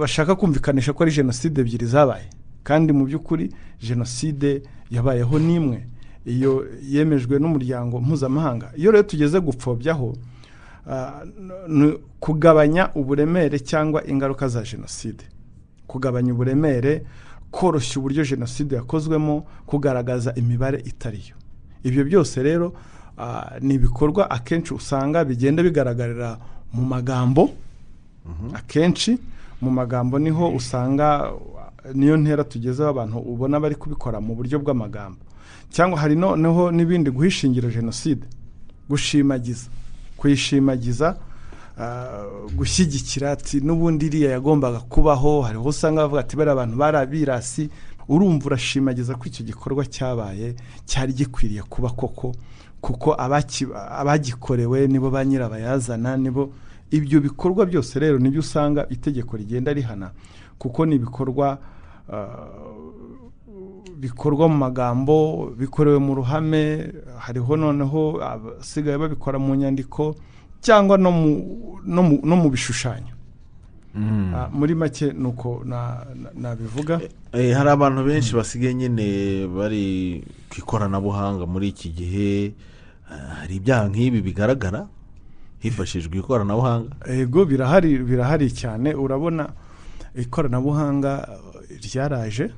bashaka 0.00 0.34
kumvikanisha 0.36 0.92
ko 0.92 1.02
ari 1.02 1.12
jenoside 1.12 1.60
ebyiri 1.60 1.86
zabaye. 1.86 2.28
Kandi 2.64 2.92
mu 2.92 3.04
by'ukuri 3.06 3.52
jenoside 3.80 4.62
yabayeho 4.90 5.38
n'imwe. 5.38 5.86
Iyo 6.26 6.66
yemejwe 6.82 7.38
n'umuryango 7.38 8.00
mpuzamahanga. 8.00 8.72
Iyo 8.76 8.90
rero 8.90 9.02
tugeze 9.02 9.40
gupfobyaho 9.40 10.16
ah, 10.90 11.22
n- 11.24 11.52
n- 11.68 11.98
kugabanya 12.20 12.90
uburemere 12.94 13.58
cyangwa 13.58 14.02
ingaruka 14.06 14.48
za 14.48 14.62
jenoside. 14.62 15.24
Kugabanya 15.86 16.32
uburemere 16.34 17.02
koroshya 17.50 17.98
uburyo 18.00 18.24
jenoside 18.24 18.74
yakozwemo 18.76 19.46
kugaragaza 19.66 20.34
imibare 20.34 20.78
itari 20.84 21.22
yo 21.30 21.36
ibyo 21.84 22.04
byose 22.04 22.42
rero 22.42 22.74
ah, 23.18 23.58
ni 23.60 23.74
ibikorwa 23.74 24.30
akenshi 24.30 24.74
usanga 24.74 25.24
bigenda 25.24 25.62
bigaragarira 25.62 26.38
mu 26.72 26.82
magambo. 26.84 27.50
Akenshi 28.54 29.18
mu 29.62 29.70
magambo 29.70 30.18
ni 30.18 30.30
ho 30.30 30.50
usanga 30.50 31.30
niyo 31.94 32.16
ntera 32.16 32.44
tugezeho 32.44 32.88
abantu 32.90 33.18
ubona 33.18 33.60
bari 33.60 33.74
kubikora 33.74 34.20
mu 34.20 34.34
buryo 34.34 34.58
bw'amagambo. 34.58 35.18
Cyangwa 35.70 35.98
hari 36.00 36.16
noneho 36.16 36.70
n'ibindi 36.70 37.10
guhishingira 37.10 37.70
jenoside. 37.70 38.26
Gushimagiza. 38.88 39.68
Kuyishimagiza 40.16 41.16
uh, 41.78 42.52
gushyigikira 42.52 43.30
ati 43.32 43.60
n'ubundi 43.60 44.06
iriya 44.06 44.30
yagombaga 44.30 44.80
kubaho 44.80 45.42
hariho 45.42 45.64
usanga 45.68 46.00
bavuga 46.02 46.20
ati 46.20 46.36
bariya 46.36 46.52
abantu 46.52 46.76
bari 46.76 46.96
abirasi 46.96 47.68
urumva 48.08 48.46
urashimagiza 48.46 49.14
ko 49.14 49.24
icyo 49.26 49.44
gikorwa 49.44 49.84
cyabaye 49.86 50.54
cyari 50.86 51.12
gikwiriye 51.12 51.62
kuba 51.62 51.90
koko 51.90 52.32
kuko 52.80 53.14
abagikorewe 54.00 54.86
nibo 54.86 55.10
ba 55.10 55.24
nyirabayazana 55.24 56.16
nibo 56.16 56.52
ibyo 56.90 57.20
bikorwa 57.20 57.66
byose 57.66 57.98
rero 57.98 58.18
ni 58.18 58.30
byo 58.30 58.40
usanga 58.40 58.86
itegeko 58.88 59.36
rigenda 59.36 59.72
rihana 59.72 60.10
kuko 60.58 60.86
ni 60.86 60.94
ibikorwa 60.96 61.58
ah, 62.12 62.46
bikorwa 63.96 64.48
mu 64.48 64.56
magambo 64.56 65.46
bikorewe 65.58 65.98
mu 65.98 66.14
ruhame 66.14 66.92
hariho 67.18 67.56
noneho 67.56 68.20
abasigaye 68.22 68.98
babikora 68.98 69.38
mu 69.38 69.54
nyandiko 69.56 70.14
cyangwa 70.60 70.98
no 70.98 71.10
mu, 71.12 72.50
bishushanyo. 72.50 73.14
Ah, 73.96 74.48
muri 74.52 74.74
make 74.74 75.08
ni 75.12 75.24
uko 75.26 75.62
na- 75.64 76.04
na- 76.14 76.32
nabivuga. 76.36 77.00
Eh, 77.32 77.56
hari 77.56 77.70
abantu 77.70 78.04
benshi 78.04 78.34
basigaye 78.36 78.74
nyine 78.74 79.48
bari 79.48 80.20
ku 80.52 80.56
ikoranabuhanga 80.60 81.46
muri 81.48 81.68
iki 81.72 81.88
gihe. 81.96 82.52
Ah, 83.08 83.40
hari 83.40 83.56
ibyaha 83.56 83.88
nk'ibi 83.88 84.20
bigaragara 84.20 84.84
hifashishijwe 85.64 86.18
ikoranabuhanga? 86.20 86.92
Ego 87.08 87.44
birahari 87.48 87.96
birahari 88.04 88.52
cyane. 88.52 88.92
Urabona 88.92 89.48
ikoranabuhanga 90.14 91.28
eh, 91.72 91.80
ryaraje. 91.80 92.50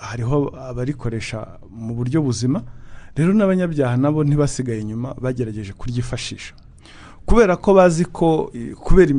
Hariho 0.00 0.52
abarikoresha 0.70 1.58
mu 1.70 1.94
buryo 1.94 2.22
buzima 2.22 2.62
rero 3.16 3.32
n'abanyabyaha 3.34 3.96
nabo 3.96 4.24
ntibasigaye 4.24 4.80
inyuma 4.80 5.14
bagerageje 5.20 5.72
kuryifashisha. 5.72 6.54
Kubera 7.26 7.56
ko 7.56 7.74
bazi 7.74 8.04
ko 8.04 8.50
kubera 8.80 9.10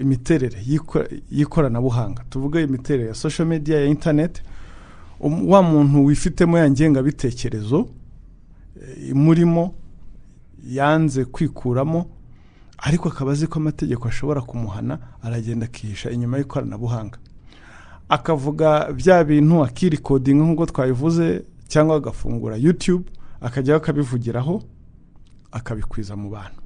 imiterere 0.00 0.58
y'iko- 0.66 1.06
y'ikoranabuhanga 1.30 2.22
tuvuge 2.30 2.62
imiterere 2.62 3.08
ya 3.08 3.14
social 3.14 3.48
media 3.48 3.80
ya 3.80 3.86
internet 3.86 4.42
um- 5.20 5.48
wa 5.48 5.62
muntu 5.62 6.04
wifitemo 6.04 6.58
ya 6.58 6.70
ngengabitekerezo 6.70 7.88
eh, 8.82 9.08
imurimo 9.10 9.74
yanze 10.66 11.24
kwikuramo 11.24 12.10
ariko 12.78 13.08
akaba 13.08 13.32
azi 13.32 13.46
ko 13.46 13.58
amategeko 13.58 14.08
ashobora 14.08 14.40
kumuhana 14.40 14.98
aragenda 15.22 15.66
akihisha 15.66 16.10
inyuma 16.10 16.38
y'ikoranabuhanga. 16.38 17.18
Akavuga 18.08 18.92
bya 18.92 19.24
bintu 19.24 19.64
akirikodinga 19.64 20.44
nk'uko 20.44 20.66
twabivuze 20.66 21.42
cyangwa 21.68 21.96
agafungura 21.96 22.56
yutube 22.56 23.04
akajyaho 23.40 23.76
akabivugiraho 23.82 24.62
akabikwiza 25.52 26.16
mu 26.16 26.30
bantu. 26.30 26.60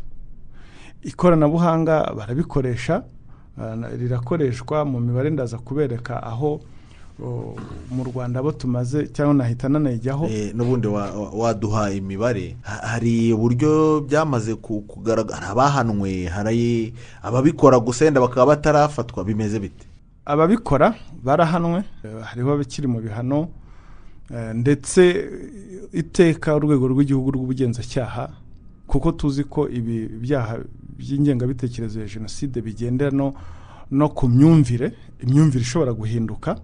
Ikoranabuhanga 1.03 2.13
barabikoresha 2.17 3.03
na- 3.57 3.89
rirakoreshwa 3.89 4.85
mu 4.85 5.01
mibare 5.01 5.31
ndaza 5.31 5.59
kubereka 5.59 6.23
aho 6.23 6.61
mu 7.91 8.05
rwanda 8.05 8.41
abo 8.41 8.53
tumaze 8.53 9.07
cyangwa 9.13 9.35
nahita 9.35 9.69
nanayijyaho 9.69 10.27
Eh, 10.27 10.55
n'ubundi 10.55 10.87
wa- 10.89 11.11
wa- 11.13 11.31
waduha 11.31 11.91
imibare. 11.93 12.57
Ha- 12.63 12.87
hari 12.97 13.33
uburyo 13.33 14.01
byamaze 14.01 14.55
ku- 14.55 14.81
kugaragara 14.81 15.49
abahanwe 15.49 16.27
hari 16.27 16.95
ababikora 17.23 17.79
gusa 17.79 18.05
wenda 18.05 18.21
bakaba 18.21 18.47
batarafatwa 18.57 19.25
bimeze 19.25 19.59
bite? 19.61 19.87
Ababikora 20.25 20.95
barahanwe 21.25 21.85
eh, 22.05 22.23
hariho 22.25 22.53
abakiri 22.53 22.87
mu 22.87 23.01
bihano 23.01 23.49
eh, 24.35 24.55
ndetse 24.55 25.29
iteka 25.93 26.57
urwego 26.57 26.89
rw'igihugu 26.89 27.31
rw'ubugenzacyaha 27.31 28.31
kuko 28.87 29.13
tuzi 29.13 29.45
ko 29.45 29.69
ibi 29.69 30.09
byaha 30.09 30.59
by'ingengabitekerezo 30.99 32.01
ya 32.01 32.07
jenoside 32.07 32.61
bigendera 32.63 33.11
no, 33.91 34.09
ku 34.09 34.29
myumvire 34.29 34.93
imyumvire 35.23 35.63
ishobora 35.63 35.93
guhinduka 35.93 36.57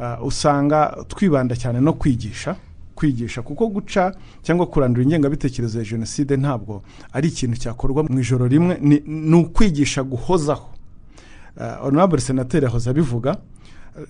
Ah, 0.00 0.22
usanga 0.22 0.94
twibanda 1.08 1.56
cyane 1.56 1.80
no 1.80 1.92
kwigisha 1.92 2.56
kwigisha 2.94 3.42
kuko 3.42 3.66
guca 3.66 4.14
cyangwa 4.42 4.66
kurandura 4.66 5.02
ingengabitekerezo 5.04 5.78
ya 5.78 5.84
jenoside 5.84 6.36
ntabwo 6.36 6.82
ari 7.12 7.28
ikintu 7.28 7.56
cyakorwa 7.58 8.04
mu 8.06 8.20
ijoro 8.20 8.46
rimwe 8.46 8.78
ni, 8.80 9.34
ukwigisha 9.34 10.02
guhozaho. 10.02 10.62
uh, 10.70 10.77
honorable 11.82 12.20
senateri 12.20 12.64
yahoze 12.64 12.90
abivuga 12.90 13.36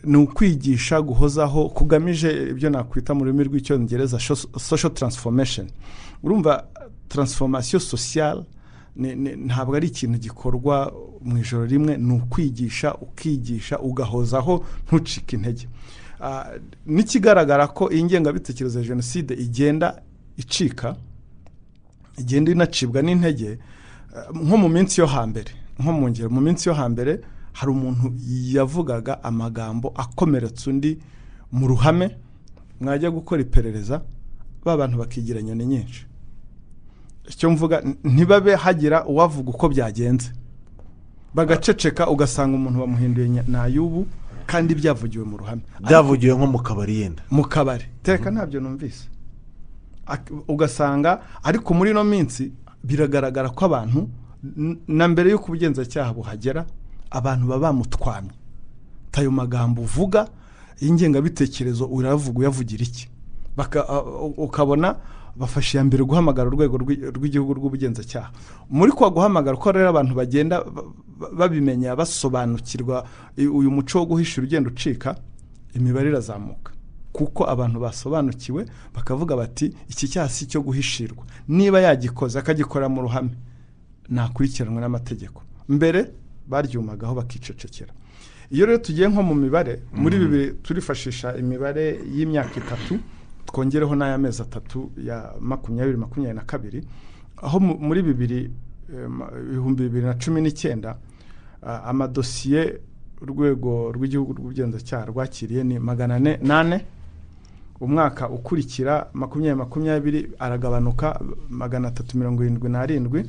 ni 0.04 0.16
ukwigisha 0.16 1.00
guhozaho 1.02 1.68
kugamije 1.68 2.48
ibyo 2.50 2.70
nakwita 2.70 3.14
mu 3.14 3.24
rurimi 3.24 3.44
rw'icyongereza 3.44 4.18
social 4.58 4.92
transformation. 4.94 5.66
Urumva 6.22 6.64
transformation 7.08 7.80
sociale 7.80 8.42
ntabwo 9.46 9.76
ari 9.76 9.86
ikintu 9.88 10.18
gikorwa 10.18 10.92
mu 11.22 11.38
ijoro 11.38 11.66
rimwe 11.66 11.96
ni 11.96 12.12
ukwigisha 12.12 12.94
ukigisha 12.94 13.78
ugahozaho 13.78 14.64
ntucike 14.86 15.36
intege. 15.36 15.68
Ah, 16.20 16.46
n'ikigaragara 16.86 17.66
ko 17.66 17.90
iyi 17.92 18.04
ngengabitekerezo 18.04 18.78
ya 18.78 18.84
jenoside 18.84 19.34
igenda 19.34 20.02
icika 20.36 20.96
igenda 22.18 22.52
inacibwa 22.52 23.02
n'intege 23.02 23.46
eh, 23.50 23.58
nko 24.34 24.56
mu 24.56 24.68
minsi 24.68 25.00
yo 25.00 25.06
hambere 25.06 25.50
nko 25.78 25.92
mu 25.92 26.08
ngero 26.10 26.30
mu 26.30 26.40
minsi 26.40 26.68
yo 26.68 26.74
hambere 26.74 27.20
hari 27.58 27.70
umuntu 27.72 28.12
yavugaga 28.54 29.18
amagambo 29.24 29.92
akomeretsa 29.96 30.70
undi 30.70 30.98
mu 31.52 31.66
ruhame 31.66 32.16
mwajya 32.80 33.10
gukora 33.10 33.42
iperereza 33.42 34.02
ba 34.64 34.76
bantu 34.76 34.98
bakigira 34.98 35.40
inyoni 35.40 35.66
nyinshi. 35.66 36.06
Icyo 37.28 37.50
mvuga 37.50 37.82
ntibabe 38.04 38.54
hagira 38.54 39.04
uwavuga 39.06 39.50
uko 39.50 39.68
byagenze. 39.68 40.30
Bagaceceka 41.34 42.08
ugasanga 42.10 42.54
umuntu 42.56 42.78
bamuhinduye 42.80 43.42
nayubu 43.48 44.06
kandi 44.46 44.74
byavugiwe 44.74 45.24
mu 45.24 45.36
ruhame. 45.36 45.62
Byavugiwe 45.80 46.34
nko 46.36 46.46
mu 46.46 46.58
kabari 46.62 46.94
yenda. 47.00 47.22
Mu 47.30 47.42
kabari. 47.44 47.84
Teka 48.02 48.30
ntabyo 48.30 48.60
numvise. 48.60 49.08
Ugasanga 50.48 51.20
ariko 51.42 51.74
muri 51.74 51.90
ino 51.90 52.04
minsi 52.04 52.52
biragaragara 52.84 53.50
ko 53.50 53.64
abantu 53.66 54.08
na 54.88 55.08
mbere 55.08 55.30
y'uko 55.30 55.46
ubugenzacyaha 55.50 56.14
buhagera 56.14 56.62
abantu 57.10 57.46
baba 57.46 57.60
bamutwamye. 57.72 58.30
Tayo 59.10 59.30
magambo 59.30 59.82
uvuga 59.82 60.28
y'ingengabitekerezo 60.80 61.86
uravuga 61.86 62.38
uyavugira 62.38 62.82
iki? 62.84 63.08
Ukabona 64.36 64.96
bafashe 65.36 65.78
iya 65.78 65.84
mbere 65.84 66.04
guhamagara 66.04 66.48
urwego 66.50 66.76
rw'i- 66.78 67.10
rw'igihugu 67.14 67.54
rw'ubugenzacyaha. 67.54 68.30
Muri 68.70 68.92
kwa 68.92 69.10
guhamagara 69.10 69.56
uko 69.56 69.72
rero 69.72 69.88
abantu 69.88 70.14
bagenda 70.14 70.64
ba- 70.64 70.82
ba- 71.18 71.30
babimenya 71.32 71.96
basobanukirwa 71.96 73.06
uyu 73.38 73.70
muco 73.70 73.98
wo 73.98 74.06
guhisha 74.06 74.40
urugendo 74.42 74.70
ucika 74.70 75.14
imibare 75.74 76.08
irazamuka. 76.10 76.72
Kuko 77.12 77.46
abantu 77.50 77.80
basobanukiwe 77.80 78.66
bakavuga 78.94 79.36
bati 79.36 79.72
iki 79.88 80.08
cyaha 80.08 80.28
si 80.28 80.44
icyo 80.44 80.60
guhishirwa. 80.62 81.24
Niba 81.48 81.80
yagikoze 81.80 82.38
akagikora 82.38 82.88
mu 82.88 83.02
ruhame 83.06 83.30
nakurikiranwe 84.10 84.80
n'amategeko. 84.82 85.42
Mbere 85.68 86.10
baryumagaho 86.48 87.14
bakicecekera. 87.14 87.92
Iyo 88.50 88.66
rero 88.66 88.78
tugiye 88.78 89.08
nko 89.08 89.22
mu 89.22 89.34
mibare 89.34 89.82
muri 89.92 90.18
bibiri 90.18 90.46
turifashisha 90.62 91.36
imibare 91.36 92.00
y'imyaka 92.16 92.56
itatu 92.60 92.98
twongereho 93.46 93.94
n'ay'amezi 93.96 94.42
atatu 94.42 94.90
ya 95.04 95.32
makumyabiri 95.40 95.96
makumyabiri 95.96 96.36
na 96.36 96.44
kabiri 96.44 96.80
aho 97.42 97.60
mu- 97.60 97.78
muri 97.80 98.02
bibiri 98.02 98.50
ibihumbi 99.48 99.82
bibiri 99.82 100.06
na 100.06 100.14
cumi 100.16 100.40
n'icyenda 100.40 100.96
amadosiye 101.62 102.80
urwego 103.22 103.92
rw'igihugu 103.92 104.32
rw'ubugenzacyaha 104.32 105.04
rwakiriye 105.06 105.64
ni 105.64 105.78
magana 105.78 106.14
ane 106.14 106.38
nane. 106.42 106.84
Umwaka 107.80 108.28
ukurikira 108.28 109.06
makumyabiri 109.12 109.58
makumyabiri 109.58 110.20
aragabanuka 110.38 111.20
magana 111.50 111.88
atatu 111.88 112.18
mirongo 112.18 112.42
irindwi 112.44 112.68
n'arindwi 112.70 113.20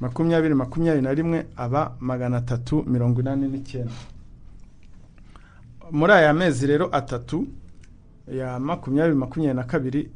makumyabiri 0.00 0.54
makumyabiri 0.54 1.02
na 1.02 1.14
rimwe 1.14 1.46
aba 1.56 1.96
magana 2.00 2.36
atatu 2.36 2.84
mirongo 2.86 3.20
inani 3.20 3.48
n'icyenda. 3.48 3.92
Muri 5.90 6.12
aya 6.12 6.32
mezi 6.34 6.66
rero 6.66 6.88
atatu 6.92 7.46
ya 8.38 8.58
makumyabiri 8.58 9.16
makumyabiri 9.16 9.56
na 9.56 9.64
kabiri 9.64 10.10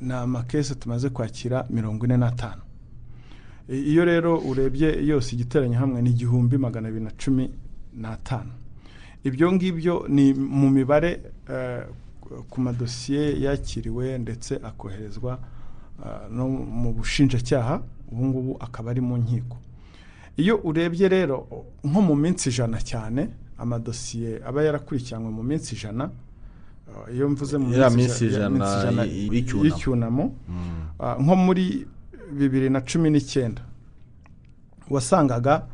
ni 0.00 0.12
amakesi 0.12 0.74
tumaze 0.74 1.08
kwakira 1.08 1.66
mirongo 1.70 2.06
ine 2.06 2.16
n'atanu. 2.16 2.62
Iyo 3.68 4.04
rero 4.04 4.38
urebye 4.38 5.06
yose 5.06 5.34
igiteranya 5.36 5.78
hamwe 5.78 6.02
ni 6.02 6.10
igihumbi 6.10 6.58
magana 6.58 6.88
abiri 6.88 7.04
na 7.04 7.10
cumi 7.10 7.50
n'atanu. 7.96 8.50
Ibyo 9.24 9.52
ngibyo 9.52 10.04
ni 10.08 10.34
mu 10.34 10.70
mibare 10.70 11.20
eh, 11.50 11.84
ku 12.50 12.60
madosiye 12.60 13.40
yakiriwe 13.40 14.18
ndetse 14.18 14.56
akoherezwa 14.64 15.38
eh, 16.04 16.30
no 16.32 16.48
mu 16.48 16.92
bushinjacyaha. 16.92 17.82
Ubu 18.12 18.24
ngubu 18.26 18.56
akaba 18.60 18.90
ari 18.90 19.00
mu 19.00 19.16
nkiko. 19.16 19.56
Iyo 20.36 20.60
urebye 20.64 21.08
rero 21.08 21.46
nko 21.84 22.00
mu 22.02 22.14
minsi 22.16 22.48
ijana 22.48 22.78
cyane 22.80 23.28
amadosiye 23.58 24.40
aba 24.46 24.62
yarakurikiranwe 24.62 25.30
mu 25.30 25.42
minsi 25.42 25.74
ijana 25.74 26.10
eh, 27.08 27.14
iyo 27.16 27.28
mvuze 27.28 27.58
mu 27.58 27.68
minsi 27.96 28.26
ijana 28.26 29.02
y'icyunamo. 29.04 29.64
y'icyunamo 29.64 30.24
Ah, 31.00 31.16
nko 31.20 31.34
muri 31.36 31.86
bibiri 32.32 32.70
na 32.70 32.80
cumi 32.80 33.10
n'icyenda 33.10 33.62
wasangaga 34.90 35.66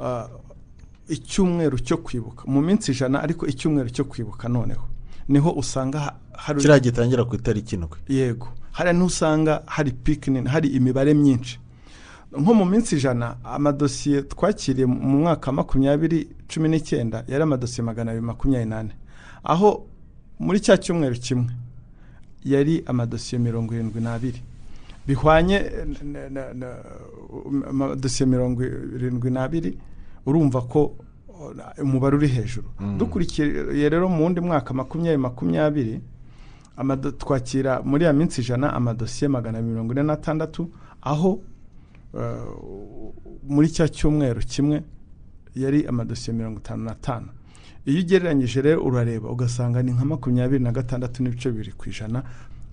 ah, 0.00 0.28
icyumweru 1.08 1.78
cyo 1.78 1.96
kwibuka. 1.96 2.44
Mu 2.46 2.60
minsi 2.62 2.92
ijana 2.92 3.22
ariko 3.22 3.46
icyumweru 3.46 3.90
cyo 3.90 4.04
kwibuka 4.04 4.48
noneho. 4.48 4.84
Niho 5.28 5.50
usanga 5.50 5.98
ha- 6.00 6.16
hari 6.32 6.60
kiriya 6.60 6.78
gitangira 6.80 7.24
ku 7.24 7.34
itariki 7.36 7.74
indwi. 7.74 7.98
Yego. 8.08 8.48
Hariya 8.72 8.92
ni 8.92 9.00
ho 9.00 9.06
usanga 9.06 9.62
hari 9.66 9.90
pikinini 9.92 10.48
hari 10.48 10.68
imibare 10.68 11.14
myinshi. 11.14 11.58
Nko 12.38 12.54
mu 12.54 12.64
minsi 12.64 12.96
ijana 12.96 13.36
amadosiye 13.44 14.22
twakiriye 14.22 14.86
mu 14.86 15.18
mwaka 15.20 15.50
wa 15.50 15.56
makumyabiri 15.56 16.28
cumi 16.48 16.68
n'icyenda 16.68 17.24
yari 17.28 17.42
amadosiye 17.42 17.84
magana 17.84 18.10
abiri 18.10 18.26
makumyabiri 18.26 18.70
n'ane. 18.70 18.92
Aho 19.44 19.86
muri 20.38 20.60
cya 20.60 20.76
cyumweru 20.78 21.14
kimwe 21.20 21.50
yari 22.44 22.82
amadosiye 22.86 23.38
mirongo 23.42 23.74
irindwi 23.74 24.00
n'abiri. 24.00 24.40
Bihwanye 25.06 25.58
amadosiye 27.70 28.26
mirongo 28.26 28.62
irindwi 28.64 29.30
n'abiri 29.30 29.78
urumva 30.26 30.60
ko 30.60 30.94
uh, 31.28 31.82
umubare 31.84 32.16
uri 32.16 32.28
hejuru. 32.28 32.68
Dukurikiye 32.98 33.88
rero 33.88 34.08
mu 34.08 34.24
wundi 34.24 34.40
mwaka 34.40 34.74
makumyabiri 34.74 35.18
makumyabiri 35.22 36.00
twakira 37.18 37.82
muri 37.84 38.04
ya 38.04 38.12
minsi 38.12 38.40
ijana 38.40 38.72
amadosiye 38.74 39.28
magana 39.28 39.62
mirongo 39.62 39.92
ine 39.92 40.02
n'atandatu 40.02 40.70
aho 41.02 41.40
muri 43.48 43.68
cya 43.68 43.88
cyumweru 43.88 44.40
kimwe 44.40 44.82
yari 45.54 45.86
amadosiye 45.86 46.36
mirongo 46.36 46.58
itanu 46.60 46.84
n'atanu 46.84 47.28
iyo 47.86 48.00
ugereranyije 48.00 48.62
rero 48.62 48.82
urareba 48.84 49.28
ugasanga 49.30 49.82
ni 49.82 49.92
nka 49.92 50.04
makumyabiri 50.04 50.64
na 50.64 50.72
gatandatu 50.72 51.22
n'ibice 51.22 51.50
bibiri 51.50 51.72
ku 51.72 51.88
ijana. 51.90 52.22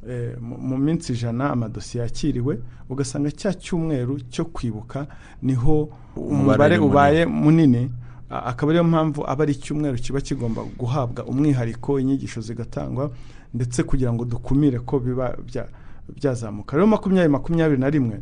Eh, 0.09 0.37
mu- 0.41 0.77
minsi 0.77 1.13
ijana 1.13 1.49
amadosiye 1.51 2.03
yakiriwe 2.03 2.59
ugasanga 2.89 3.31
cya 3.31 3.53
cyumweru 3.53 4.19
cyo 4.29 4.45
kwibuka 4.45 5.07
ni 5.41 5.53
ho 5.53 5.89
umubare 6.15 6.77
ubaye 6.77 7.25
munini. 7.25 7.89
Akaba 8.29 8.71
ariyo 8.71 8.83
mpamvu 8.83 9.25
aba 9.27 9.43
ari 9.43 9.53
icyumweru 9.53 9.97
kiba 9.97 10.21
kigomba 10.21 10.61
guhabwa 10.77 11.25
umwihariko 11.25 11.99
inyigisho 11.99 12.41
zigatangwa 12.41 13.11
ndetse 13.53 13.83
kugira 13.83 14.13
ngo 14.13 14.25
dukumire 14.25 14.79
ko 14.79 14.99
biba 14.99 15.33
bya- 15.47 15.67
byazamuka. 16.15 16.77
Rero 16.77 16.87
makumyabiri 16.87 17.31
makumyabiri 17.33 17.81
na 17.81 17.89
rimwe 17.89 18.21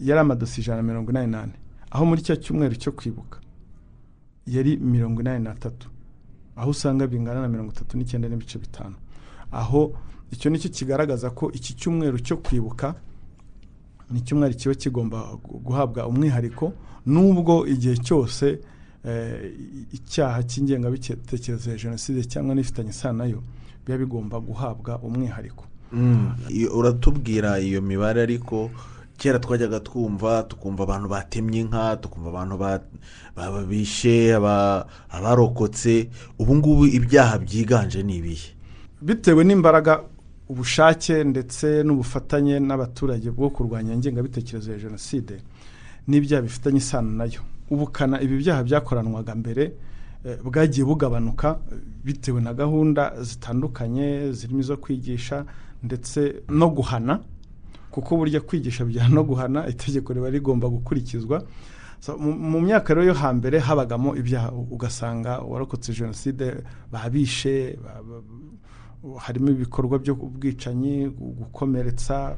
yari 0.00 0.20
amadosiye 0.20 0.62
ijana 0.64 0.82
na 0.82 0.88
mirongo 0.88 1.10
inani 1.10 1.30
n'ane. 1.32 1.52
Aho 1.90 2.04
muri 2.06 2.22
cya 2.22 2.36
cyumweru 2.36 2.74
cyo 2.76 2.92
kwibuka 2.92 3.38
yari 4.46 4.76
mirongo 4.76 5.20
inani 5.20 5.44
n'atatu. 5.44 5.88
Aho 6.56 6.70
usanga 6.70 7.06
bingana 7.06 7.40
na 7.40 7.48
mirongo 7.48 7.72
itatu 7.72 7.96
n'icyenda 7.98 8.28
n'ibice 8.28 8.58
bitanu. 8.58 8.94
Aho 9.52 9.92
icyo 10.32 10.50
ni 10.50 10.58
cyo 10.58 10.70
kigaragaza 10.70 11.30
ko 11.30 11.50
iki 11.52 11.74
cyumweru 11.74 12.18
cyo 12.18 12.36
kwibuka 12.36 12.94
ni 14.10 14.18
icyumweru 14.18 14.54
kiba 14.54 14.74
kigomba 14.74 15.18
gu- 15.44 15.58
guhabwa 15.62 16.06
umwihariko 16.06 16.72
nubwo 17.06 17.66
igihe 17.66 17.96
cyose 17.96 18.58
eh, 19.04 19.52
icyaha 19.92 20.42
cy'ingengabitekerezo 20.42 21.70
ya 21.70 21.76
jenoside 21.76 22.24
cyangwa 22.28 22.54
n'ifitanye 22.54 22.90
isano 22.90 23.18
na 23.18 23.24
yo 23.24 23.42
biba 23.86 23.98
bigomba 23.98 24.40
guhabwa 24.40 24.98
umwihariko. 25.02 25.64
Iyo- 26.48 26.70
uratubwira 26.78 27.58
iyo 27.60 27.82
mibare 27.82 28.22
ariko 28.22 28.70
kera 29.20 29.38
twajyaga 29.38 29.80
twumva 29.84 30.42
tukumva 30.48 30.82
abantu 30.88 31.08
batemye 31.08 31.60
inka 31.60 31.96
tukumva 32.00 32.28
abantu 32.32 32.56
ba- 32.56 32.80
ba- 33.36 33.64
bishe 33.68 34.32
aba- 34.34 34.86
abarokotse 35.12 36.08
ubu 36.40 36.54
ngubu 36.56 36.86
ibyaha 36.88 37.38
byiganje 37.38 38.00
ni 38.02 38.16
ibihe? 38.16 38.50
Bitewe 39.02 39.44
n'imbaraga 39.44 40.00
ubushake 40.48 41.24
ndetse 41.24 41.82
n'ubufatanye 41.84 42.60
n'abaturage 42.60 43.28
bwo 43.30 43.50
kurwanya 43.52 43.92
ingengabitekerezo 43.94 44.72
ya 44.72 44.78
jenoside 44.78 45.34
n'ibyaha 46.08 46.42
bifitanye 46.42 46.78
isano 46.80 47.10
na 47.12 47.24
yo. 47.28 47.40
Ubukana 47.70 48.20
ibi 48.24 48.36
byaha 48.40 48.62
byakoranwaga 48.64 49.34
mbere 49.36 49.72
eh, 50.24 50.38
bwagiye 50.44 50.84
bugabanuka 50.84 51.58
bitewe 52.04 52.40
na 52.40 52.54
gahunda 52.54 53.12
zitandukanye 53.22 54.32
zirimo 54.32 54.60
izo 54.60 54.76
kwigisha 54.76 55.44
ndetse 55.84 56.42
no 56.48 56.68
guhana 56.72 57.20
kuko 57.90 58.16
burya 58.16 58.40
kwigisha 58.40 58.84
bijyana 58.84 59.08
no 59.14 59.24
guhana 59.24 59.68
itegeko 59.68 60.12
riba 60.12 60.30
rigomba 60.30 60.68
gukurikizwa. 60.68 61.42
Mu- 62.18 62.60
myaka 62.60 62.94
rero 62.94 63.06
yo 63.06 63.14
hambere 63.14 63.58
habagamo 63.58 64.16
ibyaha. 64.16 64.52
Ugasanga 64.52 65.42
uwarokotse 65.42 65.92
jenoside 65.92 66.64
babishe 66.92 67.76
ba- 67.84 68.00
ba- 68.02 69.20
harimo 69.20 69.50
ibikorwa 69.50 69.98
by'ubwicanyi 69.98 71.08
gu- 71.08 71.32
gukomeretsa 71.44 72.36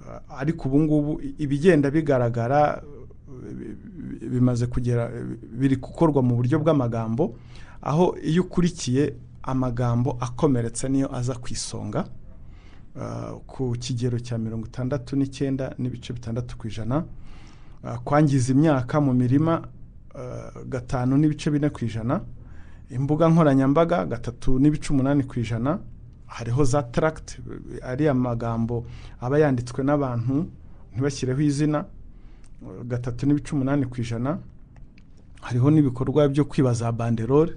uh, 0.00 0.38
ariko 0.40 0.68
ubu 0.68 0.80
ngubu 0.80 1.20
ibigenda 1.38 1.90
bigaragara 1.90 2.82
bi- 3.28 3.76
bi- 4.20 4.28
bimaze 4.28 4.66
kugera 4.66 5.08
biri 5.52 5.76
gukorwa 5.76 6.22
mu 6.22 6.36
buryo 6.36 6.58
bw'amagambo 6.60 7.36
aho 7.82 8.16
iyo 8.22 8.42
ukurikiye 8.42 9.14
amagambo 9.42 10.16
akomeretsa 10.20 10.88
niyo 10.88 11.08
aza 11.16 11.34
ku 11.40 11.48
isonga. 11.52 12.04
Ku 13.46 13.72
kigero 13.78 14.18
cya 14.18 14.38
mirongo 14.38 14.66
itandatu 14.66 15.16
n'icyenda 15.16 15.74
n'ibice 15.78 16.12
bitandatu 16.12 16.56
ku 16.58 16.66
ijana 16.68 17.04
Uh, 17.84 17.96
kwangiza 18.04 18.52
imyaka 18.52 19.00
mu 19.00 19.12
mirima 19.14 19.62
uh, 20.14 20.62
gatanu 20.68 21.16
n'ibice 21.16 21.50
bine 21.50 21.70
ku 21.72 21.84
ijana 21.84 22.20
imbuga 22.90 23.28
nkoranyambaga 23.28 24.04
gatatu 24.06 24.58
n'ibice 24.58 24.92
umunani 24.92 25.24
ku 25.24 25.40
ijana 25.40 25.78
hariho 26.26 26.64
za 26.64 26.82
taragiti 26.82 27.40
ariya 27.82 28.12
magambo 28.14 28.84
aba 29.20 29.38
yanditswe 29.38 29.80
n'abantu 29.84 30.46
ntibashyireho 30.92 31.40
izina 31.40 31.84
uh, 32.62 32.84
gatatu 32.84 33.26
n'ibice 33.26 33.54
umunani 33.56 33.86
ku 33.88 33.96
ijana 34.00 34.38
hariho 35.40 35.70
n'ibikorwa 35.70 36.28
byo 36.28 36.44
kwiba 36.44 36.72
za 36.76 36.92
banderore 36.92 37.56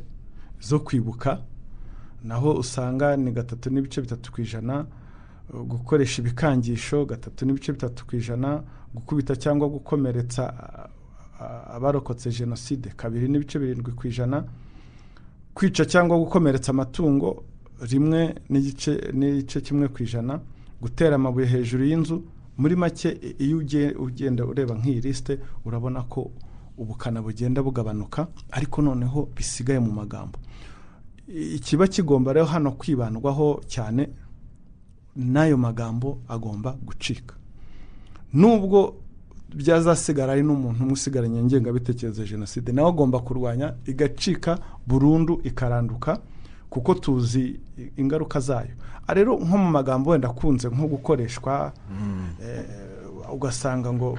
zo 0.62 0.80
kwibuka 0.80 1.42
naho 2.24 2.54
usanga 2.64 3.18
ni 3.18 3.32
gatatu 3.32 3.70
n'ibice 3.70 4.02
bitatu 4.02 4.32
ku 4.32 4.42
ijana 4.42 4.80
uh, 4.80 4.86
gukoresha 5.54 6.22
ibikangisho 6.22 7.06
gatatu 7.06 7.46
n'ibice 7.46 7.72
bitatu 7.72 8.06
ku 8.08 8.16
ijana 8.16 8.64
gukubita 8.94 9.36
cyangwa 9.36 9.70
gukomeretsa 9.70 10.44
abarokotse 11.76 12.30
jenoside 12.32 12.90
kabiri 12.96 13.28
n'ibice 13.28 13.60
birindwi 13.60 13.92
ku 13.92 14.08
ijana 14.08 14.44
kwica 15.54 15.86
cyangwa 15.86 16.18
gukomeretsa 16.18 16.72
amatungo 16.72 17.44
rimwe 17.82 18.36
n'igice 18.50 19.12
n'igice 19.14 19.62
kimwe 19.62 19.88
ku 19.88 20.04
ijana 20.04 20.40
gutera 20.82 21.16
amabuye 21.16 21.48
hejuru 21.48 21.84
y'inzu 21.86 22.24
muri 22.58 22.76
make 22.76 23.10
iyo 23.40 23.58
ugenda 24.00 24.46
ureba 24.46 24.76
nk'iyi 24.76 25.02
lisite 25.02 25.40
urabona 25.66 26.02
ko 26.04 26.32
ubukana 26.78 27.22
bugenda 27.22 27.62
bugabanuka 27.64 28.28
ariko 28.52 28.82
noneho 28.82 29.30
bisigaye 29.36 29.80
mu 29.80 29.92
magambo. 29.92 30.40
Ikiba 31.28 31.88
kigomba 31.88 32.34
rero 32.34 32.46
hano 32.46 32.72
kwibandwaho 32.72 33.62
cyane 33.68 34.10
n'ayo 35.16 35.58
magambo 35.58 36.18
agomba 36.28 36.76
gucika. 36.86 37.36
Nubwo 38.34 38.96
byazasigara 39.56 40.34
ari 40.34 40.44
n'umuntu 40.44 40.80
umwe 40.84 40.94
usigaranye 40.94 41.40
ingengabitekerezo 41.40 42.22
ya 42.22 42.28
jenoside 42.28 42.72
nawe 42.72 42.90
agomba 42.90 43.20
kurwanya 43.20 43.74
igacika 43.86 44.58
burundu 44.88 45.42
ikaranduka 45.44 46.20
kuko 46.70 46.94
tuzi 46.94 47.60
ingaruka 47.98 48.40
zayo. 48.40 48.74
Ah, 49.08 49.14
rero 49.14 49.36
nko 49.38 49.58
mu 49.58 49.70
magambo 49.72 50.12
wenda 50.12 50.30
akunze 50.30 50.70
nko 50.70 50.88
gukoreshwa 50.88 51.74
eh, 52.42 52.66
ugasanga 53.34 53.94
ngo 53.94 54.18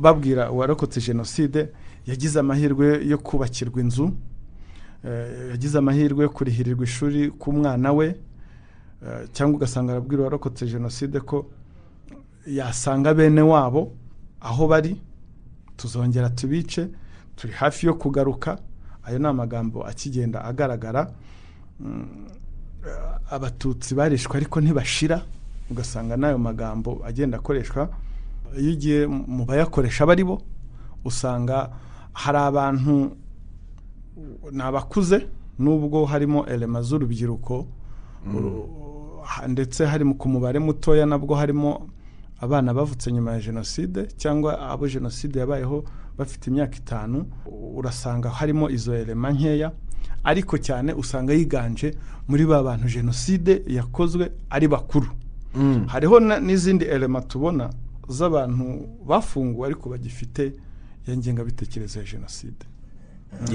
babwira 0.00 0.50
uwarokotse 0.50 1.00
jenoside 1.00 1.68
yagize 2.06 2.40
amahirwe 2.40 3.06
yo 3.06 3.18
kubakirwa 3.18 3.80
inzu 3.80 4.10
eh, 5.04 5.50
yagize 5.50 5.78
amahirwe 5.78 6.22
yo 6.24 6.30
kurihirirwa 6.30 6.84
ishuri 6.84 7.30
k'umwana 7.30 7.92
we 7.92 8.06
eh, 8.06 8.14
cyangwa 9.32 9.56
ugasanga 9.56 9.92
arabwira 9.92 10.22
uwarokotse 10.22 10.66
jenoside 10.66 11.20
ko 11.20 11.46
yasanga 12.46 13.14
bene 13.14 13.40
wabo 13.42 13.92
aho 14.40 14.66
bari 14.68 14.96
tuzongera 15.76 16.30
tubice 16.30 16.88
turi 17.36 17.52
hafi 17.52 17.86
yo 17.86 17.94
kugaruka. 17.94 18.58
Ayo 19.04 19.18
ni 19.18 19.26
amagambo 19.26 19.84
akigenda 19.86 20.44
agaragara. 20.44 21.10
Mm, 21.80 22.06
eh, 22.86 23.32
abatutsi 23.32 23.94
barishwe 23.94 24.36
ariko 24.36 24.60
ntibashira. 24.60 25.22
Ugasanga 25.70 26.16
n'ayo 26.16 26.38
magambo 26.38 27.00
agenda 27.04 27.38
akoreshwa. 27.38 27.88
Iyo 28.58 28.72
ugiye 28.72 29.06
mu 29.06 29.44
bayakoresha 29.44 30.04
aba 30.04 30.12
ari 30.12 30.24
bo 30.24 30.42
usanga 31.04 31.70
hari 32.12 32.38
abantu 32.38 33.16
ni 34.52 34.62
abakuze 34.62 35.26
nubwo 35.58 36.04
harimo 36.04 36.44
elema 36.46 36.82
z'urubyiruko 36.82 37.66
uru- 38.34 38.68
ha- 38.68 38.89
ndetse 39.48 39.86
hari 39.86 40.04
ku 40.14 40.28
mubare 40.28 40.58
mutoya 40.58 41.06
nabwo 41.06 41.34
harimo 41.34 41.88
abana 42.40 42.74
bavutse 42.74 43.12
nyuma 43.12 43.32
ya 43.32 43.40
jenoside 43.40 44.06
cyangwa 44.16 44.58
abo 44.70 44.88
jenoside 44.88 45.38
yabayeho 45.38 45.84
bafite 46.18 46.46
imyaka 46.50 46.76
itanu 46.76 47.26
urasanga 47.76 48.28
harimo 48.30 48.70
izo 48.70 48.94
elema 48.96 49.30
nkeya 49.32 49.72
ariko 50.24 50.58
cyane 50.58 50.92
usanga 50.92 51.32
yiganje 51.32 51.94
muri 52.28 52.46
ba 52.46 52.62
bantu 52.62 52.88
jenoside 52.88 53.62
yakozwe 53.66 54.30
ari 54.50 54.68
bakuru 54.68 55.06
hariho 55.86 56.20
na- 56.20 56.40
n'izindi 56.40 56.84
elema 56.84 57.20
tubona 57.20 57.70
z'abantu 58.08 58.64
bafunguwe 59.06 59.66
ariko 59.66 59.88
bagifite 59.90 60.52
ya 61.06 61.16
ngengabitekerezo 61.16 61.98
ya 61.98 62.04
jenoside. 62.04 62.64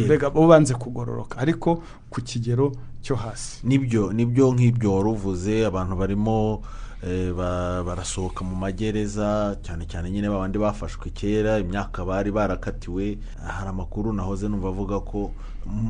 Mbega 0.05 0.29
bo 0.29 0.47
banze 0.47 0.73
kugororoka 0.73 1.37
ariko 1.39 1.83
ku 2.09 2.21
kigero 2.21 2.71
cyo 3.01 3.15
hasi. 3.15 3.59
Nibyo 3.67 4.13
ni 4.13 4.25
byo 4.25 4.53
nk'ibyo 4.53 4.95
wari 4.95 5.09
uvuze 5.09 5.65
abantu 5.65 5.95
barimo 5.95 6.61
eh, 7.05 7.33
ba- 7.33 7.83
barasohoka 7.83 8.41
mu 8.45 8.55
magereza 8.55 9.57
cyane 9.61 9.85
cyane 9.85 10.09
nyine 10.11 10.29
babandi 10.29 10.57
bafashwe 10.57 11.09
kera 11.13 11.59
imyaka 11.59 12.05
bari 12.05 12.31
barakatiwe. 12.31 13.17
Hari 13.45 13.69
amakuru 13.69 14.13
nahoze 14.13 14.47
numva 14.49 14.69
avuga 14.69 14.99
ko 14.99 15.31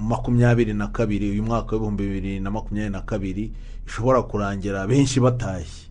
makumyabiri 0.08 0.74
na 0.74 0.88
kabiri 0.88 1.32
uyu 1.32 1.44
mwaka 1.44 1.76
w'ibihumbi 1.76 2.04
bibiri 2.04 2.40
na 2.40 2.52
makumyabiri 2.52 2.92
na 2.94 3.02
kabiri 3.02 3.52
ishobora 3.88 4.22
kurangira 4.22 4.88
benshi 4.88 5.20
batashye 5.20 5.86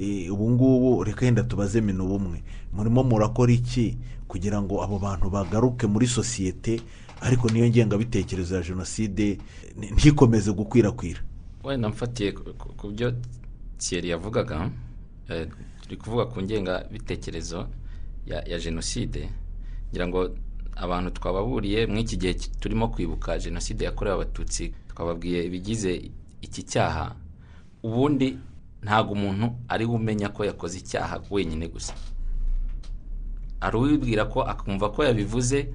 Eh, 0.00 0.26
ubu 0.32 0.50
ngubu 0.50 1.04
reka 1.04 1.24
yenda 1.26 1.42
tubaze 1.42 1.80
mino 1.80 2.02
bumwe. 2.06 2.42
Murimo 2.74 3.02
murakora 3.04 3.52
iki? 3.52 3.94
Kugira 4.28 4.58
ngo 4.62 4.82
abo 4.82 4.98
bantu 4.98 5.30
bagaruke 5.30 5.86
muri 5.86 6.06
sosiyete 6.06 6.80
ariko 7.20 7.48
niyo 7.50 7.68
ngengabitekerezo 7.68 8.56
ya 8.56 8.62
jenoside 8.62 9.38
ntikomeze 9.94 10.52
gukwirakwira. 10.52 11.20
Wenda 11.64 11.88
mfatiye 11.88 12.32
ku- 12.32 12.54
byo 12.92 13.12
Thierry 13.78 14.08
yavugaga 14.08 14.70
eh, 15.28 15.48
turi 15.82 15.96
kuvuga 15.96 16.26
ku 16.26 16.42
ngengabitekerezo 16.42 17.68
ya, 18.26 18.42
jenoside. 18.58 19.28
Ngira 19.90 20.08
ngo 20.08 20.30
abantu 20.76 21.10
twababuriye 21.10 21.86
iki 22.00 22.16
gihe 22.16 22.34
turimo 22.34 22.88
kwibuka 22.88 23.38
jenoside 23.38 23.84
yakorewe 23.84 24.14
abatutsi 24.14 24.72
twababwiye 24.88 25.44
ibigize 25.44 26.10
iki 26.42 26.62
cyaha. 26.62 27.14
Ubundi 27.82 28.38
ntabwo 28.82 29.12
umuntu 29.12 29.46
ari 29.68 29.84
umenya 29.84 30.28
ko 30.28 30.44
yakoze 30.44 30.78
icyaha 30.78 31.20
wenyine 31.30 31.68
gusa. 31.68 31.94
Hari 33.60 33.76
uwibwira 33.76 34.24
ko 34.24 34.42
akumva 34.42 34.90
ko 34.90 35.04
yabivuze 35.04 35.68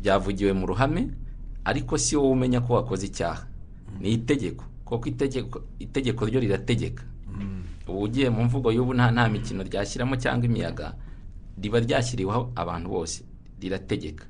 byavugiwe 0.00 0.52
mu 0.52 0.66
ruhame 0.66 1.08
ariko 1.64 1.98
si 1.98 2.16
wowe 2.16 2.30
umenya 2.32 2.60
ko 2.60 2.74
wakoze 2.74 3.06
icyaha. 3.06 3.46
Ni 4.00 4.12
itegeko. 4.12 4.64
Kuko 4.84 5.08
itegeko 5.78 6.26
ryo 6.26 6.40
rirategeka. 6.40 7.04
Ubu 7.88 8.02
ugiye 8.02 8.30
mu 8.30 8.44
mvugo 8.44 8.72
y'ubu 8.72 8.94
nta 8.94 9.10
nta 9.10 9.28
mikino 9.28 9.62
ryashyiramo 9.62 10.16
cyangwa 10.16 10.46
imiyaga 10.46 10.94
riba 11.62 11.78
ryashyiriweho 11.80 12.52
abantu 12.56 12.88
bose. 12.88 13.22
Rirategeka. 13.60 14.24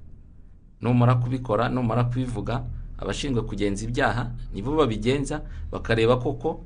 Numara 0.81 1.15
kubikora 1.15 1.69
numara 1.69 2.05
kubivuga 2.05 2.65
abashinzwe 2.99 3.43
kugenza 3.43 3.85
ibyaha 3.85 4.31
nibo 4.55 4.77
babigenza 4.77 5.43
bakareba 5.73 6.17
koko 6.17 6.65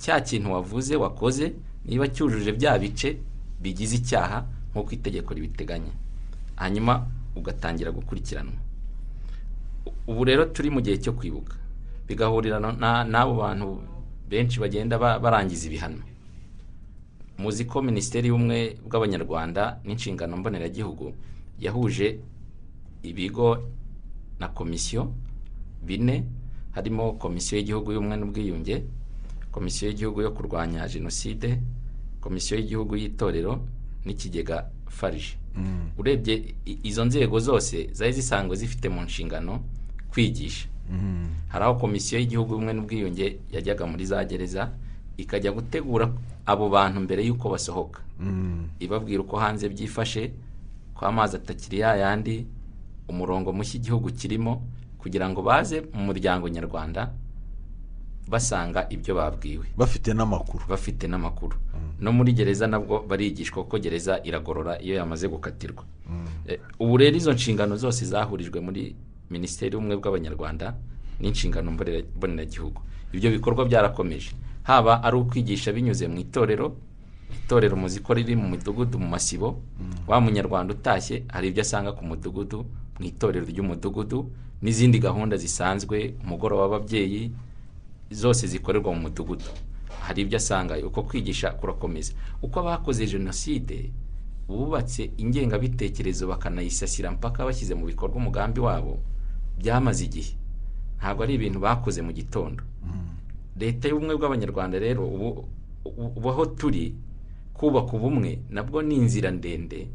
cya 0.00 0.20
kintu 0.20 0.52
wavuze 0.52 0.96
wakoze 0.96 1.52
niba 1.84 2.08
cyujuje 2.08 2.52
bya 2.52 2.78
bice 2.78 3.16
bigize 3.62 3.96
icyaha 3.96 4.44
nk'uko 4.72 4.90
itegeko 4.92 5.34
ribiteganya. 5.34 5.92
Hanyuma 6.56 7.06
ugatangira 7.36 7.90
gukurikiranwa. 7.90 8.58
Ubu 10.06 10.24
rero 10.24 10.44
turi 10.50 10.70
mu 10.70 10.80
gihe 10.80 10.98
cyo 10.98 11.12
kwibuka. 11.12 11.56
Bigahurira 12.08 12.58
na- 12.60 13.04
n'abo 13.04 13.34
bantu 13.42 13.82
benshi 14.28 14.60
bagenda 14.60 14.98
ba- 14.98 15.18
barangiza 15.18 15.66
ibihano. 15.66 16.02
Muzi 17.38 17.64
ko 17.64 17.82
minisiteri 17.82 18.28
y'ubumwe 18.28 18.76
bw'abanyarwanda 18.86 19.80
n'inshingano 19.84 20.36
mboneragihugu 20.36 21.14
yahuje 21.58 22.20
ibigo 23.02 23.58
na 24.38 24.48
komisiyo 24.48 25.10
bine 25.82 26.22
harimo 26.76 27.12
komisiyo 27.18 27.58
y'igihugu 27.58 27.92
y'ubumwe 27.92 28.16
n'ubwiyunge 28.16 28.76
komisiyo 29.50 29.88
y'igihugu 29.90 30.22
yo 30.22 30.30
kurwanya 30.30 30.86
jenoside 30.88 31.58
komisiyo 32.20 32.58
y'igihugu 32.62 32.94
y'itorero 32.96 33.58
n'ikigega 34.04 34.66
farije. 34.88 35.36
Urebye 35.98 36.54
i- 36.66 36.78
izo 36.82 37.04
nzego 37.04 37.38
zose 37.40 37.88
zari 37.92 38.12
zisanzwe 38.12 38.56
zifite 38.56 38.88
mu 38.88 39.02
nshingano 39.02 39.60
kwigisha. 40.10 40.68
Hari 41.48 41.64
aho 41.64 41.74
komisiyo 41.74 42.18
y'igihugu 42.20 42.52
y'ubumwe 42.52 42.72
n'ubwiyunge 42.72 43.38
yajyaga 43.52 43.86
muri 43.86 44.04
za 44.06 44.24
gereza 44.24 44.70
ikajya 45.16 45.52
gutegura 45.52 46.12
abo 46.46 46.68
bantu 46.68 47.00
mbere 47.00 47.24
y'uko 47.26 47.48
basohoka. 47.50 48.00
Ibabwira 48.80 49.20
uko 49.22 49.36
hanze 49.38 49.68
byifashe 49.68 50.32
ko 50.94 51.06
amazi 51.06 51.36
atakiri 51.36 51.78
ya 51.80 51.96
yandi 51.96 52.46
umurongo 53.08 53.52
mushya 53.52 53.76
igihugu 53.80 54.10
kirimo 54.12 54.62
kugira 54.98 55.28
ngo 55.28 55.42
baze 55.42 55.82
mu 55.92 56.02
muryango 56.08 56.48
nyarwanda 56.48 57.10
basanga 58.28 58.86
ibyo 58.90 59.14
babwiwe. 59.14 59.66
Bafite 59.76 60.14
n'amakuru. 60.14 60.64
Bafite 60.68 61.04
n'amakuru. 61.08 61.56
No 62.00 62.12
muri 62.12 62.32
gereza 62.32 62.66
nabwo 62.66 63.04
barigishwa 63.08 63.62
kuko 63.64 63.78
gereza 63.78 64.20
iragorora 64.24 64.80
iyo 64.82 64.94
yamaze 64.96 65.28
gukatirwa. 65.28 65.84
Eh, 66.46 66.58
ubu 66.78 66.96
rero 66.96 67.16
izo 67.16 67.32
nshingano 67.32 67.76
zose 67.76 68.04
zahurijwe 68.04 68.60
muri 68.60 68.94
minisiteri 69.30 69.72
y'ubumwe 69.74 69.96
bw'abanyarwanda 69.96 70.74
n'inshingano 71.20 71.70
mbonera- 71.70 72.04
mboneragihugu. 72.16 72.80
Ibyo 73.12 73.30
bikorwa 73.30 73.64
byarakomeje. 73.64 74.32
Haba 74.62 75.02
ari 75.02 75.16
ukwigisha 75.16 75.72
binyuze 75.72 76.08
mu 76.08 76.18
itorero 76.18 76.76
itorero 77.44 77.76
muzi 77.76 78.00
ko 78.00 78.14
riri 78.14 78.36
mu 78.36 78.48
midugudu 78.48 78.98
mu 78.98 79.08
masibo. 79.08 79.60
Wa 80.06 80.20
munyarwanda 80.20 80.74
utashye 80.74 81.22
hari 81.28 81.48
ibyo 81.48 81.62
asanga 81.62 81.92
ku 81.92 82.04
mudugudu 82.04 82.64
mu 83.00 83.04
itorero 83.06 83.46
ry'umudugudu 83.46 84.30
n'izindi 84.62 84.98
gahunda 84.98 85.36
zisanzwe 85.36 86.14
umugoroba 86.24 86.62
w'ababyeyi 86.62 87.32
zose 88.12 88.46
zikorerwa 88.46 88.94
mu 88.94 89.00
mudugudu. 89.08 89.44
Hari 90.00 90.22
ibyo 90.22 90.36
asanga 90.36 90.78
uko 90.86 91.02
kwigisha 91.02 91.50
kurakomeza. 91.50 92.12
Uko 92.42 92.60
abakoze 92.60 93.06
jenoside 93.06 93.90
bubatse 94.48 95.10
ingengabitekerezo 95.16 96.26
bakanayisasira 96.28 97.10
mpaka 97.10 97.44
bashyize 97.44 97.74
mu 97.74 97.86
bikorwa 97.86 98.16
umugambi 98.16 98.60
wabo 98.60 98.98
byamaze 99.58 100.04
igihe. 100.04 100.34
Ntabwo 100.98 101.22
ari 101.22 101.34
ibintu 101.34 101.58
bakoze 101.60 102.02
mu 102.02 102.12
gitondo. 102.12 102.62
Leta 103.56 103.88
y'ubumwe 103.88 104.16
bw'abanyarwanda 104.16 104.78
rero 104.78 105.06
ubu 106.16 106.28
aho 106.30 106.46
turi 106.46 106.94
kubaka 107.54 107.92
ubumwe 107.96 108.38
nabwo 108.50 108.82
ni 108.82 108.96
inzira 108.96 109.30
ndende 109.30 109.88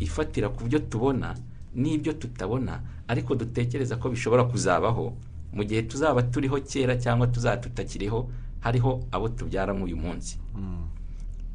ifatira 0.00 0.48
ku 0.48 0.64
byo 0.64 0.78
tubona 0.78 1.34
n'ibyo 1.74 2.12
tutabona 2.12 2.80
ariko 3.08 3.34
dutekereza 3.34 3.96
ko 3.96 4.08
bishobora 4.10 4.44
kuzabaho. 4.44 5.12
Mu 5.52 5.64
gihe 5.64 5.82
tuzaba 5.82 6.22
turiho 6.22 6.60
kera 6.60 6.96
cyangwa 6.96 7.26
tuzaba 7.26 7.56
tutakiriho 7.56 8.30
hariho 8.60 9.06
abo 9.12 9.28
tubyara 9.28 9.74
uyu 9.74 9.96
munsi. 9.96 10.38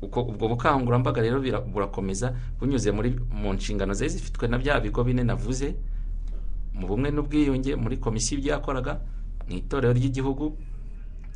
Uko 0.01 0.21
ubwo 0.21 0.47
bukangurambaga 0.47 1.21
rero 1.21 1.37
burakomeza 1.73 2.33
bunyuze 2.59 2.91
mu 3.31 3.53
nshingano 3.53 3.93
zari 3.93 4.09
zifitwe 4.09 4.47
na 4.47 4.57
bya 4.57 4.79
bigo 4.79 5.03
bine 5.03 5.23
navuze 5.23 5.75
mu 6.73 6.87
bumwe 6.87 7.11
n'ubwiyunge 7.11 7.75
muri 7.75 7.97
komisiyo 7.97 8.37
ibyo 8.39 8.51
yakoraga 8.57 8.97
mu 9.47 9.53
itorero 9.61 9.93
ry'igihugu 9.93 10.57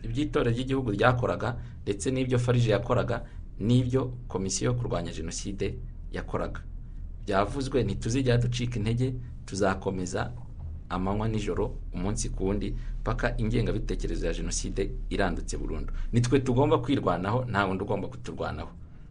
iby'itorero 0.04 0.50
ry'igihugu 0.56 0.90
ryakoraga 0.98 1.58
ndetse 1.84 2.10
n'ibyo 2.12 2.40
farije 2.40 2.72
yakoraga 2.72 3.22
n'ibyo 3.60 4.14
komisiyo 4.28 4.72
yo 4.72 4.78
kurwanya 4.80 5.12
jenoside 5.14 5.76
yakoraga. 6.12 6.62
Byavuzwe 7.26 7.84
ntituzijya 7.84 8.38
ducika 8.38 8.76
intege 8.80 9.14
tuzakomeza 9.46 10.32
amanywa 10.90 11.28
nijoro 11.28 11.76
umunsi 11.94 12.30
ku 12.30 12.46
wundi 12.46 12.76
paka 13.04 13.38
ingengabitekerezo 13.38 14.26
ya 14.28 14.34
jenoside 14.34 14.92
irandutse 15.10 15.58
burundu. 15.58 15.94
Nitwe 16.14 16.40
tugomba 16.40 16.78
kwirwanaho 16.78 17.46
nta 17.50 17.66
wundi 17.66 17.84
ugomba 17.84 18.08
kuturwanaho. 18.08 18.70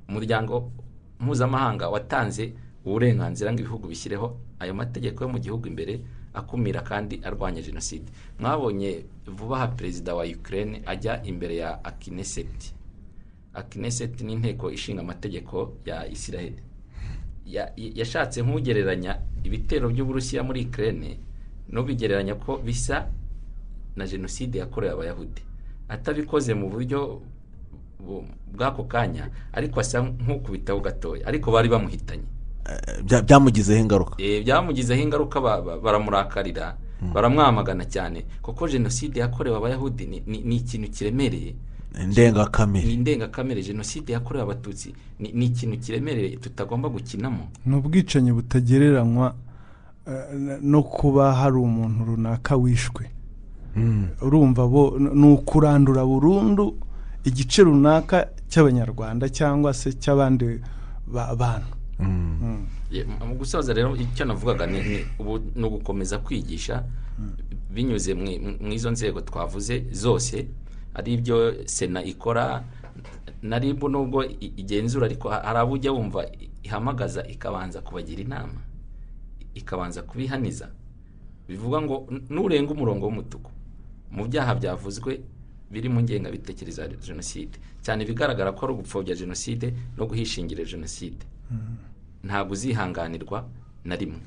Umuryango 0.09 0.73
mpuzamahanga 1.21 1.89
watanze 1.89 2.53
uburenganzira 2.85 3.53
ngo 3.53 3.61
ibihugu 3.61 3.89
bishyireho 3.89 4.37
ayo 4.59 4.75
mategeko 4.75 5.25
yo 5.25 5.29
mu 5.31 5.39
gihugu 5.39 5.67
imbere 5.69 6.01
akumira 6.35 6.81
kandi 6.83 7.21
arwanya 7.25 7.63
jenoside. 7.63 8.11
Mwabonye 8.41 9.05
vuba 9.27 9.57
aha 9.57 9.67
perezida 9.69 10.15
wa 10.15 10.25
Ukraine 10.25 10.83
ajya 10.87 11.23
imbere 11.23 11.57
ya 11.57 11.85
akineseti 11.85 12.75
akineseti 13.55 14.25
ni 14.25 14.33
inteko 14.33 14.71
ishinga 14.71 15.01
amategeko 15.01 15.73
ya 15.87 16.09
isiraheli. 16.09 16.63
Ya- 17.47 17.73
yashatse 17.77 18.43
nk'ugereranya 18.43 19.21
ibitero 19.45 19.89
by'uburusiya 19.91 20.43
muri 20.43 20.65
Ukraine 20.67 21.19
n'ubigereranya 21.73 22.35
ko 22.35 22.59
bisa 22.59 23.07
na 23.97 24.07
jenoside 24.07 24.59
yakorewe 24.59 24.93
abayahudi. 24.95 25.43
Atabikoze 25.89 26.55
mu 26.55 26.69
buryo 26.71 27.21
bu- 28.01 28.25
bw'ako 28.55 28.85
kanya 28.85 29.29
ariko 29.53 29.81
asa 29.81 30.03
nk'ukubitaho 30.03 30.81
gatoya. 30.81 31.27
Ariko 31.27 31.53
bari 31.53 31.69
bamuhitanye. 31.69 32.25
Bya- 33.05 33.23
byamugizeho 33.23 33.81
ingaruka. 33.81 34.15
Eh, 34.19 34.45
byamugizeho 34.45 35.01
ingaruka 35.03 35.41
ba- 35.41 35.61
ba- 35.63 35.79
baramurakarira 35.81 36.77
baramwamagana 37.13 37.85
cyane. 37.85 38.25
Kuko 38.43 38.69
jenoside 38.69 39.21
yakorewe 39.21 39.57
abayahudi 39.57 40.07
ni- 40.07 40.23
ni 40.27 40.39
ni 40.41 40.57
ikintu 40.57 40.89
kiremereye. 40.91 41.55
Ni 41.95 42.05
indengakamere 42.05 42.89
indengakamere 42.93 43.63
jenoside 43.63 44.13
yakorewe 44.13 44.43
abatutsi 44.43 44.95
ni 45.21 45.33
ni 45.33 45.47
ikintu 45.47 45.79
kiremereye 45.79 46.37
tutagomba 46.41 46.89
gukinamo. 46.89 47.49
Ni 47.67 47.77
ubwicanyi 47.77 48.33
butagereranywa 48.33 49.27
eh, 49.29 49.35
no 50.63 50.83
kuba 50.83 51.33
hari 51.35 51.57
umuntu 51.57 52.05
runaka 52.05 52.57
wishwe 52.57 53.11
Mm. 53.77 54.09
urumva 54.23 54.67
bo 54.69 54.99
ni 54.99 55.27
ukurandura 55.35 56.05
burundu 56.07 56.77
igice 57.25 57.63
runaka 57.67 58.29
cy'abanyarwanda 58.49 59.27
cyangwa 59.29 59.75
se 59.75 59.93
cy'abandi 59.99 60.61
ba- 61.07 61.35
bantu 61.37 61.75
Mm. 61.99 62.39
Mm. 62.43 62.67
Ye- 62.91 63.07
mu 63.27 63.35
gusoza 63.35 63.73
rero 63.75 63.97
icyo 63.97 64.25
navugaga 64.27 64.67
ni 64.67 64.79
ni 64.83 64.99
ubu 65.19 65.39
ni 65.57 65.65
ugukomeza 65.67 66.19
kwigisha 66.19 66.85
binyuze 67.75 68.15
mu- 68.15 68.71
izo 68.73 68.91
nzego 68.91 69.21
twavuze 69.21 69.85
zose 69.93 70.47
ari 70.95 71.15
ibyo 71.19 71.67
sena 71.67 72.03
ikora 72.05 72.63
na 73.43 73.59
ribu 73.59 73.89
nubwo 73.89 74.23
igenzura 74.41 75.07
ariko 75.07 75.29
ha- 75.29 75.43
hari 75.45 75.59
abo 75.59 75.73
ujya 75.75 75.93
wumva 75.93 76.27
ihamagaza 76.63 77.27
ikabanza 77.27 77.81
kubagira 77.83 78.23
inama 78.23 78.55
ikabanza 79.55 80.03
kubihaniza. 80.03 80.69
Bivuga 81.49 81.81
ngo 81.83 82.09
nurenga 82.31 82.73
umurongo 82.73 83.07
w'umutuku. 83.07 83.51
Mu 84.11 84.25
byaha 84.29 84.55
byavuzwe 84.55 85.21
biri 85.71 85.89
mu 85.89 86.01
ngengabitekerezo 86.03 86.83
ya 86.83 86.89
jenoside. 86.89 87.59
Cyane 87.83 88.05
ibigaragara 88.05 88.53
ko 88.53 88.65
ari 88.67 88.73
ugupfobya 88.75 89.15
jenoside 89.15 89.75
no 89.99 90.07
guhishingira 90.07 90.65
jenoside. 90.65 91.25
Ntabwo 92.25 92.53
uzihanganirwa 92.53 93.45
na 93.85 93.97
rimwe. 93.97 94.23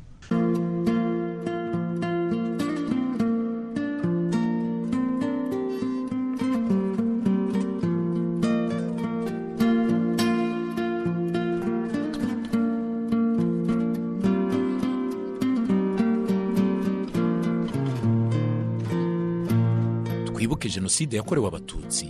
Jenoside 20.98 21.18
yakorewe 21.18 21.48
abatutsi. 21.48 22.08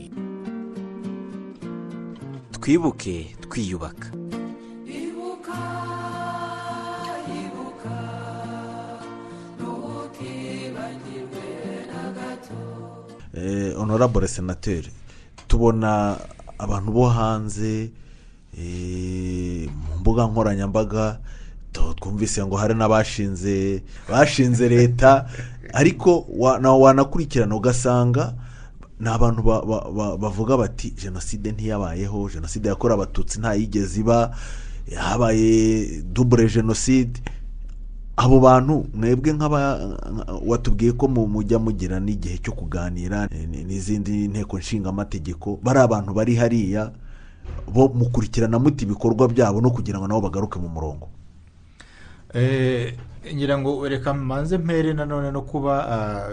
Twibuke 2.55 3.35
twiyubaka. 3.43 4.07
Eh, 13.33 13.73
honorable 13.77 14.27
senateri 14.27 14.89
tubona 15.47 16.17
abantu 16.59 16.91
bo 16.91 17.09
hanze 17.09 17.91
eh, 18.57 19.69
mu 19.69 19.99
mbuga 19.99 20.25
nkoranyambaga 20.27 21.19
twumvise 21.71 22.45
ngo 22.45 22.55
hari 22.57 22.73
n'abashinze 22.73 23.83
bashinze 24.09 24.69
leta. 24.69 25.29
Ariko 25.73 26.25
wa- 26.29 26.59
na- 26.59 26.73
wanakurikirana 26.73 27.55
ugasanga 27.55 28.33
ni 28.99 29.09
abantu 29.09 29.41
ba- 29.43 29.61
ba- 29.65 29.91
ba- 29.91 30.17
bavuga 30.17 30.57
bati 30.57 30.91
jenoside 30.91 31.51
ntiyabayeho 31.51 32.29
jenoside 32.29 32.67
yakorewe 32.69 32.95
abatutsi 33.03 33.39
ntayigeze 33.39 33.99
iba 33.99 34.33
habaye 34.95 36.01
dubure 36.01 36.47
jenoside 36.49 37.21
abo 38.17 38.39
bantu 38.39 38.85
mwebwe 38.93 39.33
nk'aba 39.33 39.59
nka- 39.77 40.41
watubwiye 40.47 40.91
ko 40.97 41.07
mu- 41.07 41.27
mujya 41.29 41.59
mugira 41.59 41.99
n'igihe 42.01 42.37
cyo 42.41 42.51
kuganira 42.57 43.29
n'izindi 43.67 44.27
nteko 44.33 44.57
nshingamategeko 44.57 45.59
bari 45.63 45.79
abantu 45.79 46.13
bari 46.17 46.33
hariya 46.35 46.89
bo 47.69 47.87
mukurikirana 47.93 48.57
muti 48.59 48.83
ibikorwa 48.89 49.27
byabo 49.29 49.61
no 49.61 49.69
kugira 49.69 49.99
ngo 50.01 50.07
nabo 50.07 50.21
bagaruke 50.27 50.59
mu 50.59 50.67
murongo. 50.73 51.07
Eh, 52.33 52.97
ngira 53.33 53.57
ngo 53.61 53.87
reka 53.87 54.13
mbanze 54.13 54.57
mpere 54.57 54.93
nanone 54.93 55.31
no 55.31 55.41
kuba 55.41 55.73
ah, 55.87 56.29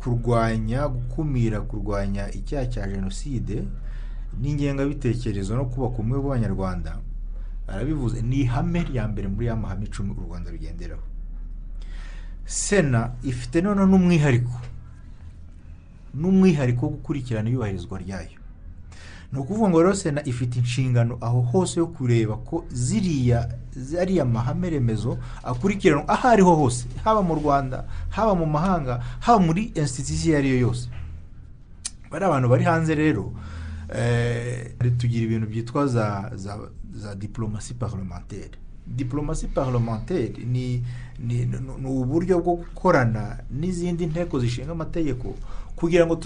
kurwanya 0.00 0.88
gukumira 0.88 1.60
kurwanya 1.60 2.32
icyaha 2.32 2.66
cya 2.72 2.88
jenoside 2.88 3.64
n'ingengabitekerezo 4.40 5.52
no 5.56 5.64
kubaka 5.68 5.94
ubumwe 6.00 6.18
bw'abanyarwanda 6.18 6.98
arabivuze 7.68 8.22
ni 8.22 8.40
ihame 8.48 8.80
rya 8.90 9.04
mbere 9.08 9.28
muri 9.28 9.46
ya 9.46 9.56
mahame 9.56 9.84
icumi 9.86 10.10
u 10.16 10.24
rwanda 10.26 10.50
rugenderaho. 10.50 11.02
Sena 12.44 13.12
ifite 13.22 13.60
none 13.62 13.84
n'umwihariko 13.86 14.56
n'umwihariko 16.14 16.80
wo 16.86 16.92
gukurikirana 16.96 17.48
iyubahirizwa 17.50 17.98
ryayo. 17.98 18.39
Ni 19.32 19.38
ukuvuga 19.38 19.68
ngo 19.70 19.82
rero 19.82 19.94
sena 19.94 20.24
ifite 20.26 20.56
inshingano 20.58 21.18
aho 21.20 21.40
hose 21.40 21.80
yo 21.80 21.86
kureba 21.86 22.36
ko 22.36 22.64
ziriya 22.72 23.48
zariya 23.76 24.24
mahame 24.24 24.70
remezo 24.70 25.18
akurikiranwa 25.42 26.08
aho 26.08 26.28
ariho 26.28 26.54
hose 26.56 26.86
haba 27.04 27.22
mu 27.22 27.34
rwanda 27.34 27.84
haba 28.10 28.34
mu 28.34 28.46
mahanga 28.46 28.98
haba 29.20 29.38
muri 29.38 29.62
institution 29.74 30.28
iyo 30.30 30.38
ari 30.38 30.48
yo 30.50 30.58
yose. 30.58 30.88
Bari 32.10 32.24
abantu 32.24 32.48
bari 32.48 32.64
hanze 32.64 32.94
rero 32.94 33.32
eh, 33.94 34.74
tugira 34.98 35.24
ibintu 35.24 35.46
byitwa 35.46 35.86
za 35.86 36.30
za 36.34 36.58
za 36.94 37.14
diplomasi 37.14 37.74
parlementaire. 37.74 38.50
Diplomasi 38.86 39.46
parlementaire 39.46 40.44
ni 40.44 40.82
ni 41.18 41.46
ni 41.80 41.86
uburyo 41.88 42.40
bwo 42.40 42.54
gukorana 42.56 43.38
n'izindi 43.50 44.06
nteko 44.06 44.40
zishinga 44.40 44.72
amategeko 44.72 45.34
kugira 45.76 46.06
ngo 46.06 46.16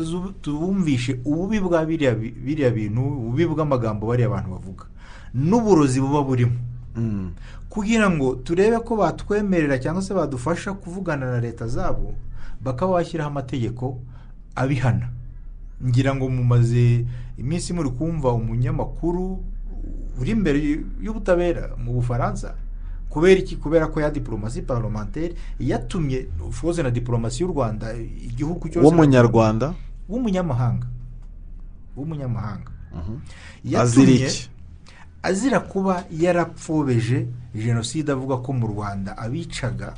tubumvishe 0.42 1.20
ububi 1.24 1.60
bwa 1.60 1.84
biriya 1.86 2.14
bi- 2.14 2.34
biriya 2.44 2.70
bintu 2.70 3.00
ububi 3.00 3.46
bw'amagambo 3.46 4.06
bariya 4.06 4.28
abantu 4.28 4.50
bavuga. 4.50 4.84
N'uburozi 5.34 6.00
buba 6.00 6.22
burimo. 6.22 6.56
Mm. 6.96 7.30
kugira 7.68 8.06
ngo 8.10 8.34
turebe 8.46 8.78
ko 8.86 8.94
batwemerera 8.96 9.78
cyangwa 9.82 10.02
se 10.02 10.14
badufasha 10.14 10.72
kuvugana 10.78 11.26
na 11.26 11.40
leta 11.42 11.66
zabo 11.66 12.14
bakaba 12.62 12.92
bashyiraho 13.02 13.30
amategeko 13.30 13.98
abihana. 14.54 15.10
Ngira 15.82 16.14
ngo 16.14 16.28
mumaze 16.30 17.04
iminsi 17.38 17.72
muri 17.74 17.90
kumva 17.90 18.30
umunyamakuru 18.32 19.42
uri 20.20 20.30
imbere 20.30 20.58
y'ubutabera 21.02 21.74
mu 21.82 21.92
bufaransa 21.98 22.54
kubera 23.14 23.38
iki? 23.40 23.56
Kubera 23.56 23.86
ko 23.86 24.00
ya 24.00 24.10
diplomasi 24.10 24.62
parlementaire 24.66 25.34
yatumye 25.60 26.26
ufoze 26.48 26.82
na 26.82 26.90
diplomasi 26.90 27.42
y'u 27.42 27.48
rwanda 27.54 27.94
igihugu 27.96 28.66
cyose 28.68 28.82
w'umunyarwanda? 28.86 29.74
W'umunyamahanga. 30.08 30.86
W'umunyamahanga. 31.96 32.70
Mhm. 32.94 33.16
yatumye- 33.64 34.18
azira 35.22 35.60
kuba 35.60 36.04
yarapfobeje 36.10 37.26
jenoside 37.54 38.12
avuga 38.12 38.36
ko 38.42 38.52
mu 38.52 38.66
rwanda 38.66 39.16
abicaga 39.18 39.94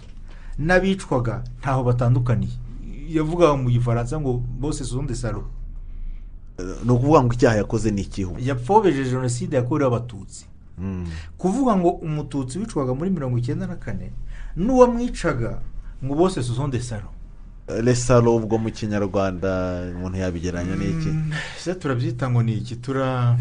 n'abicwaga 0.58 1.44
ntaho 1.60 1.84
batandukaniye. 1.84 2.52
Yavuga 3.08 3.56
mu 3.56 3.70
gifaransa 3.70 4.20
ngo 4.20 4.42
bose 4.60 4.84
sonde 4.84 5.14
salo 5.14 5.44
ni 6.84 6.90
ukuvuga 6.90 7.22
ngo 7.22 7.32
icyaha 7.34 7.56
yakoze 7.56 7.90
ni 7.90 8.02
ikihu. 8.02 8.36
Yapfobeje 8.40 9.04
jenoside 9.04 9.56
yakorewe 9.56 9.88
abatutsi. 9.88 10.46
Kuvuga 11.38 11.76
ngo 11.76 11.90
umututsi 12.04 12.58
wicwaga 12.58 12.94
muri 12.94 13.10
mirongo 13.10 13.38
icyenda 13.38 13.66
na 13.66 13.76
kane 13.76 14.12
n'uwamwicaga 14.56 15.60
ngo 16.04 16.14
bose 16.14 16.42
sonde 16.42 16.80
salo 16.80 17.08
resaro 17.68 18.36
ubwo 18.36 18.58
mu 18.58 18.70
kinyarwanda 18.70 19.82
umuntu 19.96 20.18
yabigeranya 20.18 20.76
n'iki 20.76 21.08
Mm, 21.08 21.32
se 21.58 21.74
turabyita 21.74 22.30
ngo 22.30 22.42
ni 22.42 22.54
iki? 22.62 22.76
Tura 22.76 23.36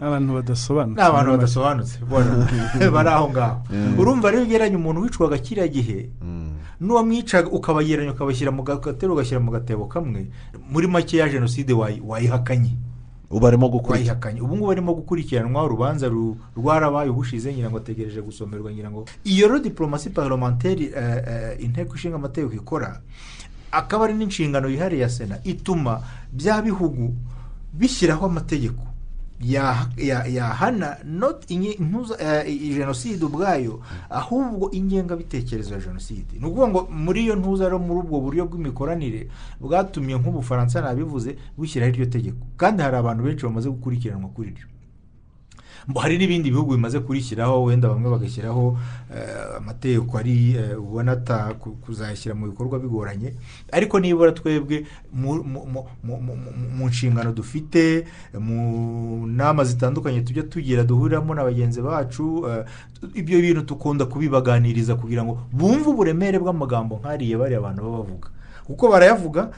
abantu 0.00 0.34
badasobanutse. 0.34 0.96
Ni 1.02 1.06
abantu 1.08 1.30
badasobanutse. 1.36 1.98
Bona 2.08 2.46
bari 2.94 3.08
aho 3.08 3.30
ngaho. 3.30 3.62
Mm. 3.70 3.98
urumva 3.98 4.30
rero 4.30 4.42
ugereranya 4.42 4.76
umuntu 4.76 5.00
wicwaga 5.02 5.38
kiriya 5.38 5.68
gihe 5.68 6.10
Mm. 6.22 6.50
n'uwamwicaga 6.80 7.48
ukabageranya 7.52 8.12
ukabashyira 8.16 8.50
mu 8.50 8.62
gatero 8.64 9.12
ugashyira 9.14 9.40
mu 9.40 9.50
gatebo 9.52 9.84
kamwe 9.86 10.26
muri 10.72 10.86
make 10.88 11.16
ya 11.16 11.28
jenoside 11.28 11.72
wayi- 11.72 12.00
wayihakanye 12.00 12.72
ubu 13.30 13.46
arimo 13.46 13.68
gukurikira 13.68 13.94
wayihakanye 14.10 14.40
ubu 14.40 14.54
ngubu 14.56 14.66
barimo 14.68 14.94
gukurikiranwa 14.94 15.64
urubanza 15.64 16.08
ru- 16.08 16.36
rwarabaye 16.56 17.10
ubushize 17.10 17.52
ngira 17.52 17.70
ngo 17.70 17.78
ategereje 17.78 18.20
gusomerwa 18.22 18.72
ngira 18.72 18.90
ngo 18.90 19.04
iyo 19.24 19.46
rero 19.48 19.58
diporomasi 19.58 20.10
parlementaire 20.10 20.84
eh, 20.90 21.22
eh, 21.28 21.64
inteko 21.64 21.94
ishinga 21.94 22.16
amategeko 22.16 22.54
ikora 22.54 23.00
akaba 23.70 24.04
ari 24.04 24.14
n'inshingano 24.14 24.68
yihariye 24.68 25.02
ya 25.02 25.08
sena 25.08 25.38
ituma 25.44 26.02
bya 26.32 26.62
bihugu 26.62 27.14
bishyiraho 27.72 28.26
amategeko. 28.26 28.82
Yahana 29.40 30.96
jenoside 32.76 33.24
ubwayo 33.24 33.80
ahubwo 34.10 34.70
ingengabitekerezo 34.72 35.74
ya 35.74 35.80
jenoside 35.80 36.38
ni 36.40 36.46
ukuvuga 36.46 36.68
ngo 36.68 36.80
muri 36.90 37.24
iyo 37.24 37.36
ntuza 37.36 37.64
rero 37.64 37.78
muri 37.78 38.00
ubwo 38.00 38.20
buryo 38.20 38.44
bw'imikoranire 38.46 39.28
bwatumye 39.60 40.14
nk'ubufaransa 40.18 40.80
nabivuze 40.80 41.36
bushyiraho 41.56 41.92
iryo 41.92 42.06
tegeko. 42.06 42.38
Kandi 42.56 42.82
hari 42.82 42.96
abantu 42.96 43.24
benshi 43.24 43.44
bamaze 43.46 43.68
gukurikiranwa 43.70 44.28
kuri 44.30 44.50
ryo 44.50 44.66
hari 46.00 46.18
n'ibindi 46.18 46.50
bihugu 46.50 46.74
bimaze 46.76 47.00
kurishyiraho 47.00 47.64
wenda 47.64 47.88
bamwe 47.88 48.10
bagashyiraho 48.10 48.78
eh, 49.14 49.56
amategeko 49.58 50.18
ari 50.18 50.54
eh, 50.56 50.78
ubona 50.80 51.16
kuzayashyira 51.82 52.34
mu 52.34 52.46
bikorwa 52.50 52.78
bigoranye. 52.78 53.34
Ariko 53.72 54.00
nibura 54.00 54.32
twebwe 54.32 54.86
mu- 55.12 56.88
nshingano 56.88 57.32
dufite 57.32 58.04
mu 58.38 59.26
nama 59.26 59.64
zitandukanye 59.64 60.20
tujya 60.22 60.42
tugira 60.42 60.82
duhuriramo 60.84 61.34
na 61.34 61.44
bagenzi 61.44 61.80
bacu 61.82 62.46
eh, 62.48 62.64
ibyo 63.14 63.40
bintu 63.40 63.62
dukunda 63.62 64.04
kubibaganiriza 64.06 64.94
kugira 64.94 65.24
ngo 65.24 65.38
bumve 65.52 65.88
uburemere 65.90 66.38
bw'amagambo 66.38 67.00
nk'ariya 67.00 67.38
bariya 67.38 67.58
abantu 67.58 67.82
baba 67.82 67.98
bavuga. 67.98 68.28
Kuko 68.66 68.88
barayavuga 68.88 69.50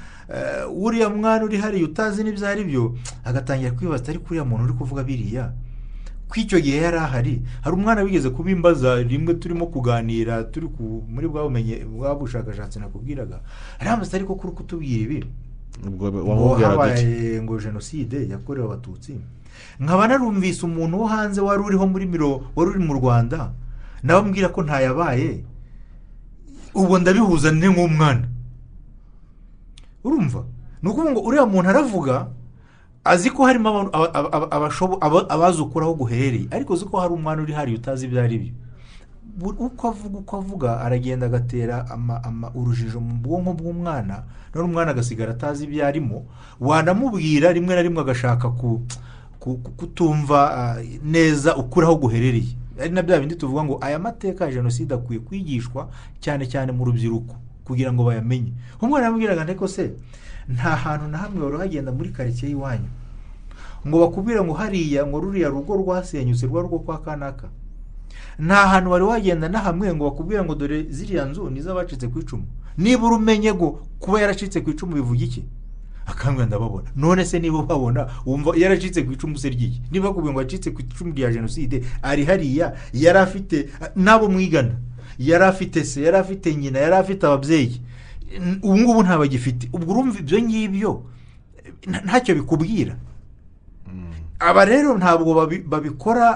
uriya 0.72 1.08
mwana 1.10 1.44
uri 1.44 1.56
hariya 1.60 1.84
utazi 1.84 2.24
n'ibyo 2.24 2.48
ari 2.48 2.64
byo 2.64 2.94
agatangira 3.24 3.76
kwibaza 3.76 4.08
ariko 4.08 4.26
uriya 4.32 4.44
muntu 4.44 4.64
uri 4.64 4.72
kuvuga 4.78 5.02
biriya? 5.04 5.52
Ko 6.32 6.40
icyo 6.40 6.60
gihe 6.64 6.80
yari 6.80 6.96
ahari. 6.96 7.42
Hari 7.60 7.76
umwana 7.76 8.00
wigeze 8.08 8.30
kubimbaza 8.32 9.04
rimwe 9.04 9.34
turimo 9.36 9.66
kuganira 9.68 10.48
turi 10.48 10.64
ku- 10.72 11.04
muri 11.04 11.28
bwa 11.28 11.44
bumenyi 11.44 11.84
bwa 11.84 12.16
bushakashatsi 12.16 12.80
nakubwiraga. 12.80 13.44
Arambaza 13.76 14.16
ariko 14.16 14.32
kuri 14.40 14.52
kutubwira 14.56 15.02
ibi. 15.04 15.20
Ngo 15.84 16.56
habaye 16.56 17.36
ngo 17.44 17.60
jenoside 17.60 18.28
yakorewe 18.32 18.64
abatutsi. 18.64 19.20
Nkaba 19.80 20.08
narumvise 20.08 20.64
umuntu 20.64 21.00
wo 21.00 21.06
hanze 21.12 21.40
wari 21.44 21.60
uriho 21.62 21.84
muri 21.86 22.06
miro 22.08 22.48
wari 22.56 22.70
uri 22.70 22.80
mu 22.80 22.94
rwanda. 22.96 23.52
Nawe 24.02 24.20
ambwira 24.24 24.48
ko 24.48 24.64
ntayabaye. 24.64 25.44
Ubwo 26.72 26.96
ndabihuza 26.98 27.52
ne 27.52 27.68
nk'umwana. 27.68 28.24
Urumva? 30.04 30.44
Ni 30.82 30.88
ukuvuga 30.88 31.10
ngo 31.12 31.20
uriya 31.20 31.46
muntu 31.46 31.68
aravuga 31.68 32.26
azi 33.04 33.30
ko 33.30 33.44
harimo 33.46 33.68
abantu- 33.68 33.90
aba- 33.96 34.14
aba- 34.14 34.32
aba- 34.32 34.50
abashobo- 34.50 34.98
aba- 35.00 35.26
abazi 35.30 35.60
ukuri 35.62 35.84
aho 35.84 35.94
guherereye 35.94 36.46
ariko 36.50 36.72
uzi 36.72 36.84
ko 36.84 37.00
hari 37.00 37.14
umwana 37.14 37.42
uri 37.42 37.52
hariya 37.52 37.78
utazi 37.78 38.06
ibyo 38.06 38.22
ari 38.22 38.38
byo. 38.38 38.52
Uko 39.58 39.88
avuga 39.88 40.18
uko 40.18 40.36
avuga 40.36 40.80
aragenda 40.80 41.26
agatera 41.26 41.86
urujijo 42.54 43.00
mu 43.00 43.14
bwonko 43.24 43.52
bw'umwana 43.56 44.22
none 44.54 44.64
umwana 44.68 44.90
agasigara 44.92 45.32
atazi 45.32 45.64
ibyo 45.64 45.86
arimo. 45.86 46.24
Wanamubwira 46.60 47.52
rimwe 47.52 47.74
na 47.74 47.82
rimwe 47.82 48.00
agashaka 48.04 48.50
ku, 48.52 48.82
ku, 49.40 49.56
ku- 49.58 49.70
kutumva 49.72 50.38
ah, 50.54 50.76
neza 51.02 51.56
ukuri 51.56 51.86
aho 51.86 51.96
guherereye. 51.96 52.54
Ari 52.80 52.90
na 52.92 53.02
bya 53.02 53.20
bindi 53.20 53.34
tuvuga 53.36 53.64
ngo 53.64 53.78
aya 53.80 53.98
mateka 53.98 54.44
ya 54.44 54.52
jenoside 54.52 54.94
akwiye 54.94 55.20
kwigishwa 55.20 55.88
cyane 56.20 56.46
cyane 56.46 56.72
mu 56.72 56.84
rubyiruko 56.84 57.34
kugira 57.64 57.92
ngo 57.92 58.04
bayamenye. 58.04 58.52
Umwana 58.80 59.04
yamubwiraga 59.08 59.44
nteko 59.48 59.64
se 59.68 59.90
nta 60.48 60.76
hantu 60.76 61.08
na 61.08 61.18
hamwe 61.18 61.42
wari 61.44 61.56
uhagenda 61.56 61.92
muri 61.92 62.10
karitsiye 62.10 62.50
y'iwanyu. 62.52 62.88
Ngo 63.86 63.98
bakubwire 64.00 64.40
ngo 64.44 64.52
hariya 64.54 65.06
ngo 65.06 65.20
ruriya 65.20 65.48
rugo 65.48 65.76
rwasenyutse 65.76 66.46
rwa 66.46 66.62
rugo 66.62 66.78
kwa 66.78 66.98
kanaka. 66.98 67.48
Nta 68.38 68.54
hantu 68.68 68.90
wari 68.90 69.04
wagenda 69.04 69.48
na 69.48 69.58
hamwe 69.58 69.94
ngo 69.94 70.04
bakubwire 70.10 70.44
ngo 70.44 70.54
dore 70.54 70.82
ziriya 70.90 71.24
nzu 71.24 71.50
ni 71.50 71.58
iz'abacitse 71.58 72.08
ku 72.08 72.18
icumu. 72.18 72.44
Nibura 72.78 73.16
umenye 73.16 73.54
ngo 73.54 73.80
kuba 73.98 74.20
yaracitse 74.20 74.60
ku 74.60 74.70
icumu 74.70 74.94
bivuga 74.94 75.20
iki? 75.24 75.44
Akambwira 76.06 76.46
ndababona. 76.46 76.88
None 76.96 77.24
se 77.24 77.38
niba 77.38 77.58
ubabona 77.58 78.08
wumva 78.26 78.52
yaracitse 78.56 79.02
ku 79.02 79.12
icumu 79.12 79.38
se 79.38 79.48
ry'iki? 79.50 79.82
Niba 79.90 80.08
bakubwiye 80.08 80.32
ngo 80.32 80.40
yacitse 80.42 80.70
ku 80.70 80.80
icumu 80.80 81.12
rya 81.14 81.32
jenoside 81.32 81.82
ari 82.02 82.24
hariya 82.24 82.74
yari 82.94 83.18
afite 83.18 83.68
n'abo 83.96 84.28
mwigana. 84.28 84.74
Yari 85.18 85.44
afite 85.44 85.84
se 85.84 86.02
yari 86.02 86.16
afite 86.16 86.54
nyina 86.54 86.78
yari 86.78 86.94
afite 86.96 87.24
ababyeyi. 87.26 87.80
Ubu 88.62 88.78
ngubu 88.78 89.02
ntabagifite 89.02 89.68
ubwo 89.72 89.90
urumva 89.92 90.18
ibyo 90.22 90.38
ngibyo 90.42 90.92
nta- 91.88 92.02
ntacyo 92.04 92.34
bikubwira. 92.34 92.94
Aba 94.42 94.64
rero 94.64 94.98
ntabwo 94.98 95.34
babi- 95.38 95.62
babikora 95.62 96.26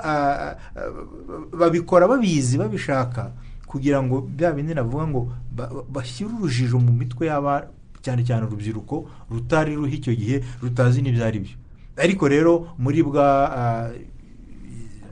babikora 1.52 2.08
babizi 2.08 2.58
babishaka 2.58 3.32
kugira 3.66 4.02
ngo 4.02 4.20
bya 4.20 4.52
bindi 4.52 4.74
navuga 4.74 5.06
ngo 5.06 5.20
ba- 5.56 5.66
ba- 5.74 5.84
bashyire 5.90 6.30
urujijo 6.30 6.78
mu 6.78 6.92
mitwe 6.92 7.26
y'aba 7.26 7.66
cyane 8.02 8.22
cyane 8.24 8.46
urubyiruko 8.46 9.10
rutari 9.30 9.74
ruha 9.74 9.90
icyo 9.90 10.14
gihe 10.14 10.36
rutazi 10.62 11.02
n'ibyo 11.02 11.24
ari 11.26 11.38
byo 11.42 11.54
ariko 11.98 12.28
rero 12.28 12.68
muri 12.78 13.02
bwa 13.02 13.26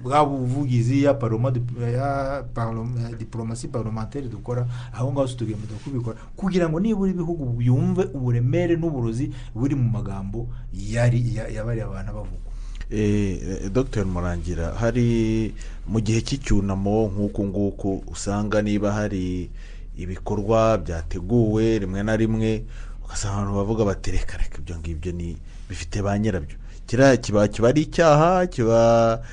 bwa 0.04 0.20
buvugizi 0.26 1.02
ya 1.02 1.14
paroma 1.14 1.52
ya 1.80 2.44
diplomasi 3.18 3.68
parlementaire 3.68 4.28
dukora 4.28 4.66
aho 4.92 5.12
ngaho 5.12 5.28
tugenda 5.28 5.64
kubikora. 5.84 6.16
Kugira 6.36 6.68
ngo 6.68 6.80
nibura 6.80 7.10
ibihugu 7.10 7.44
byumve 7.56 8.02
uburemere 8.14 8.76
n'uburozi 8.76 9.32
buri 9.54 9.74
mu 9.74 9.88
magambo 9.90 10.48
yari 10.72 11.36
ya- 11.36 11.48
ya 11.48 11.64
bariya 11.64 11.88
bantu 11.88 12.12
bavuga 12.12 12.44
Eh, 12.90 13.70
dr 13.72 14.04
murangira 14.04 14.76
hari 14.76 15.54
mu 15.88 16.00
gihe 16.04 16.20
cy'icyunamo 16.20 17.08
nk'uku 17.08 17.40
nguku 17.48 18.04
usanga 18.12 18.60
niba 18.62 18.92
hari 18.92 19.48
ibikorwa 19.96 20.78
byateguwe 20.78 21.78
rimwe 21.78 22.02
na 22.04 22.12
rimwe 22.16 22.64
ugasanga 23.04 23.34
abantu 23.40 23.56
bavuga 23.56 23.84
bati 23.84 24.10
reka 24.12 24.36
reka 24.36 24.58
ibyo 24.60 24.76
ngibyo 24.78 25.12
ni 25.12 25.36
bifite 25.68 26.02
ba 26.04 26.18
nyirabyo. 26.18 26.56
Kiriya 26.86 27.16
kiba 27.16 27.48
kiba 27.48 27.68
ari 27.72 27.82
icyaha 27.88 28.46
kiba 28.52 28.80
eh, 29.16 29.24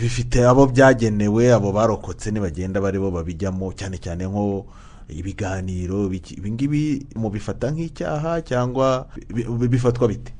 bifite 0.00 0.46
abo 0.46 0.66
byagenewe 0.66 1.52
abo 1.52 1.72
barokotse 1.72 2.30
nibagenda 2.30 2.80
bari 2.80 2.98
bo 2.98 3.10
babijyamo 3.10 3.72
cyane 3.72 3.98
cyane 3.98 4.24
nko 4.26 4.66
ibiganiro 5.12 6.08
ibi 6.12 6.50
ngibi 6.52 7.06
mubifata 7.16 7.70
nk'icyaha 7.70 8.40
cyangwa 8.48 9.06
bi- 9.34 9.44
bi- 9.44 9.68
bifatwa 9.68 10.08
bite? 10.08 10.32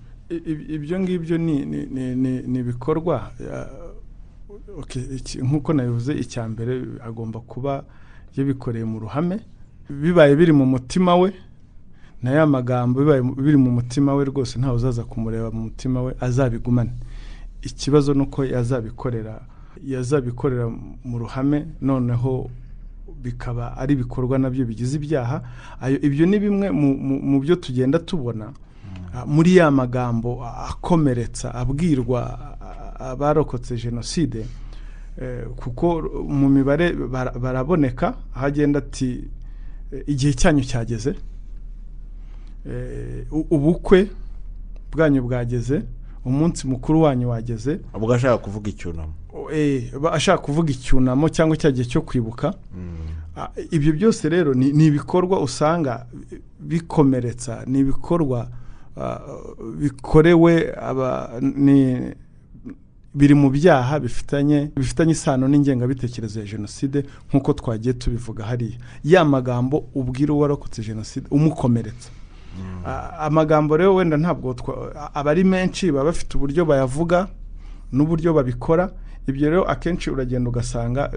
Ibyo 0.77 1.01
ngibyo 1.01 1.37
ni 1.39 2.59
ibikorwa 2.61 3.31
nk'uko 5.43 5.73
nabivuze 5.73 6.13
icya 6.15 6.49
mbere 6.49 6.81
agomba 7.05 7.41
kuba 7.41 7.85
yabikoreye 8.37 8.85
mu 8.85 8.99
ruhame 9.01 9.41
bibaye 9.91 10.37
biri 10.37 10.53
mu 10.53 10.65
mutima 10.67 11.17
we 11.17 11.33
na 12.23 12.31
ya 12.31 12.47
magambo 12.47 13.01
bibaye 13.01 13.21
biri 13.23 13.57
mu 13.57 13.71
mutima 13.71 14.15
we 14.15 14.25
rwose 14.25 14.59
ntawe 14.59 14.77
uzaza 14.77 15.05
kumureba 15.05 15.51
mu 15.51 15.63
mutima 15.69 16.03
we 16.03 16.15
azabigumane. 16.21 16.91
Ikibazo 17.63 18.15
ni 18.15 18.23
uko 18.23 18.45
yazabikorera 18.45 19.41
yazabikorera 19.87 20.69
mu 21.05 21.19
ruhame 21.19 21.67
noneho 21.81 22.51
bikaba 23.23 23.77
ari 23.77 23.95
ibikorwa 23.95 24.39
na 24.39 24.51
byo 24.51 24.65
bigize 24.67 24.97
ibyaha. 24.97 25.43
Ayo 25.81 26.01
ibyo 26.01 26.27
ni 26.27 26.39
bimwe 26.39 26.71
mu- 26.71 27.41
byo 27.41 27.57
tugenda 27.57 27.99
tubona. 27.99 28.53
Ah, 29.15 29.27
muri 29.27 29.57
ya 29.57 29.71
magambo 29.71 30.45
akomeretsa 30.45 31.55
abwirwa 31.55 32.21
abarokotse 33.01 33.77
jenoside 33.77 34.47
eh, 35.21 35.47
kuko 35.57 36.03
mu 36.29 36.49
mibare 36.49 36.93
bara- 36.93 37.39
baraboneka 37.39 38.15
aho 38.35 38.47
agenda 38.47 38.79
ati 38.79 39.25
eh, 39.93 40.03
igihe 40.07 40.33
cyanyu 40.35 40.63
cyageze 40.65 41.15
Eh, 42.67 43.27
ubukwe 43.51 44.07
bwanyu 44.93 45.23
bwageze 45.23 45.83
umunsi 46.25 46.67
mukuru 46.67 47.03
wanyu 47.03 47.29
wageze 47.31 47.81
ubwo 47.95 48.15
ashaka 48.15 48.39
kuvuga 48.39 48.71
icyunamo. 48.71 49.13
eh, 49.53 49.93
ashaka 50.13 50.43
kuvuga 50.43 50.71
icyunamo 50.73 51.29
cyangwa 51.29 51.57
cya 51.57 51.71
gihe 51.71 51.85
cyo 51.89 52.01
kwibuka. 52.03 52.55
Ah, 53.37 53.49
ibyo 53.71 53.93
byose 53.93 54.29
rero 54.29 54.55
ni 54.55 54.87
ibikorwa 54.87 55.41
usanga 55.41 56.07
bikomeretsa 56.61 57.65
ni 57.67 57.79
ibikorwa 57.79 58.49
ah, 58.97 59.21
bikorewe 59.81 60.75
aba 60.77 61.31
ni 61.41 62.13
biri 63.15 63.35
mu 63.35 63.51
byaha 63.51 64.01
bifitanye 64.01 64.71
bifitanye 64.77 65.13
isano 65.13 65.49
n'ingengabitekerezo 65.49 66.41
ya 66.41 66.47
jenoside 66.47 67.05
nk'uko 67.29 67.53
twagiye 67.53 67.93
tubivuga 67.95 68.45
hariya. 68.45 68.79
Ya 69.05 69.25
magambo 69.25 69.85
ubwira 69.95 70.33
uwarokotse 70.35 70.83
jenoside 70.83 71.27
umukomeretsa. 71.31 72.11
Amagambo 73.19 73.77
rero 73.77 73.95
wenda 73.95 74.17
ntabwo 74.17 74.55
aba 75.15 75.31
ari 75.31 75.45
menshi 75.45 75.93
baba 75.93 76.05
bafite 76.05 76.35
uburyo 76.37 76.65
bayavuga 76.65 77.29
n'uburyo 77.93 78.33
babikora. 78.35 78.91
Ibyo 79.27 79.51
rero 79.51 79.63
akenshi 79.65 80.11
uragenda 80.11 80.51
ugasanga 80.51 81.11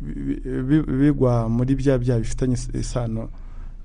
bi- 0.00 0.40
bi- 0.40 0.62
bi- 0.62 0.82
bigwa 0.98 1.48
muri 1.48 1.74
bya 1.76 1.98
byaha 1.98 2.20
bifitanye 2.20 2.54
is- 2.54 2.70
isano 2.74 3.28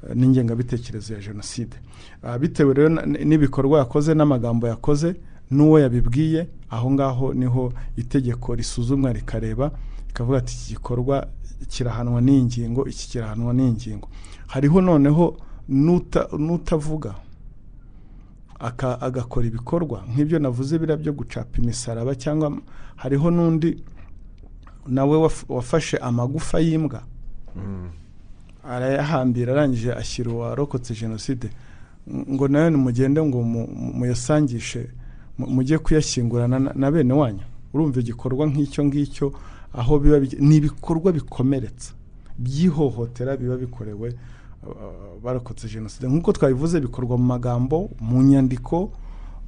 eh, 0.08 0.16
n'ingengabitekerezo 0.16 1.14
ya 1.14 1.20
jenoside. 1.20 1.76
Ah, 2.24 2.40
bitewe 2.40 2.74
rero 2.74 2.90
n'ibikorwa 3.06 3.80
yakoze 3.80 4.14
n'amagambo 4.14 4.68
yakoze 4.68 5.16
n'uwo 5.52 5.80
yabibwiye 5.80 6.48
aho 6.70 6.92
ngaho 6.92 7.34
ni 7.34 7.46
ho 7.46 7.74
itegeko 7.98 8.56
risuzumwa 8.56 9.14
rikareba 9.14 9.72
rikavuga 10.08 10.38
ati 10.38 10.54
iki 10.56 10.74
gikorwa 10.74 11.28
kirahanwa 11.68 12.22
n'iyi 12.22 12.44
ngingo 12.44 12.88
iki 12.88 13.10
kirahanwa 13.10 13.54
n'iyi 13.54 13.72
ngingo 13.72 14.08
hariho 14.48 14.82
noneho 14.82 15.36
n'utavuga. 15.70 17.16
Agakora 19.00 19.48
ibikorwa. 19.48 20.04
Nk'ibyo 20.14 20.40
navuze 20.40 20.78
biriya 20.80 20.98
byo 20.98 21.14
gucapa 21.14 21.58
imisaraba 21.62 22.16
cyangwa 22.16 22.58
hariho 22.96 23.32
n'undi 23.32 23.84
nawe 24.88 25.18
waf- 25.18 25.46
wafashe 25.50 25.98
amagufa 25.98 26.60
y'imbwa. 26.60 27.02
Arayahambira 28.64 29.54
arangije 29.54 29.94
ashyira 29.94 30.32
uwarokotse 30.32 30.94
jenoside. 30.94 31.50
Ngo 32.10 32.48
nawe 32.48 32.70
nimugende 32.70 33.22
ngo 33.24 33.42
mu- 33.42 33.68
mu- 33.68 33.94
muyasangishe 33.94 34.90
mu- 35.38 35.48
mujye 35.50 35.78
kuyashyingurana 35.78 36.60
na- 36.60 36.74
na 36.76 36.92
bene 36.92 37.14
wanyu. 37.14 37.46
Urumva 37.74 38.00
igikorwa 38.00 38.46
nk'icyo 38.48 38.84
ngicyo 38.86 39.34
aho 39.74 40.00
biba 40.00 40.20
ni 40.40 40.56
ibikorwa 40.62 41.10
bikomeretsa. 41.12 41.94
By'ihohotera 42.38 43.38
biba 43.38 43.58
bikorewe 43.58 44.14
barokotse 45.24 45.68
jenoside. 45.68 46.08
Nk'uko 46.08 46.32
twabivuze 46.32 46.80
bikorwa 46.80 47.18
mu 47.18 47.24
magambo 47.24 47.90
mu 48.00 48.24
nyandiko 48.24 48.84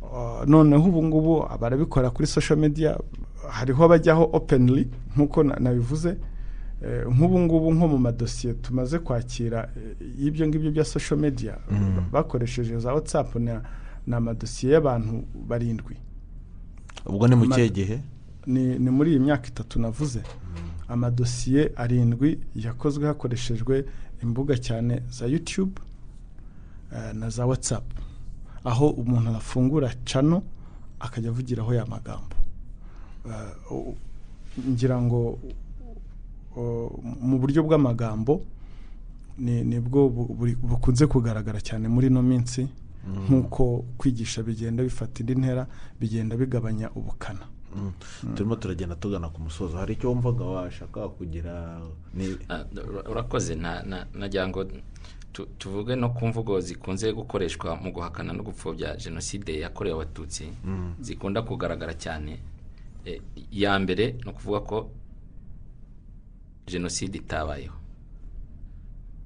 uh, 0.01 0.45
noneho 0.47 0.89
ubu 0.89 1.03
ngubu 1.03 1.45
barabikora 1.61 2.09
kuri 2.09 2.27
social 2.27 2.59
media 2.59 2.97
hariho 3.49 3.83
abajyaho 3.83 4.29
openly 4.33 4.87
nk'uko 5.15 5.43
na- 5.43 5.55
nabivuze. 5.59 6.17
Eh, 6.83 7.07
nk'ubu 7.07 7.39
ngubu 7.39 7.73
nko 7.73 7.87
mu 7.87 7.97
madosiye 7.97 8.53
tumaze 8.53 8.99
kwakira 8.99 9.69
eh, 9.77 10.07
y'ibyo 10.19 10.47
ngibyo 10.47 10.71
bya 10.71 10.83
social 10.85 11.19
media 11.19 11.57
bakoresheje 12.11 12.79
za 12.79 12.93
whatsapp 12.93 13.35
na 13.35 13.61
ni 14.07 14.15
amadosiye 14.15 14.73
y'abantu 14.73 15.23
barindwi. 15.47 15.95
Ubwo 17.05 17.27
ni 17.27 17.35
mu 17.35 17.47
kihe 17.49 17.69
gihe? 17.69 17.99
ni, 18.45 18.79
ni 18.79 18.89
muri 18.89 19.11
iyi 19.11 19.19
myaka 19.19 19.47
itatu 19.47 19.79
navuze. 19.79 20.21
Amadosiye 20.87 21.71
arindwi 21.75 22.39
yakozwe 22.55 23.07
hakoreshejwe 23.07 23.85
imbuga 24.23 24.57
cyane 24.57 25.03
za 25.11 25.25
youtube 25.27 25.81
eh, 26.95 27.13
na 27.13 27.29
za 27.29 27.45
whatsapp. 27.45 27.83
Aho 28.63 28.89
umuntu 28.89 29.29
afungura 29.35 29.93
cano 30.05 30.43
akajya 30.99 31.29
avugiraho 31.29 31.73
ya 31.73 31.85
magambo. 31.85 32.35
Eh, 33.25 33.93
ngira 34.69 35.01
ngo 35.01 35.39
mu 37.21 37.39
buryo 37.39 37.63
bw'amagambo 37.63 38.41
ni 39.37 39.63
ni 39.63 39.79
bwo 39.79 40.09
bukunze 40.61 41.07
kugaragara 41.07 41.57
cyane 41.61 41.87
muri 41.89 42.07
ino 42.07 42.21
minsi 42.21 42.67
nk'uko 43.27 43.83
kwigisha 43.97 44.43
bigenda 44.43 44.83
bifata 44.83 45.19
indi 45.19 45.35
ntera 45.35 45.67
bigenda 45.99 46.37
bigabanya 46.37 46.89
ubukana. 46.95 47.45
Turimo 48.35 48.55
turagenda 48.55 48.95
tugana 48.95 49.29
ku 49.29 49.41
musozo. 49.41 49.77
Hari 49.77 49.93
icyo 49.93 50.09
wumvaga 50.09 50.43
washaka 50.45 51.09
kugira 51.09 51.81
Ah, 52.49 52.65
ura- 52.89 53.03
urakoze. 53.11 53.55
Na- 53.55 53.83
na- 53.83 54.05
nagira 54.13 54.47
ngo 54.47 54.65
tu- 55.33 55.47
tuvuge 55.57 55.95
no 55.95 56.09
ku 56.13 56.27
mvugo 56.27 56.59
zikunze 56.61 57.13
gukoreshwa 57.13 57.75
mu 57.81 57.91
guhakana 57.91 58.33
no 58.33 58.43
gupfobya 58.43 58.95
jenoside 58.97 59.59
yakorewe 59.59 59.95
abatutsi. 59.95 60.45
Zikunda 61.01 61.41
kugaragara 61.41 61.93
cyane. 61.97 62.39
Iya 63.51 63.79
mbere 63.79 64.15
ni 64.23 64.29
ukuvuga 64.31 64.59
ko 64.63 64.77
jenoside 66.67 67.17
itabayeho. 67.17 67.75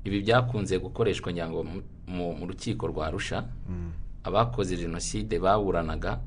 Ibi 0.04 0.22
byakunze 0.24 0.80
gukoreshwa 0.80 1.32
ngira 1.32 1.50
ngo 1.50 1.64
mu 2.08 2.46
rukiko 2.48 2.88
rwa 2.88 3.12
rusha 3.12 3.44
abakoze 4.24 4.78
jenoside 4.78 5.40
baburanaga 5.40 6.20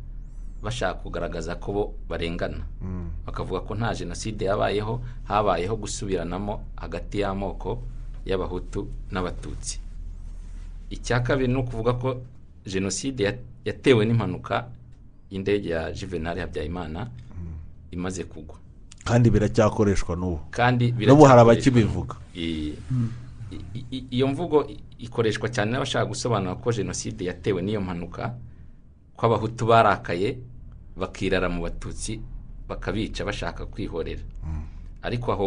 bashaka 0.63 0.95
kugaragaza 1.01 1.55
ko 1.57 1.73
bo 1.73 1.85
barengana. 2.09 2.65
Bakavuga 3.27 3.61
ko 3.61 3.75
nta 3.75 3.95
jenoside 3.95 4.45
yabayeho 4.45 5.01
habayeho 5.25 5.77
gusubiranamo 5.77 6.61
hagati 6.77 7.21
y'amoko 7.21 7.83
y'abahutu 8.27 8.89
n'abatutsi. 9.13 9.81
Icya 10.91 11.21
kabiri 11.21 11.49
ni 11.53 11.59
ukuvuga 11.59 11.93
ko 11.93 12.21
jenoside 12.67 13.21
ya- 13.25 13.39
yatewe 13.65 14.05
n'impanuka 14.05 14.69
y'indege 15.31 15.69
ya 15.71 15.93
juvenal 15.93 16.39
habyarimana 16.39 17.09
imaze 17.91 18.25
kugwa. 18.25 18.57
Kandi 19.05 19.31
biracyakoreshwa 19.31 20.17
n'ubu. 20.17 20.41
Kandi 20.51 20.93
n'ubu 20.93 21.25
hari 21.25 21.41
abakibivuga. 21.41 22.15
Iyo 24.11 24.27
mvugo 24.29 24.67
ikoreshwa 24.99 25.49
cyane 25.49 25.73
n'abashaka 25.73 26.07
gusobanura 26.07 26.55
ko 26.55 26.73
jenoside 26.73 27.25
yatewe 27.25 27.63
n'iyo 27.63 27.81
mpanuka 27.81 28.35
ko 29.17 29.27
abahutu 29.27 29.67
barakaye 29.67 30.39
bakirara 30.97 31.49
mu 31.49 31.63
batutsi 31.63 32.21
bakabica 32.69 33.25
bashaka 33.25 33.67
kwihorera. 33.67 34.23
Ariko 35.03 35.33
aho 35.33 35.47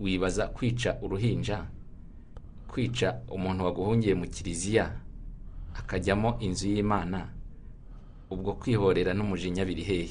wibaza 0.00 0.48
kwica 0.48 0.98
uruhinja 1.02 1.64
kwica 2.68 3.20
umuntu 3.28 3.64
waguhungiye 3.64 4.14
mu 4.14 4.26
kiliziya 4.26 4.92
akajyamo 5.74 6.36
inzu 6.40 6.68
y'imana 6.68 7.28
ubwo 8.30 8.52
kwihorera 8.56 9.14
n'umujinya 9.14 9.64
biri 9.64 9.82
hehe? 9.82 10.10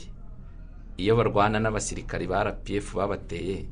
Iyo 0.97 1.16
barwana 1.16 1.59
n'abasirikari 1.59 2.28
ba 2.28 2.43
rpf 2.43 2.95
babateye 2.95 3.66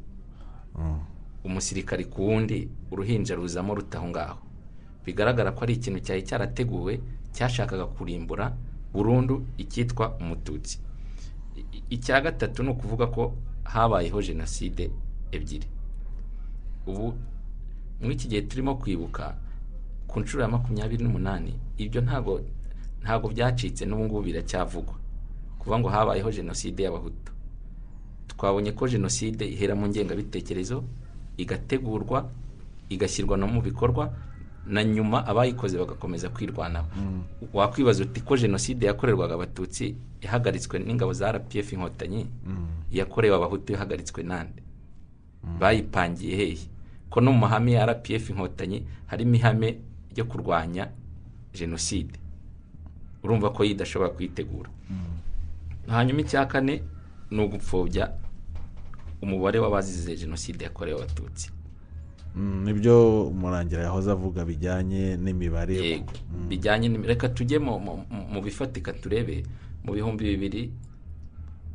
umusirikari 1.44 2.06
ku 2.06 2.28
wundi 2.28 2.70
uruhinja 2.92 3.36
ruzamo 3.36 3.76
ruta 3.76 3.98
aho 3.98 4.08
ngaho. 4.08 4.38
Bigaragara 5.06 5.52
ko 5.52 5.64
ari 5.64 5.74
ikintu 5.74 6.00
cyari 6.06 6.22
cyarateguwe 6.24 7.00
cyashakaga 7.34 7.86
kurimbura 7.86 8.54
burundu 8.94 9.46
icyitwa 9.58 10.18
umututsi. 10.20 10.80
Icya 11.90 12.22
gatatu 12.22 12.64
ni 12.64 12.70
ukuvuga 12.70 13.08
ko 13.08 13.34
habayeho 13.64 14.22
jenoside 14.22 14.92
ebyiri. 15.32 15.68
Ubu 16.88 17.14
muri 18.02 18.14
iki 18.16 18.28
gihe 18.28 18.42
turimo 18.42 18.76
kwibuka 18.76 19.36
ku 20.08 20.20
nshuro 20.20 20.42
ya 20.44 20.50
makumyabiri 20.50 21.04
n'umunani 21.04 21.54
ibyo 21.78 22.02
ntabwo 22.02 22.42
ntabwo 23.04 23.28
byacitse 23.30 23.86
n'ubu 23.86 24.04
ngubu 24.06 24.22
biracyavugwa. 24.26 24.96
Kuvuga 25.60 25.80
ngo 25.80 25.90
habayeho 25.90 26.32
jenoside 26.32 26.80
y'abahutu. 26.84 27.32
Twabonye 28.28 28.72
ko 28.72 28.88
jenoside 28.88 29.44
ihera 29.46 29.76
mu 29.76 29.88
ngengabitekerezo 29.92 30.84
igategurwa 31.38 32.30
igashyirwa 32.90 33.38
no 33.38 33.48
mu 33.48 33.62
bikorwa 33.62 34.10
na 34.70 34.84
nyuma 34.84 35.26
abayikoze 35.28 35.78
bagakomeza 35.78 36.30
kwirwanaho 36.30 36.88
wakwibaza 37.54 38.04
uti 38.04 38.22
ko 38.22 38.38
jenoside 38.38 38.86
yakorerwaga 38.86 39.34
abatutsi 39.34 39.96
yahagaritswe 40.22 40.80
n'ingabo 40.80 41.14
za 41.14 41.32
rpf 41.32 41.74
inkotanyi? 41.74 42.28
Iyakorewe 42.92 43.36
abahutu 43.36 43.74
yahagaritswe 43.74 44.24
nande 44.24 44.62
bayipangiye 45.60 46.36
hehe? 46.36 46.58
Ko 47.10 47.22
no 47.22 47.32
mu 47.32 47.40
mahame 47.40 47.72
ya 47.72 47.86
rpf 47.86 48.30
inkotanyi 48.30 48.86
harimo 49.08 49.36
ihame 49.36 49.80
ryo 50.14 50.26
kurwanya 50.26 50.88
jenoside? 51.54 52.14
Urumva 53.24 53.50
ko 53.50 53.64
yidashobora 53.64 54.10
kuyitegura 54.14 54.70
hanyuma 55.88 56.22
icya 56.22 56.46
kane 56.46 56.84
ni 57.32 57.42
ugupfobya 57.44 58.12
umubare 59.22 59.60
w'abazize 59.60 60.16
jenoside 60.16 60.64
yakorewe 60.64 60.98
abatutsi. 61.02 61.50
Mm, 61.52 61.59
ni 62.36 62.74
byo 62.74 63.28
umurangira 63.28 63.84
yahoze 63.84 64.12
avuga 64.12 64.46
bijyanye 64.46 65.18
n'imibare. 65.18 65.76
Yego 65.76 66.14
bijyanye 66.50 66.88
reka 67.04 67.30
tujye 67.30 67.60
mu- 67.60 67.80
bifatika 68.42 68.94
turebe. 68.94 69.44
Mu 69.84 69.94
bihumbi 69.94 70.24
bibiri 70.24 70.72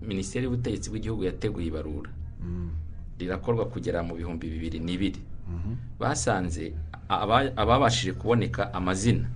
minisiteri 0.02 0.44
y'ubutegetsi 0.44 0.90
bw'igihugu 0.90 1.24
yateguye 1.24 1.66
ibarura. 1.68 2.10
Rirakorwa 3.18 3.64
kugera 3.66 4.02
mu 4.02 4.14
bihumbi 4.14 4.46
bibiri 4.50 4.78
n'ibiri. 4.80 5.20
Basanze 6.00 6.72
aba- 7.08 7.52
ababashije 7.56 8.12
kuboneka 8.12 8.72
amazina. 8.74 9.28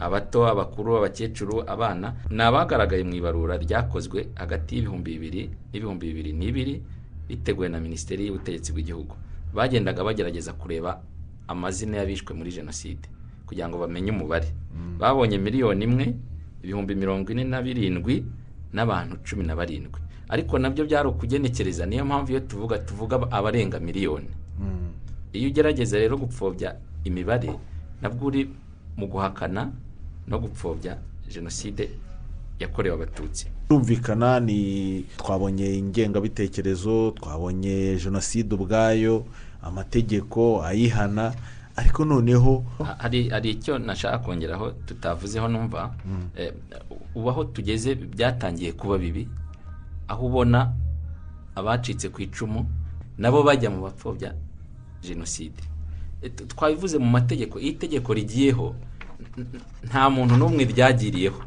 Abato 0.00 0.46
abakuru 0.46 0.96
abakecuru 1.02 1.66
abana 1.66 2.14
ni 2.30 2.42
abagaragaye 2.42 3.02
mu 3.02 3.14
ibarura 3.14 3.58
ryakozwe 3.58 4.28
hagati 4.38 4.76
y'ibihumbi 4.78 5.10
bibiri 5.18 5.42
n'ibihumbi 5.72 6.04
bibiri 6.06 6.32
n'ibiri 6.32 6.74
biteguwe 7.28 7.68
na 7.68 7.80
minisiteri 7.80 8.26
y'ubutegetsi 8.30 8.70
bw'igihugu. 8.72 9.14
Bagendaga 9.54 10.04
bagerageza 10.04 10.52
kureba 10.52 11.00
amazina 11.48 11.96
y'abishwe 11.96 12.34
muri 12.34 12.50
jenoside 12.52 13.08
kugira 13.46 13.68
ngo 13.68 13.78
bamenye 13.78 14.10
umubare. 14.10 14.48
Babonye 14.98 15.38
miliyoni 15.38 15.84
imwe 15.84 16.14
ibihumbi 16.62 16.94
mirongo 16.94 17.32
ine 17.32 17.44
na 17.44 17.62
birindwi 17.62 18.24
n'abantu 18.72 19.16
cumi 19.24 19.44
na 19.44 19.54
barindwi. 19.56 20.00
Ariko 20.28 20.58
na 20.58 20.70
byo 20.70 20.84
byari 20.84 21.08
ukugenekereza 21.08 21.86
niyo 21.86 22.04
mpamvu 22.04 22.30
iyo 22.32 22.40
tuvuga 22.40 22.78
tuvuga 22.78 23.16
abarenga 23.30 23.80
miliyoni. 23.80 24.28
Iyo 25.32 25.48
ugerageza 25.48 25.98
rero 25.98 26.16
gupfobya 26.16 26.76
imibare 27.04 27.52
nabwo 28.02 28.26
uri 28.26 28.48
mu 28.96 29.06
guhakana 29.06 29.70
no 30.28 30.38
gupfobya 30.38 30.96
jenoside 31.28 31.90
yakorewe 32.60 32.94
abatutsi. 32.96 33.46
Birumvikana 33.68 34.40
ni 34.40 35.04
twabonye 35.16 35.74
ingengabitekerezo 35.78 37.10
twabonye 37.10 37.96
jenoside 38.00 38.54
ubwayo 38.54 39.26
amategeko 39.64 40.62
ayihana 40.62 41.34
ariko 41.76 42.04
noneho 42.04 42.64
Ha- 42.78 42.96
hari 43.00 43.50
icyo 43.50 43.78
nashaka 43.78 44.18
kongeraho 44.18 44.70
tutavuzeho 44.86 45.48
numva 45.48 45.90
Eh, 46.36 46.52
ubu 47.14 47.30
aho 47.30 47.44
tugeze 47.44 47.94
byatangiye 47.94 48.72
kuba 48.72 48.98
bibi 48.98 49.28
aho 50.08 50.26
ubona 50.26 50.72
abacitse 51.54 52.08
ku 52.08 52.22
icumu 52.22 52.66
nabo 53.18 53.42
bajya 53.42 53.70
mu 53.70 53.82
bapfobya 53.86 54.34
jenoside. 55.02 55.58
Eh, 56.22 56.30
twabivuze 56.48 56.98
mu 56.98 57.06
mategeko 57.10 57.58
iyo 57.58 57.70
itegeko 57.72 58.14
rigiyeho 58.14 58.74
nta 59.86 60.10
muntu 60.10 60.34
n'umwe 60.36 60.64
ryagiriyeho. 60.64 61.40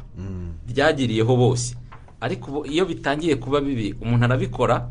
Ryagiriyeho 0.68 1.32
bose. 1.36 1.76
Ariko 2.20 2.64
iyo 2.66 2.84
bitangiye 2.84 3.36
kuba 3.36 3.60
bibi 3.60 3.94
umuntu 4.00 4.24
arabikora 4.24 4.90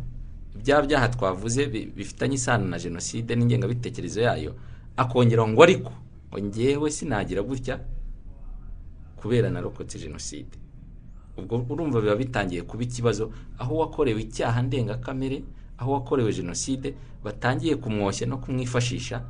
bya 0.63 0.81
byaha 0.81 1.07
twavuze 1.09 1.67
bi- 1.67 1.85
bifitanye 1.95 2.35
isano 2.35 2.65
na 2.67 2.77
jenoside 2.79 3.35
n'ingengabitekerezo 3.35 4.21
yayo 4.21 4.51
akongera 4.97 5.47
ngo 5.47 5.61
ariko 5.63 5.91
ngo 6.29 6.37
ngewe 6.45 6.91
sinagira 6.91 7.41
gutya 7.41 7.79
kubera 9.15 9.49
narokotse 9.49 9.99
jenoside. 9.99 10.57
Ubwo 11.37 11.65
urumva 11.69 12.01
biba 12.01 12.15
bitangiye 12.15 12.61
kuba 12.61 12.83
ikibazo 12.83 13.31
aho 13.57 13.75
uwakorewe 13.75 14.21
icyaha 14.21 14.61
ndengakamere 14.61 15.43
aho 15.77 15.91
uwakorewe 15.91 16.33
jenoside 16.33 16.93
batangiye 17.23 17.75
kumwoshya 17.75 18.27
no 18.27 18.37
kumwifashisha 18.37 19.21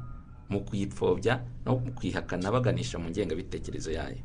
mu 0.50 0.60
kuyipfobya 0.64 1.44
no 1.66 1.76
kuyihakana 1.76 2.52
baganisha 2.52 2.96
mu 3.00 3.10
ngengabitekerezo 3.10 3.92
yayo. 3.92 4.24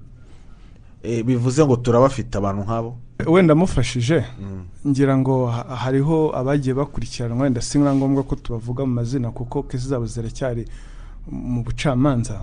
Bivuze 1.24 1.64
ngo 1.64 1.76
turabafite 1.76 2.34
abantu 2.38 2.62
nk'abo. 2.62 2.96
Wenda 3.26 3.52
amufashije 3.52 4.24
ngira 4.86 5.16
ngo 5.18 5.46
ha- 5.46 5.76
hariho 5.76 6.30
abagiye 6.36 6.74
bakurikiranwa 6.74 7.42
wenda 7.44 7.60
si 7.60 7.78
ngombwa 7.78 8.22
ko 8.22 8.36
tubavuga 8.36 8.86
mu 8.86 8.94
mazina 8.94 9.30
kuko 9.30 9.62
kesi 9.62 9.88
zabo 9.88 10.06
ziracyari 10.06 10.64
mu 11.30 11.62
bucamanza. 11.64 12.40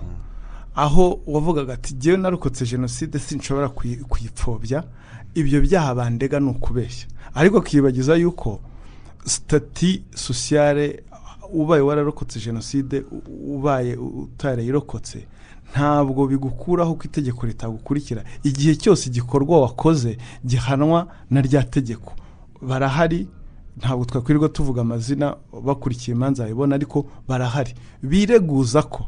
Aho 0.76 1.20
wavugaga 1.26 1.72
ati 1.74 1.94
jyewe 1.94 2.16
narokotse 2.16 2.64
jenoside 2.66 3.18
sinshobora 3.18 3.68
kuyi- 3.68 4.04
kuyipfobya. 4.08 4.84
Ibyo 5.34 5.60
byaha 5.60 5.94
bandega 5.94 6.40
ni 6.40 6.48
ukubeshya. 6.50 7.06
Ariko 7.34 7.58
akibagiza 7.58 8.14
yuko 8.16 8.60
sitati 9.24 10.02
sosiyale 10.14 11.02
ubaye 11.52 11.82
wararokotse 11.82 12.40
jenoside 12.40 13.04
ubaye 13.46 13.96
utarayirokotse 13.96 15.26
ntabwo 15.72 16.26
bigukuraho 16.26 16.94
ko 16.94 17.02
itegeko 17.04 17.46
ritagukurikira. 17.46 18.24
Igihe 18.44 18.74
cyose 18.76 19.08
igikorwa 19.08 19.60
wakoze 19.60 20.18
gihanwa 20.46 21.06
na 21.30 21.40
rya 21.40 21.62
tegeko. 21.62 22.12
Barahari 22.62 23.28
ntabwo 23.78 24.04
twakwirirwa 24.04 24.48
tuvuga 24.48 24.80
amazina 24.82 25.36
bakurikiye 25.64 26.14
imanza 26.16 26.42
babibona 26.42 26.74
ariko 26.74 27.06
barahari. 27.28 27.74
Bireguza 28.02 28.82
ko 28.82 29.06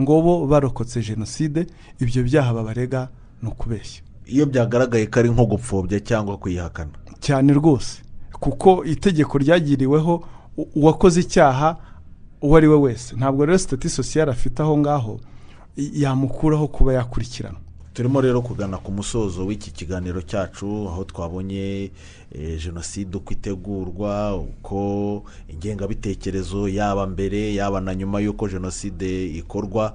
ngo 0.00 0.22
bo 0.22 0.46
barokotse 0.46 1.00
jenoside 1.02 1.66
ibyo 2.00 2.22
byaha 2.24 2.54
babarega 2.54 3.08
ni 3.42 3.48
ukubeshya. 3.48 4.02
Iyo 4.26 4.46
byagaragaye 4.46 5.06
ko 5.06 5.20
ari 5.20 5.30
nko 5.30 5.44
gupfobya 5.46 6.00
cyangwa 6.00 6.36
kuyihakana 6.36 6.90
cyane 7.20 7.52
rwose. 7.54 8.02
Kuko 8.40 8.84
itegeko 8.84 9.38
ryagiriweho 9.38 10.24
uwakoze 10.74 11.20
icyaha 11.20 11.76
uwo 12.42 12.56
ari 12.56 12.68
we 12.68 12.76
wese. 12.76 13.16
Ntabwo 13.16 13.46
rero 13.46 13.58
sitati 13.58 13.88
sosiyale 13.88 14.30
afite 14.32 14.60
aho 14.62 14.76
ngaho 14.78 15.20
yamukuraho 15.76 16.68
kuba 16.68 16.92
yakurikiranwa. 16.92 17.60
Turimo 17.94 18.20
rero 18.20 18.42
kugana 18.42 18.76
ku 18.78 18.92
musozo 18.92 19.46
w'iki 19.46 19.70
kiganiro 19.70 20.22
cyacu 20.22 20.88
aho 20.88 21.04
twabonye 21.04 21.90
eh, 22.32 22.60
jenoside 22.64 23.16
uko 23.16 23.32
itegurwa 23.32 24.36
uko 24.36 25.24
ingengabitekerezo 25.48 26.68
yaba 26.68 27.06
mbere 27.06 27.54
yaba 27.54 27.80
na 27.80 27.94
nyuma 27.94 28.20
y'uko 28.20 28.48
jenoside 28.48 29.26
ikorwa. 29.36 29.94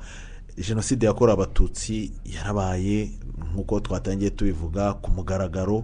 Jenoside 0.57 1.05
yakorewe 1.05 1.33
abatutsi 1.33 2.11
yarabaye 2.25 3.09
nk'uko 3.53 3.79
twatangiye 3.79 4.29
tubivuga 4.29 4.93
ku 4.93 5.11
mugaragaro. 5.11 5.83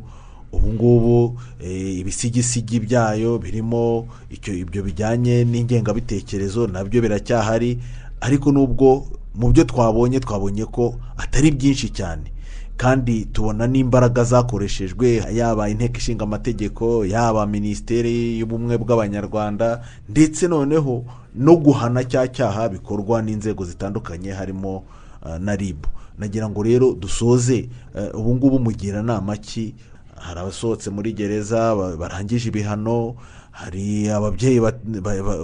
Ubu 0.51 0.73
ngubu 0.73 1.39
eh, 1.61 1.99
ibisigisigi 1.99 2.79
byayo 2.79 3.37
birimo 3.37 4.07
ibyo 4.47 4.83
bijyanye 4.83 5.45
n'ingengabitekerezo 5.45 6.67
na 6.67 6.83
byo 6.83 7.01
biracyahari. 7.01 7.77
Ariko 8.21 8.51
nubwo 8.51 9.07
mu 9.37 9.51
byo 9.53 9.63
twabonye 9.63 10.19
twabonye 10.19 10.65
ko 10.65 10.95
atari 11.17 11.51
byinshi 11.51 11.89
cyane. 11.93 12.33
Kandi 12.77 13.25
tubona 13.33 13.67
n'imbaraga 13.67 14.23
zakoreshejwe 14.23 15.23
yaba 15.33 15.69
inteko 15.69 15.97
ishinga 15.97 16.23
amategeko 16.29 17.05
yaba 17.05 17.45
minisiteri 17.49 18.37
y'ubumwe 18.39 18.77
bw'abanyarwanda 18.77 19.81
ndetse 20.09 20.47
noneho 20.47 21.05
no 21.35 21.53
guhana 21.57 22.03
cya 22.05 22.27
cyaha 22.29 22.69
bikorwa 22.69 23.21
n'inzego 23.21 23.65
zitandukanye 23.65 24.31
harimo 24.31 24.83
ah, 25.25 25.39
na 25.39 25.55
rib. 25.55 25.85
Nagira 26.17 26.49
ngo 26.49 26.63
rero 26.63 26.93
dusoze 26.93 27.69
eh, 27.97 28.09
ubu 28.13 28.35
ngubu 28.35 28.59
mugira 28.59 29.01
nama 29.01 29.37
ki? 29.37 29.73
Hari 30.15 30.39
abasohotse 30.39 30.89
muri 30.89 31.13
gereza 31.13 31.75
ba- 31.75 31.97
barangije 31.97 32.49
ibihano 32.49 33.15
hari 33.57 34.09
ababyeyi 34.09 34.59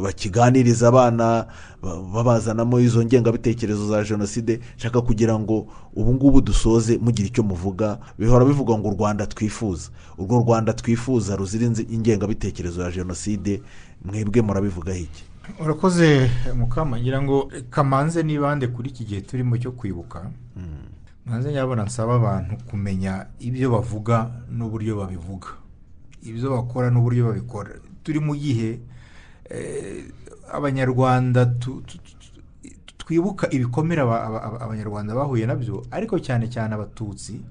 bakiganiriza 0.03 0.87
abana 0.87 1.45
ba- 1.81 2.01
babazanamo 2.13 2.79
izo 2.79 3.03
ngengabitekerezo 3.05 3.87
za 3.89 4.03
jenoside 4.03 4.59
nshaka 4.77 5.01
kugira 5.01 5.39
ngo 5.39 5.67
ubu 5.95 6.13
ngubu 6.13 6.41
dusoze 6.41 6.97
mugira 7.01 7.27
icyo 7.27 7.43
muvuga 7.43 7.97
bihora 8.19 8.45
bivuga 8.45 8.77
ngo 8.77 8.87
u 8.89 8.93
rwanda 8.93 9.25
twifuza. 9.27 9.89
Urwo 10.17 10.39
rwanda 10.45 10.73
twifuza 10.73 11.35
ruzira 11.35 11.65
ingengabitekerezo 11.89 12.81
ya 12.81 12.91
jenoside 12.91 13.61
mwebwe 14.05 14.41
murabivugaho 14.41 14.97
iki? 14.99 15.23
Urakoze 15.59 16.29
mukama. 16.55 16.99
Ngira 16.99 17.21
ngo 17.21 17.51
kamanze 17.69 18.23
nibande 18.23 18.67
kuri 18.67 18.89
iki 18.89 19.03
gihe 19.05 19.21
turimo 19.21 19.57
cyo 19.57 19.71
kwibuka. 19.71 20.29
Manze 21.25 21.51
nyabona 21.51 21.83
nsaba 21.83 22.15
abantu 22.15 22.55
kumenya 22.69 23.25
ibyo 23.39 23.71
bavuga 23.71 24.29
n'uburyo 24.51 24.95
babivuga. 25.01 25.47
Ibyo 26.23 26.49
bakora 26.51 26.89
n'uburyo 26.91 27.25
babikora. 27.27 27.69
Turi 28.03 28.19
mu 28.19 28.35
gihe 28.35 28.79
eh, 29.49 30.03
abanyarwanda 30.51 31.45
twibuka 32.97 33.49
ibikomere 33.51 34.01
aba- 34.01 34.23
aba- 34.23 34.43
aba- 34.43 34.61
abanyarwanda 34.61 35.15
bahuye 35.15 35.45
na 35.45 35.55
byo 35.55 35.83
ariko 35.91 36.19
cyane 36.19 36.47
cyane 36.47 36.75
abatutsi 36.75 37.41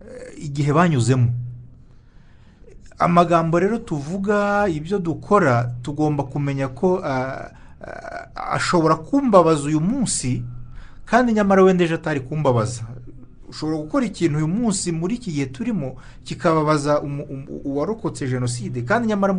eh, 0.00 0.44
igihe 0.46 0.72
banyuzemo. 0.72 1.30
Amagambo 3.00 3.58
rero 3.58 3.78
tuvuga 3.78 4.68
ibyo 4.68 4.98
dukora 4.98 5.72
tugomba 5.82 6.24
kumenya 6.28 6.68
ko 6.68 7.00
ashobora 8.36 8.96
kumbabaza 8.96 9.64
uyu 9.72 9.80
munsi 9.80 10.44
kandi 11.08 11.32
nyamara 11.32 11.62
wenda 11.64 11.84
ejo 11.84 11.94
atari 11.96 12.20
kumbabaza. 12.20 12.84
Ushobora 13.50 13.78
gukora 13.78 14.06
ikintu 14.06 14.36
uyu 14.38 14.48
munsi 14.48 14.92
muri 14.92 15.14
iki 15.14 15.32
gihe 15.32 15.46
turimo 15.46 15.96
kikababaza 16.24 17.02
uwarokotse 17.64 18.28
jenoside. 18.28 18.82
Kandi 18.82 19.08
nyamara 19.08 19.32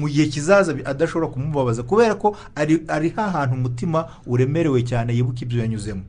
mu 0.00 0.08
gihe 0.08 0.26
kizaza 0.28 0.76
adashobora 0.84 1.32
kumubabaza 1.32 1.82
kubera 1.82 2.14
ko 2.14 2.36
ari 2.54 2.82
ari 2.88 3.08
hantu 3.16 3.54
umutima 3.56 4.08
uremerewe 4.26 4.82
cyane 4.84 5.14
yibuka 5.16 5.40
ibyo 5.42 5.60
yanyuzemo. 5.60 6.02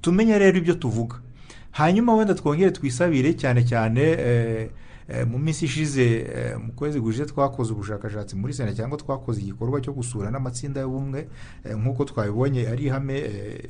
Tumenye 0.00 0.38
rero 0.38 0.58
ibyo 0.58 0.74
tuvuga. 0.74 1.16
Hanyuma 1.70 2.14
wenda 2.14 2.34
twongere 2.34 2.70
twisabire 2.70 3.32
cyane 3.34 3.64
cyane 3.64 4.00
eh, 4.00 4.68
mu 5.26 5.38
minsi 5.38 5.64
ishize 5.64 6.04
eh, 6.24 6.56
mu 6.58 6.72
kwezi 6.72 7.00
gushize 7.00 7.26
twakoze 7.26 7.72
ubushakashatsi 7.72 8.36
muri 8.36 8.52
sena 8.54 8.72
cyangwa 8.74 8.98
twakoze 8.98 9.40
igikorwa 9.40 9.80
cyo 9.80 9.92
gusura 9.92 10.30
n'amatsinda 10.30 10.80
y'ubumwe 10.80 11.28
eh, 11.64 11.76
nk'uko 11.76 12.04
twabibonye 12.04 12.68
ari 12.68 12.84
ihame 12.88 13.16
eh, 13.18 13.60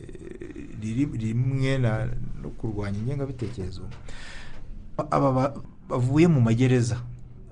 rimwe 1.18 1.78
no 1.78 2.48
kurwanya 2.58 2.98
ingengabitekerezo. 2.98 3.82
Bavuye 5.88 6.28
mu 6.28 6.40
magereza 6.40 6.96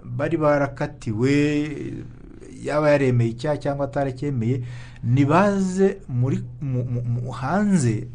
bari 0.04 0.36
barakatiwe 0.36 1.32
yaba 2.64 2.90
yaremeye 2.90 3.30
icyaha 3.30 3.56
cyangwa 3.56 3.84
ataracyemeye 3.86 4.62
nibaze 5.04 5.98
muri 6.08 6.38
mu- 6.60 6.84
mu- 6.84 7.02
mu- 7.02 7.30
hanze 7.32 8.06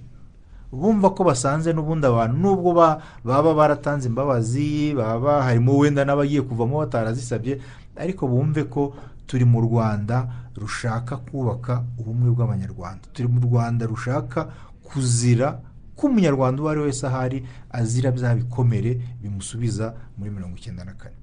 bumva 0.72 1.10
ko 1.16 1.24
basanze 1.24 1.74
n'ubundi 1.74 2.06
abantu 2.08 2.36
nubwo 2.38 2.74
ba- 2.74 3.00
baba 3.24 3.54
baratanze 3.54 4.08
imbabazi 4.08 4.94
baba 4.94 5.44
harimo 5.48 5.78
wenda 5.78 6.04
n'abagiye 6.06 6.42
kuvamo 6.44 6.80
batarazisabye 6.84 7.60
ariko 7.96 8.28
bumve 8.28 8.64
ko 8.68 8.94
turi 9.28 9.46
mu 9.46 9.62
rwanda 9.62 10.28
rushaka 10.58 11.18
kubaka 11.18 11.84
ubumwe 12.00 12.32
bw'abanyarwanda. 12.34 13.06
Turi 13.14 13.28
mu 13.28 13.40
rwanda 13.46 13.86
rushaka 13.86 14.48
kuzira 14.84 15.60
ko 15.96 16.08
umunyarwanda 16.08 16.62
uwo 16.62 16.70
ari 16.72 16.80
we 16.80 16.86
wese 16.90 17.04
ahari 17.08 17.44
azira 17.70 18.12
bya 18.12 18.36
bikomere 18.36 19.02
bimusubiza 19.22 19.94
muri 20.18 20.30
mirongo 20.32 20.58
icyenda 20.58 20.84
na 20.86 20.94
kane. 20.94 21.16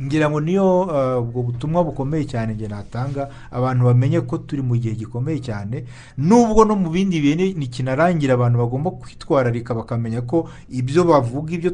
Ngira 0.00 0.30
ngo 0.30 0.40
niyo 0.40 0.80
uh, 0.82 1.20
ubwo 1.22 1.42
butumwa 1.42 1.84
bukomeye 1.84 2.24
cyane 2.24 2.54
njye 2.54 2.68
natanga 2.68 3.28
abantu 3.50 3.84
bamenye 3.84 4.20
ko 4.20 4.38
turi 4.38 4.62
mu 4.62 4.76
gihe 4.76 4.94
gikomeye 4.94 5.38
cyane 5.44 5.84
nubwo 6.18 6.64
no 6.64 6.76
mu 6.76 6.88
bindi 6.90 7.20
ni- 7.36 7.52
nikinarangira 7.54 8.34
abantu 8.34 8.58
bagomba 8.58 8.90
kwitwararika 8.90 9.74
bakamenya 9.74 10.20
ko 10.24 10.48
ibyo 10.72 11.04
bavuga 11.04 11.52
ibyo 11.52 11.70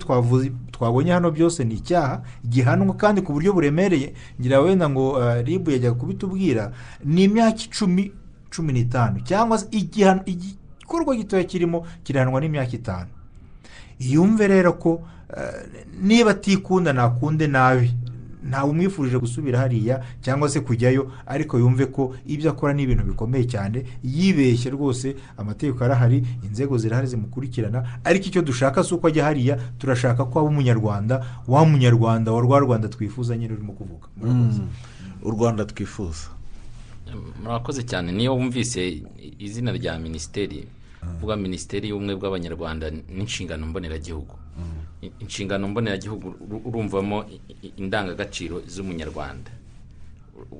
twabonye 0.72 1.12
hano 1.12 1.30
byose 1.30 1.64
ni 1.64 1.74
icyaha 1.78 2.22
gihanwa 2.48 2.94
kandi 2.98 3.22
ku 3.22 3.32
buryo 3.32 3.52
buremereye. 3.52 4.14
Ngira 4.40 4.60
wenda 4.60 4.88
ngo 4.90 5.10
uh, 5.14 5.38
ribu 5.46 5.70
yajyaga 5.70 5.94
kubitubwira 5.94 6.72
ni 7.04 7.24
imyaka 7.30 7.62
icumi 7.62 8.12
cumi 8.50 8.72
n'itanu 8.72 9.20
cyangwa 9.22 9.58
se 9.58 9.66
igikorwa 9.70 11.16
gitoya 11.16 11.44
kirimo 11.44 11.86
kirahanwa 12.04 12.40
n'imyaka 12.40 12.72
itanu. 12.74 13.10
Yumve 14.00 14.48
rero 14.48 14.72
ko 14.72 15.00
eh, 15.36 15.66
niba 16.02 16.30
atikunda 16.30 16.92
nakunde 16.92 17.46
nabi. 17.46 17.94
Ntawe 18.48 18.70
umwifurije 18.70 19.18
gusubira 19.18 19.58
hariya 19.58 20.02
cyangwa 20.22 20.48
se 20.48 20.60
kujyayo 20.60 21.10
ariko 21.26 21.58
yumve 21.58 21.86
ko 21.86 22.14
ibyo 22.26 22.50
akora 22.50 22.72
ni 22.74 22.82
ibintu 22.82 23.04
bikomeye 23.04 23.44
cyane 23.44 23.84
yibeshye 24.04 24.70
rwose 24.70 25.16
amategeko 25.36 25.84
arahari 25.84 26.24
inzego 26.46 26.78
zirahari 26.78 27.06
zimukurikirana 27.06 28.00
ariko 28.04 28.26
icyo 28.28 28.42
dushaka 28.42 28.84
si 28.84 28.94
uko 28.94 29.06
ajya 29.08 29.24
hariya 29.24 29.54
turashaka 29.78 30.24
ko 30.24 30.38
aba 30.40 30.48
umunyarwanda 30.48 31.26
wa 31.48 31.64
munyarwanda 31.66 32.32
wa 32.32 32.40
rwa 32.40 32.58
rwanda 32.58 32.88
twifuza 32.88 33.36
nyine 33.36 33.54
urimo 33.54 33.72
kuvuga. 33.72 34.06
Murakoze. 34.16 34.62
u 35.22 35.30
rwanda 35.30 35.64
twifuza. 35.64 36.26
Murakoze 37.42 37.82
cyane. 37.82 38.12
Niyo 38.12 38.34
wumvise 38.36 39.02
izina 39.38 39.72
rya 39.72 39.98
minisiteri 39.98 40.66
uvuga 41.16 41.36
minisiteri 41.36 41.88
y'ubumwe 41.88 42.14
bw'abanyarwanda 42.18 42.90
n'inshingano 42.90 43.66
mboneragihugu. 43.66 44.34
Inshingano 45.20 45.68
mboneragihugu 45.68 46.28
uru- 46.40 46.62
urumvamo 46.64 47.24
indangagaciro 47.76 48.60
z'umunyarwanda. 48.66 49.50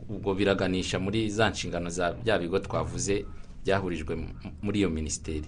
Ubwo 0.09 0.35
biraganisha 0.35 0.99
muri 0.99 1.31
za 1.31 1.51
nshingano 1.51 1.91
za 1.91 2.13
bya 2.13 2.39
bigo 2.39 2.59
twavuze 2.59 3.25
byahurijwe 3.65 4.15
mu- 4.17 4.33
muri 4.63 4.79
iyo 4.79 4.91
minisiteri. 4.91 5.45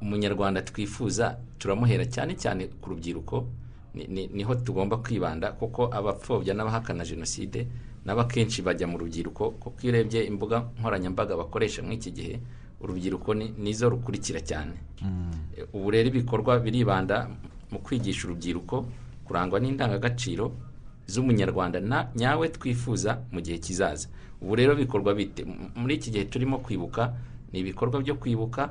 Umunyarwanda 0.00 0.62
twifuza 0.62 1.36
turamuhera 1.58 2.04
cyane 2.06 2.34
cyane 2.36 2.66
ku 2.80 2.90
rubyiruko 2.90 3.46
ni- 3.94 4.06
ni- 4.08 4.26
ni 4.32 4.42
ho 4.42 4.54
tugomba 4.54 4.96
kwibanda 4.96 5.52
kuko 5.52 5.90
abapfobya 5.92 6.54
n'abahakana 6.54 7.04
jenoside 7.04 7.66
nabo 8.04 8.20
akenshi 8.24 8.62
bajya 8.62 8.86
mu 8.88 8.98
rubyiruko 8.98 9.50
kuko 9.60 9.76
iyo 9.82 9.92
urebye 9.92 10.24
imbuga 10.26 10.64
nkoranyambaga 10.80 11.36
bakoresha 11.36 11.82
muri 11.82 11.96
iki 12.00 12.10
gihe 12.10 12.34
urubyiruko 12.80 13.34
ni- 13.34 13.52
nizo 13.58 13.88
rukurikira 13.90 14.40
cyane. 14.40 14.74
E, 15.58 15.62
ubu 15.72 15.90
rero 15.90 16.08
ibikorwa 16.08 16.58
biribanda 16.58 17.28
mu 17.72 17.78
kwigisha 17.80 18.26
urubyiruko 18.28 18.86
kurangwa 19.24 19.60
n'indangagaciro 19.60 20.52
z'umunyarwanda 21.06 21.80
nyawe 22.16 22.48
twifuza 22.48 23.18
mu 23.32 23.40
gihe 23.40 23.58
kizaza. 23.58 24.08
Ubu 24.42 24.54
rero 24.54 24.74
bikorwa 24.76 25.14
bite? 25.14 25.44
Muri 25.76 25.94
iki 25.94 26.10
gihe 26.10 26.24
turimo 26.24 26.58
kwibuka 26.58 27.14
ni 27.52 27.58
ibikorwa 27.60 28.00
byo 28.02 28.14
kwibuka 28.14 28.70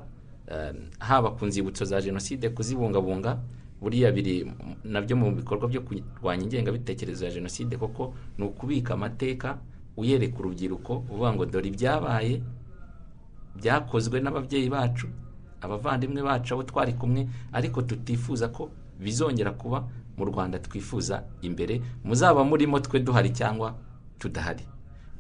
haba 1.00 1.32
ku 1.32 1.46
nzibutso 1.46 1.86
za 1.86 2.02
jenoside 2.02 2.50
kuzibungabunga 2.50 3.40
buriya 3.82 4.12
biri 4.12 4.46
na 4.84 5.02
byo 5.02 5.16
mu 5.18 5.32
bikorwa 5.36 5.68
byo 5.68 5.82
kurwanya 5.82 6.44
ingengabitekerezo 6.44 7.26
ya 7.26 7.32
jenoside 7.32 7.78
kuko 7.78 8.14
ni 8.38 8.46
ukubika 8.46 8.94
amateka 8.94 9.58
uyereka 9.98 10.38
urubyiruko 10.40 11.04
uvuga 11.10 11.34
ngo 11.34 11.46
dore 11.46 11.68
ibyabaye 11.72 12.42
byakozwe 13.56 14.20
n'ababyeyi 14.22 14.70
bacu 14.70 15.08
abavandimwe 15.62 16.22
bacu 16.24 16.54
abo 16.54 16.64
twari 16.64 16.94
kumwe. 16.94 17.28
Ariko 17.54 17.82
tutifuza 17.82 18.48
ko 18.50 18.70
bizongera 19.02 19.52
kuba 19.52 19.88
mu 20.18 20.26
rwanda 20.26 20.60
twifuza 20.60 21.24
imbere 21.42 21.82
muzaba 22.04 22.44
murimo 22.44 22.80
twe 22.80 23.00
duhari 23.00 23.30
cyangwa 23.34 23.76
tudahari. 24.20 24.64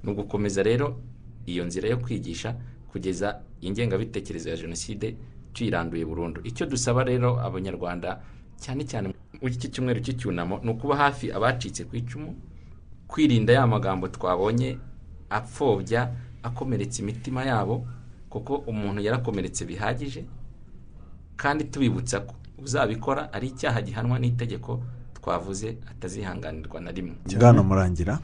Ni 0.03 0.11
ugukomeza 0.11 0.63
rero 0.63 0.99
iyo 1.45 1.65
nzira 1.65 1.89
yo 1.89 1.97
kwigisha 1.97 2.55
kugeza 2.91 3.41
ingengabitekerezo 3.61 4.49
ya 4.49 4.57
jenoside 4.57 5.17
tuyiranduye 5.53 6.05
burundu. 6.05 6.41
Icyo 6.43 6.65
dusaba 6.65 7.03
rero 7.03 7.39
abanyarwanda 7.41 8.21
cyane 8.61 8.83
cyane 8.85 9.13
muri 9.41 9.53
iki 9.55 9.67
cyumweru 9.73 9.99
cy'icyunamo 10.05 10.59
ni 10.63 10.69
ukuba 10.71 10.95
hafi 10.97 11.31
abacitse 11.33 11.83
ku 11.89 11.95
icumu 11.95 12.35
kwirinda 13.07 13.53
ya 13.53 13.67
magambo 13.67 14.07
twabonye 14.07 14.77
apfobya 15.29 16.11
akomeretsa 16.43 17.01
imitima 17.01 17.43
yabo 17.45 17.87
kuko 18.29 18.55
umuntu 18.69 19.01
yarakomeretse 19.01 19.65
bihagije 19.65 20.25
kandi 21.35 21.63
tubibutsa 21.73 22.19
ko 22.21 22.35
uzabikora 22.63 23.33
ari 23.33 23.47
icyaha 23.47 23.81
gihanwa 23.81 24.19
n'itegeko 24.19 24.81
twavuze 25.13 25.77
atazihanganirwa 25.91 26.81
na 26.81 26.91
rimwe. 26.91 27.15
Bwana 27.39 27.63
murangira. 27.63 28.19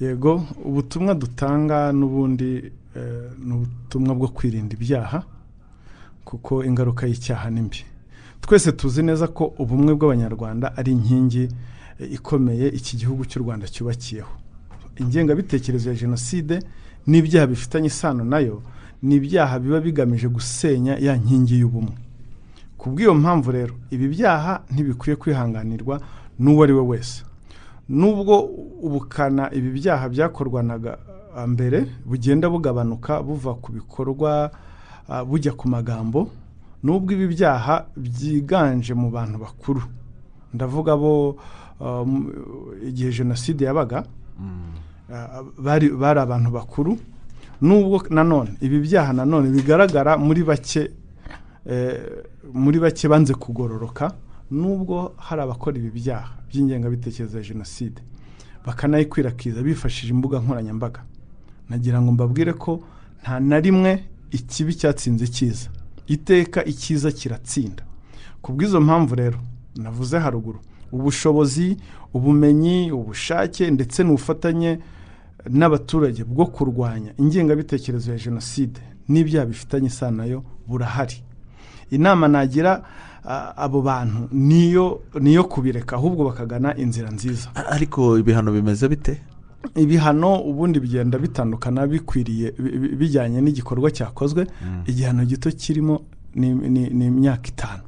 Yego 0.00 0.42
ubutumwa 0.64 1.14
dutanga 1.14 1.92
n'ubundi 1.92 2.72
eh, 2.96 3.30
ni 3.44 3.52
ubutumwa 3.54 4.14
bwo 4.14 4.28
kwirinda 4.28 4.74
ibyaha 4.74 5.22
kuko 6.24 6.64
ingaruka 6.64 7.06
y'icyaha 7.06 7.50
ni 7.50 7.60
mbi. 7.60 7.84
Twese 8.40 8.72
tuzi 8.72 9.02
neza 9.02 9.26
ko 9.28 9.54
ubumwe 9.58 9.94
bw'abanyarwanda 9.94 10.76
ari 10.76 10.92
inkingi 10.92 11.48
eh, 12.00 12.12
ikomeye 12.12 12.68
iki 12.68 12.96
gihugu 12.96 13.24
cy'u 13.24 13.42
rwanda 13.42 13.66
cyubakiyeho. 13.68 14.32
Ingengabitekerezo 14.98 15.90
ya 15.90 15.96
jenoside 15.96 16.58
n'ibyaha 17.06 17.46
bifitanye 17.46 17.86
isano 17.86 18.24
na 18.24 18.38
yo 18.38 18.62
ni 19.02 19.14
ibyaha 19.16 19.58
biba 19.58 19.80
bigamije 19.80 20.28
gusenya 20.28 20.94
ya 20.98 21.16
nkingi 21.16 21.58
y'ubumwe. 21.60 21.94
Ku 22.82 22.90
bw'iyo 22.90 23.14
mpamvu 23.14 23.50
rero 23.54 23.74
ibi 23.94 24.08
byaha 24.10 24.66
ntibikwiye 24.74 25.14
kwihanganirwa 25.16 26.02
n'uwo 26.42 26.62
ari 26.66 26.72
we 26.74 26.82
wese. 26.90 27.22
Nubwo 27.88 28.34
ubukana 28.82 29.54
ibi 29.54 29.70
byaha 29.78 30.08
byakorwanaga 30.10 30.98
ah, 31.36 31.46
mbere 31.46 31.86
bugenda 32.04 32.50
bugabanuka 32.50 33.22
buva 33.22 33.54
ku 33.62 33.70
bikorwa 33.72 34.50
ah, 35.08 35.22
bujya 35.24 35.52
ku 35.54 35.68
magambo 35.70 36.26
nubwo 36.82 37.14
ibi 37.14 37.26
byaha 37.30 37.86
byiganje 37.94 38.94
mu 38.98 39.14
bantu 39.14 39.38
bakuru. 39.38 39.82
Ndavuga 40.54 40.96
bo 40.98 41.38
ah, 41.78 42.02
igihe 42.82 43.10
jenoside 43.14 43.62
yabaga 43.62 44.02
ah, 45.06 45.42
bari 45.58 46.18
abantu 46.18 46.50
bakuru. 46.50 46.98
Nubwo 47.62 48.02
nanone 48.10 48.58
ibi 48.58 48.82
byaha 48.82 49.12
nanone 49.14 49.54
bigaragara 49.54 50.18
muri 50.18 50.42
bake 50.42 50.90
muri 52.54 52.80
bake 52.80 53.08
banze 53.08 53.34
kugororoka 53.34 54.14
nubwo 54.50 55.14
hari 55.16 55.42
abakora 55.42 55.76
ibi 55.78 55.90
byaha 55.90 56.32
by'ingengabitekerezo 56.48 57.38
ya 57.38 57.44
jenoside. 57.44 58.00
Bakanayikwirakwiza 58.66 59.62
bifashishije 59.62 60.12
imbuga 60.12 60.38
nkoranyambaga. 60.40 61.00
Nagira 61.68 62.02
ngo 62.02 62.12
mbabwire 62.12 62.52
ko 62.52 62.80
nta 63.22 63.40
na 63.40 63.60
rimwe 63.60 64.04
ikibi 64.30 64.74
cyatsinze 64.74 65.24
icyiza. 65.24 65.68
Iteka 66.06 66.64
icyiza 66.64 67.10
kiratsinda. 67.12 67.82
Ku 68.42 68.52
bw'izo 68.52 68.80
mpamvu 68.80 69.14
rero 69.14 69.38
navuze 69.76 70.18
haruguru 70.18 70.60
ubushobozi 70.92 71.76
ubumenyi 72.14 72.90
ubushake 72.92 73.70
ndetse 73.70 74.02
n'ubufatanye 74.04 74.78
n'abaturage 75.48 76.24
bwo 76.24 76.46
kurwanya 76.46 77.12
ingengabitekerezo 77.18 78.12
ya 78.12 78.18
jenoside 78.18 78.80
n'ibyaha 79.08 79.46
bifitanye 79.46 79.86
isano 79.86 80.16
na 80.16 80.24
yo 80.24 80.44
burahari. 80.68 81.22
Inama 81.92 82.28
nagira 82.28 82.80
abo 83.56 83.82
bantu 83.82 84.28
niyo 84.32 85.00
niyo 85.20 85.44
kubireka 85.44 85.96
ahubwo 85.96 86.24
bakagana 86.24 86.74
inzira 86.76 87.10
nziza. 87.10 87.48
Ariko 87.70 88.18
ibihano 88.18 88.50
bimeze 88.52 88.88
bite? 88.88 89.20
Ibihano 89.76 90.40
ubundi 90.42 90.80
bigenda 90.80 91.18
bitandukana 91.18 91.86
bikwiriye 91.86 92.50
bi- 92.58 92.78
bi- 92.78 92.96
bijyanye 92.96 93.40
n'igikorwa 93.40 93.90
cyakozwe. 93.94 94.46
Igihano 94.86 95.22
gito 95.24 95.50
kirimo 95.54 96.00
ni 96.34 97.06
imyaka 97.06 97.48
itanu. 97.48 97.82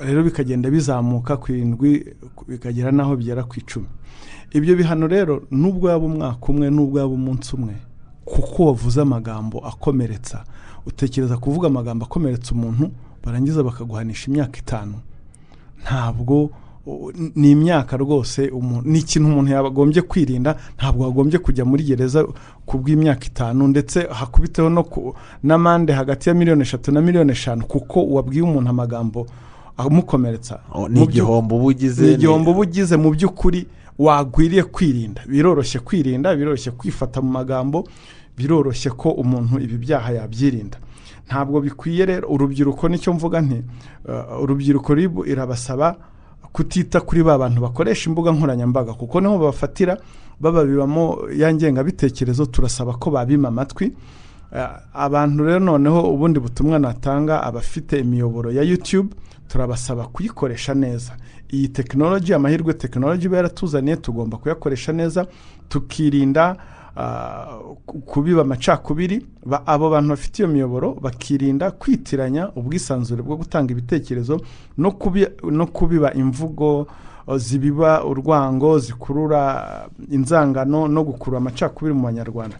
Rero 0.00 0.22
bikagenda 0.24 0.70
bizamuka 0.70 1.36
ku 1.36 1.52
irindwi 1.52 2.14
bikagera 2.48 2.88
n'aho 2.92 3.16
bigera 3.20 3.44
ku 3.44 3.54
icumi. 3.60 3.86
Ibyo 4.54 4.76
bihano 4.80 5.06
rero 5.06 5.42
nubwo 5.50 5.90
yaba 5.92 6.06
umwaka 6.06 6.46
umwe 6.48 6.70
nubwo 6.70 6.98
yaba 6.98 7.12
umunsi 7.12 7.52
umwe 7.56 7.74
kuko 8.24 8.66
wavuze 8.72 9.00
amagambo 9.00 9.58
akomeretsa 9.60 10.44
utekereza 10.86 11.36
kuvuga 11.36 11.66
amagambo 11.68 12.04
akomeretsa 12.08 12.54
umuntu 12.56 12.88
barangiza 13.28 13.62
bakaguhanisha 13.62 14.30
imyaka 14.30 14.58
itanu. 14.58 14.94
Ntabwo 15.84 16.50
ni 17.36 17.50
imyaka 17.50 17.96
rwose 17.96 18.50
ni 18.84 18.98
ikintu 18.98 19.28
umuntu 19.28 19.52
yagombye 19.52 20.02
kwirinda 20.02 20.56
ntabwo 20.78 21.04
wagombye 21.04 21.38
kujya 21.38 21.64
muri 21.64 21.84
gereza 21.84 22.24
ku 22.66 22.78
bw'imyaka 22.80 23.26
itanu 23.28 23.68
ndetse 23.68 24.08
hakubiteho 24.10 24.68
no 24.72 24.82
ku 24.84 25.14
n'amande 25.44 25.92
hagati 25.92 26.28
ya 26.28 26.34
miliyoni 26.34 26.62
eshatu 26.62 26.92
na 26.92 27.00
miliyoni 27.00 27.32
eshanu 27.32 27.64
kuko 27.68 28.06
wabwiye 28.06 28.42
umuntu 28.42 28.70
amagambo 28.70 29.26
amukomeretsa. 29.76 30.60
Oh, 30.72 30.88
ni 30.88 31.02
igihombo 31.04 31.56
uba 31.56 31.64
ugize 31.64 32.06
ni 32.06 32.12
igihombo 32.12 32.50
uba 32.50 32.60
ugize 32.60 32.96
mu 32.96 33.10
by'ukuri 33.10 33.66
wagwiriye 33.98 34.62
kwirinda. 34.62 35.20
Biroroshye 35.28 35.78
kwirinda 35.80 36.36
biroroshye 36.36 36.70
kwifata 36.70 37.20
mu 37.20 37.30
magambo 37.30 37.84
biroroshye 38.38 38.90
ko 38.90 39.10
umuntu 39.10 39.60
ibi 39.60 39.76
byaha 39.78 40.12
yabyirinda 40.12 40.78
ntabwo 41.28 41.60
bikwiye 41.60 42.06
rero. 42.06 42.28
Urubyiruko 42.28 42.88
ni 42.88 42.98
cyo 42.98 43.12
mvuga 43.12 43.40
nti 43.40 43.62
uh, 44.08 44.42
urubyiruko 44.42 44.94
ribu 44.94 45.24
irabasaba 45.26 45.96
kutita 46.52 47.00
kuri 47.00 47.22
ba 47.22 47.38
bantu 47.38 47.60
bakoresha 47.60 48.08
imbuga 48.10 48.32
nkoranyambaga 48.32 48.92
kuko 48.96 49.20
ni 49.20 49.26
ho 49.28 49.38
bafatira 49.38 49.96
bababibamo 50.40 51.18
ya 51.36 51.54
ngengabitekerezo 51.54 52.46
turasaba 52.46 52.92
ko 52.96 53.10
babima 53.10 53.48
amatwi. 53.48 53.92
Uh, 54.52 54.58
abantu 54.94 55.44
rero 55.44 55.60
noneho 55.60 56.00
ubundi 56.14 56.40
butumwa 56.40 56.78
natanga 56.78 57.42
abafite 57.42 58.00
imiyoboro 58.00 58.50
ya 58.52 58.62
YouTube 58.62 59.14
turabasaba 59.48 60.06
kuyikoresha 60.06 60.74
neza. 60.74 61.12
Iyi 61.52 61.68
tekinoloji 61.68 62.34
amahirwe 62.34 62.74
tekinoloji 62.74 63.26
iba 63.26 63.36
yaratuzaniye 63.36 63.96
tugomba 63.96 64.36
kuyakoresha 64.36 64.92
neza 64.92 65.26
tukirinda 65.68 66.56
kubiba 67.86 68.42
amacakubiri 68.42 69.26
abo 69.66 69.90
bantu 69.90 70.08
bafite 70.08 70.38
iyo 70.42 70.48
miyoboro 70.48 70.94
bakirinda 71.00 71.70
kwitiranya 71.70 72.50
ubwisanzure 72.56 73.22
bwo 73.22 73.36
gutanga 73.36 73.72
ibitekerezo 73.72 74.40
no 74.78 74.90
kubi- 74.90 75.30
no 75.50 75.66
kubiba 75.66 76.14
imvugo 76.14 76.86
zibiba 77.36 78.04
urwango 78.04 78.78
zikurura 78.78 79.88
inzangano 80.10 80.88
no 80.88 81.04
gukurura 81.04 81.38
amacakubiri 81.38 81.94
mu 81.94 82.02
banyarwanda. 82.08 82.56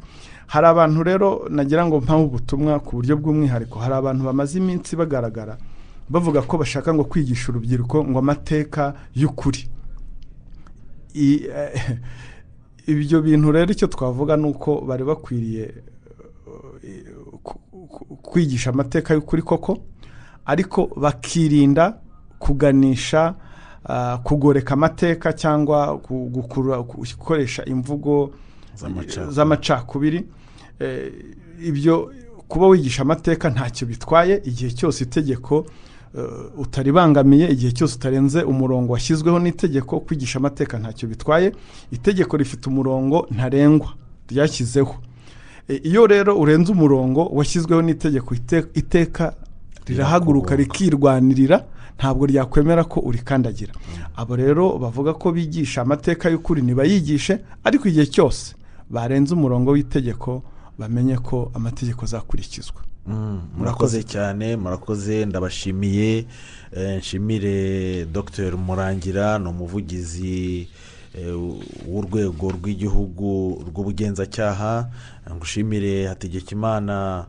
Hari 0.46 0.66
abantu 0.66 1.02
rero 1.02 1.28
nagira 1.50 1.86
ngo 1.86 2.00
mpahe 2.00 2.24
ubutumwa 2.24 2.78
ku 2.80 2.96
buryo 2.96 3.16
bw'umwihariko 3.16 3.78
hari 3.78 3.94
abantu 3.94 4.24
bamaze 4.24 4.58
iminsi 4.58 4.96
bagaragara 4.96 5.56
bavuga 6.08 6.40
ko 6.42 6.56
bashaka 6.58 6.94
ngo 6.94 7.04
kwigisha 7.04 7.52
urubyiruko 7.52 8.04
ngo 8.04 8.18
amateka 8.18 8.94
y'ukuri. 9.14 9.68
Eh, 11.14 11.98
ibyo 12.88 13.22
bintu 13.22 13.52
rero 13.52 13.70
icyo 13.72 13.86
twavuga 13.88 14.36
ni 14.36 14.46
uko 14.48 14.80
bari 14.80 15.04
bakwiriye 15.04 15.64
kwigisha 18.22 18.70
amateka 18.70 19.14
y'ukuri 19.14 19.42
koko 19.42 19.78
ariko 20.46 20.86
bakirinda 20.96 21.98
kuganisha 22.38 23.34
ah, 23.84 24.18
kugoreka 24.24 24.74
amateka 24.74 25.32
cyangwa 25.32 25.96
gukoresha 26.08 27.64
imvugo 27.64 28.30
Z'amacakubiri. 29.30 30.26
Eh, 30.80 31.12
ibyo 31.62 32.12
kuba 32.48 32.66
wigisha 32.68 33.02
amateka 33.02 33.50
ntacyo 33.50 33.86
bitwaye 33.86 34.40
igihe 34.44 34.70
cyose 34.70 35.04
itegeko 35.04 35.66
utaribangamiye 36.56 37.48
igihe 37.50 37.72
cyose 37.72 37.94
utarenze 37.96 38.42
umurongo 38.42 38.92
washyizweho 38.92 39.38
n'itegeko 39.38 40.00
kwigisha 40.00 40.38
amateka 40.38 40.78
ntacyo 40.78 41.08
bitwaye. 41.08 41.52
Itegeko 41.92 42.36
rifite 42.36 42.66
umurongo 42.68 43.26
ntarengwa 43.30 43.88
ryashyizeho. 44.30 44.94
E, 45.68 45.74
iyo 45.84 46.06
rero 46.06 46.38
urenze 46.40 46.72
umurongo 46.72 47.26
washyizweho 47.38 47.82
n'itegeko 47.82 48.34
ite- 48.34 48.66
iteka 48.74 49.34
rirahaguruka. 49.86 50.56
rikirwanirira 50.56 51.64
ntabwo 51.98 52.26
ryakwemera 52.26 52.84
ko 52.84 53.00
urikandagira. 53.00 53.72
Abo 54.16 54.36
rero 54.36 54.78
bavuga 54.78 55.12
ko 55.14 55.32
bigisha 55.32 55.82
amateka 55.82 56.30
y'ukuri 56.30 56.62
ntibayigishe 56.62 57.38
ariko 57.64 57.88
igihe 57.88 58.06
cyose 58.06 58.54
barenze 58.90 59.34
umurongo 59.34 59.70
w'itegeko 59.74 60.42
bamenye 60.78 61.16
ko 61.18 61.50
amategeko 61.54 62.04
azakurikizwa. 62.04 62.80
Murakoze. 63.08 64.02
cyane 64.02 64.56
murakoze 64.56 65.24
ndabashimiye. 65.26 66.26
Eh, 66.72 66.98
nshimire 66.98 68.04
dr 68.04 68.56
murangira 68.56 69.38
ni 69.38 69.48
umuvugizi 69.48 70.68
eh, 71.14 71.34
w'urwego 71.88 72.50
rw'igihugu 72.50 73.62
rw'ubugenzacyaha. 73.68 74.88
Ngushimire 75.34 76.06
hategekimana 76.06 77.26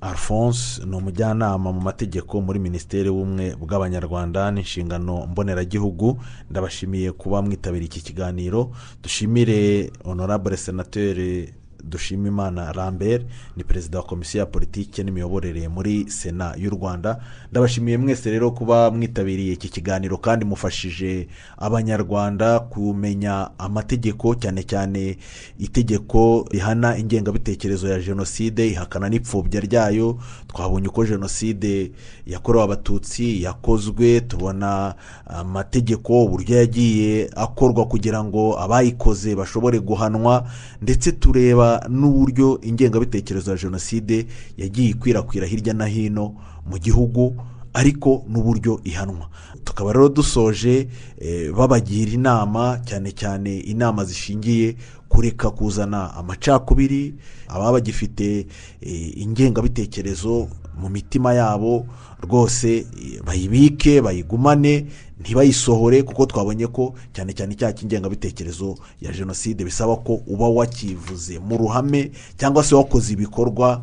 alphonse 0.00 0.84
ni 0.86 0.96
umujyanama 0.96 1.72
mu 1.72 1.80
mategeko 1.80 2.40
muri 2.40 2.58
minisiteri 2.58 3.06
y'ubumwe 3.06 3.54
bw'abanyarwanda 3.60 4.50
n'inshingano 4.50 5.26
mboneragihugu. 5.26 6.18
Ndabashimiye 6.50 7.12
kuba 7.12 7.42
mwitabiriye 7.42 7.86
iki 7.88 8.00
kiganiro. 8.00 8.70
Dushimire 9.02 9.90
honorable 10.04 10.56
senateri 10.56 11.54
dushimimana 11.84 12.72
lambert 12.72 13.26
ni 13.56 13.64
perezida 13.64 13.98
wa 13.98 14.04
komisiyo 14.04 14.40
ya 14.40 14.46
politiki 14.46 15.04
n'imiyoborere 15.04 15.68
muri 15.68 16.10
sena 16.10 16.54
y'u 16.58 16.70
rwanda. 16.70 17.20
Ndabashimiye 17.50 17.98
mwese 17.98 18.30
rero 18.30 18.50
kuba 18.50 18.90
mwitabiriye 18.90 19.52
iki 19.52 19.68
kiganiro 19.68 20.16
kandi 20.18 20.44
mufashije 20.44 21.28
abanyarwanda 21.58 22.58
kumenya 22.60 23.50
amategeko 23.58 24.34
cyane 24.34 24.62
cyane 24.62 25.16
itegeko 25.58 26.48
rihana 26.50 26.96
ingengabitekerezo 26.98 27.88
ya 27.88 28.00
jenoside 28.00 28.68
ihakana 28.68 29.08
n'ipfobya 29.08 29.60
ryayo. 29.60 30.18
Twabonye 30.48 30.88
uko 30.88 31.04
jenoside 31.06 31.92
yakorewe 32.26 32.64
abatutsi 32.64 33.42
yakozwe 33.42 34.20
tubona 34.20 34.94
amategeko 35.26 36.24
uburyo 36.24 36.56
yagiye 36.56 37.30
akorwa 37.36 37.86
kugira 37.86 38.24
ngo 38.24 38.58
abayikoze 38.60 39.34
bashobore 39.34 39.80
guhanwa 39.80 40.46
ndetse 40.82 41.12
tureba 41.12 41.69
n'uburyo 41.88 42.58
ingengabitekerezo 42.62 43.50
ya 43.50 43.56
jenoside 43.56 44.26
yagiye 44.56 44.88
ikwirakwira 44.90 45.46
hirya 45.46 45.74
no 45.74 45.84
hino 45.86 46.24
mu 46.70 46.76
gihugu 46.78 47.34
ariko 47.74 48.24
n'uburyo 48.28 48.80
ihanwa. 48.84 49.30
Tukaba 49.64 49.92
rero 49.92 50.08
dusoje 50.08 50.88
eh, 51.18 51.52
babagira 51.52 52.10
inama 52.12 52.80
cyane 52.84 53.12
cyane 53.12 53.60
inama 53.60 54.04
zishingiye 54.04 54.76
kureka 55.10 55.50
kuzana 55.50 56.14
amacakubiri 56.14 57.14
ababa 57.48 57.72
bagifite 57.72 58.46
eh, 58.80 59.18
ingengabitekerezo 59.18 60.48
mu 60.80 60.88
mitima 60.88 61.34
yabo 61.34 61.86
rwose 62.22 62.76
eh, 62.78 62.86
bayibike 63.26 64.00
bayigumane 64.00 64.86
ntibayisohore 65.20 66.02
kuko 66.02 66.26
twabonye 66.26 66.66
ko 66.66 66.94
cyane 67.12 67.32
cyane 67.34 67.52
icyaha 67.54 67.72
cy'ingengabitekerezo 67.72 68.78
ya 69.02 69.12
jenoside 69.12 69.64
bisaba 69.64 69.96
ko 69.96 70.22
uba 70.26 70.48
wakivuze 70.48 71.38
mu 71.38 71.56
ruhame 71.58 72.10
cyangwa 72.38 72.64
se 72.64 72.74
wakoze 72.74 73.12
ibikorwa 73.12 73.82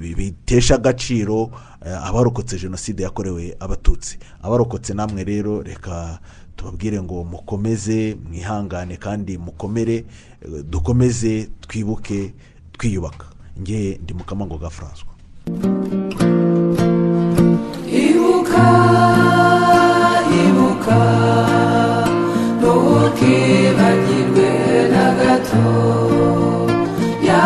bi- 0.00 0.14
bitesha 0.14 0.74
agaciro 0.74 1.50
eh, 1.86 2.06
abarokotse 2.06 2.56
jenoside 2.58 3.02
yakorewe 3.02 3.56
abatutsi. 3.60 4.18
Abarokotse 4.42 4.94
namwe 4.94 5.24
rero 5.24 5.62
reka 5.62 6.18
tubabwire 6.58 6.98
ngo 7.02 7.24
mukomeze 7.24 8.16
mwihangane 8.28 8.96
kandi 8.98 9.38
mukomere 9.38 10.04
dukomeze 10.70 11.48
twibuke 11.60 12.32
twiyubaka. 12.72 13.26
Nge 13.60 13.98
ndi 14.02 14.12
mukamango 14.14 14.58
ga 14.58 14.70
francois. 14.70 15.14
Ibuka 17.86 18.66
ibuka 20.42 20.98
ntukibagirwe 22.58 24.50
na 24.92 25.06
gato. 25.20 25.66
Ya 27.28 27.42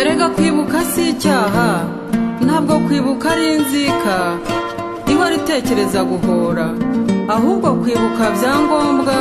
erega 0.00 0.28
kwibuka 0.28 0.78
si 0.92 1.02
icyaha 1.10 1.68
ntabwo 2.46 2.74
kwibuka 2.86 3.26
ari 3.34 3.46
inzika. 3.56 4.16
Ihora 5.10 5.34
guhora 6.10 6.66
ahubwo 7.34 7.68
kwibuka 7.80 8.24
bya 8.36 8.52
ngombwa. 8.64 9.16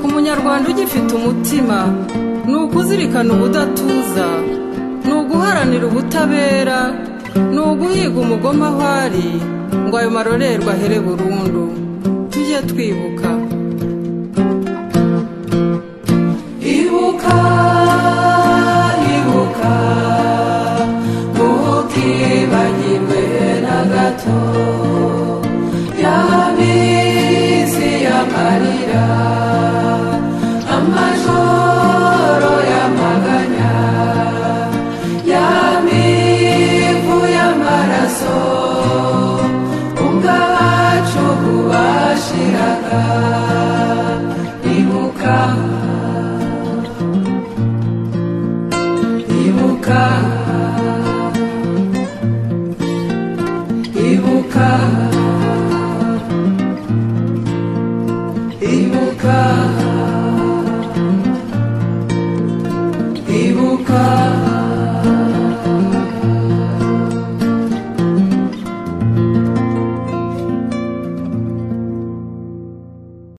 Ku 0.00 0.06
munyarwanda 0.12 0.66
ugifite 0.70 1.10
umutima 1.18 1.78
ni 2.48 2.54
ukuzirikana 2.64 3.30
ubudatuza. 3.34 4.26
Ni 5.04 5.12
uguharanira 5.20 5.86
ubutabera. 5.86 6.78
Ni 7.52 7.58
uguhiga 7.60 8.18
umugoma 8.20 8.66
aho 8.68 8.82
ari 9.02 9.28
ngo 9.86 9.96
ayo 9.98 10.10
marorerwa 10.10 10.72
ahere 10.72 10.98
burundu. 11.00 11.64
Tujye 12.30 12.58
twibuka. 12.68 13.28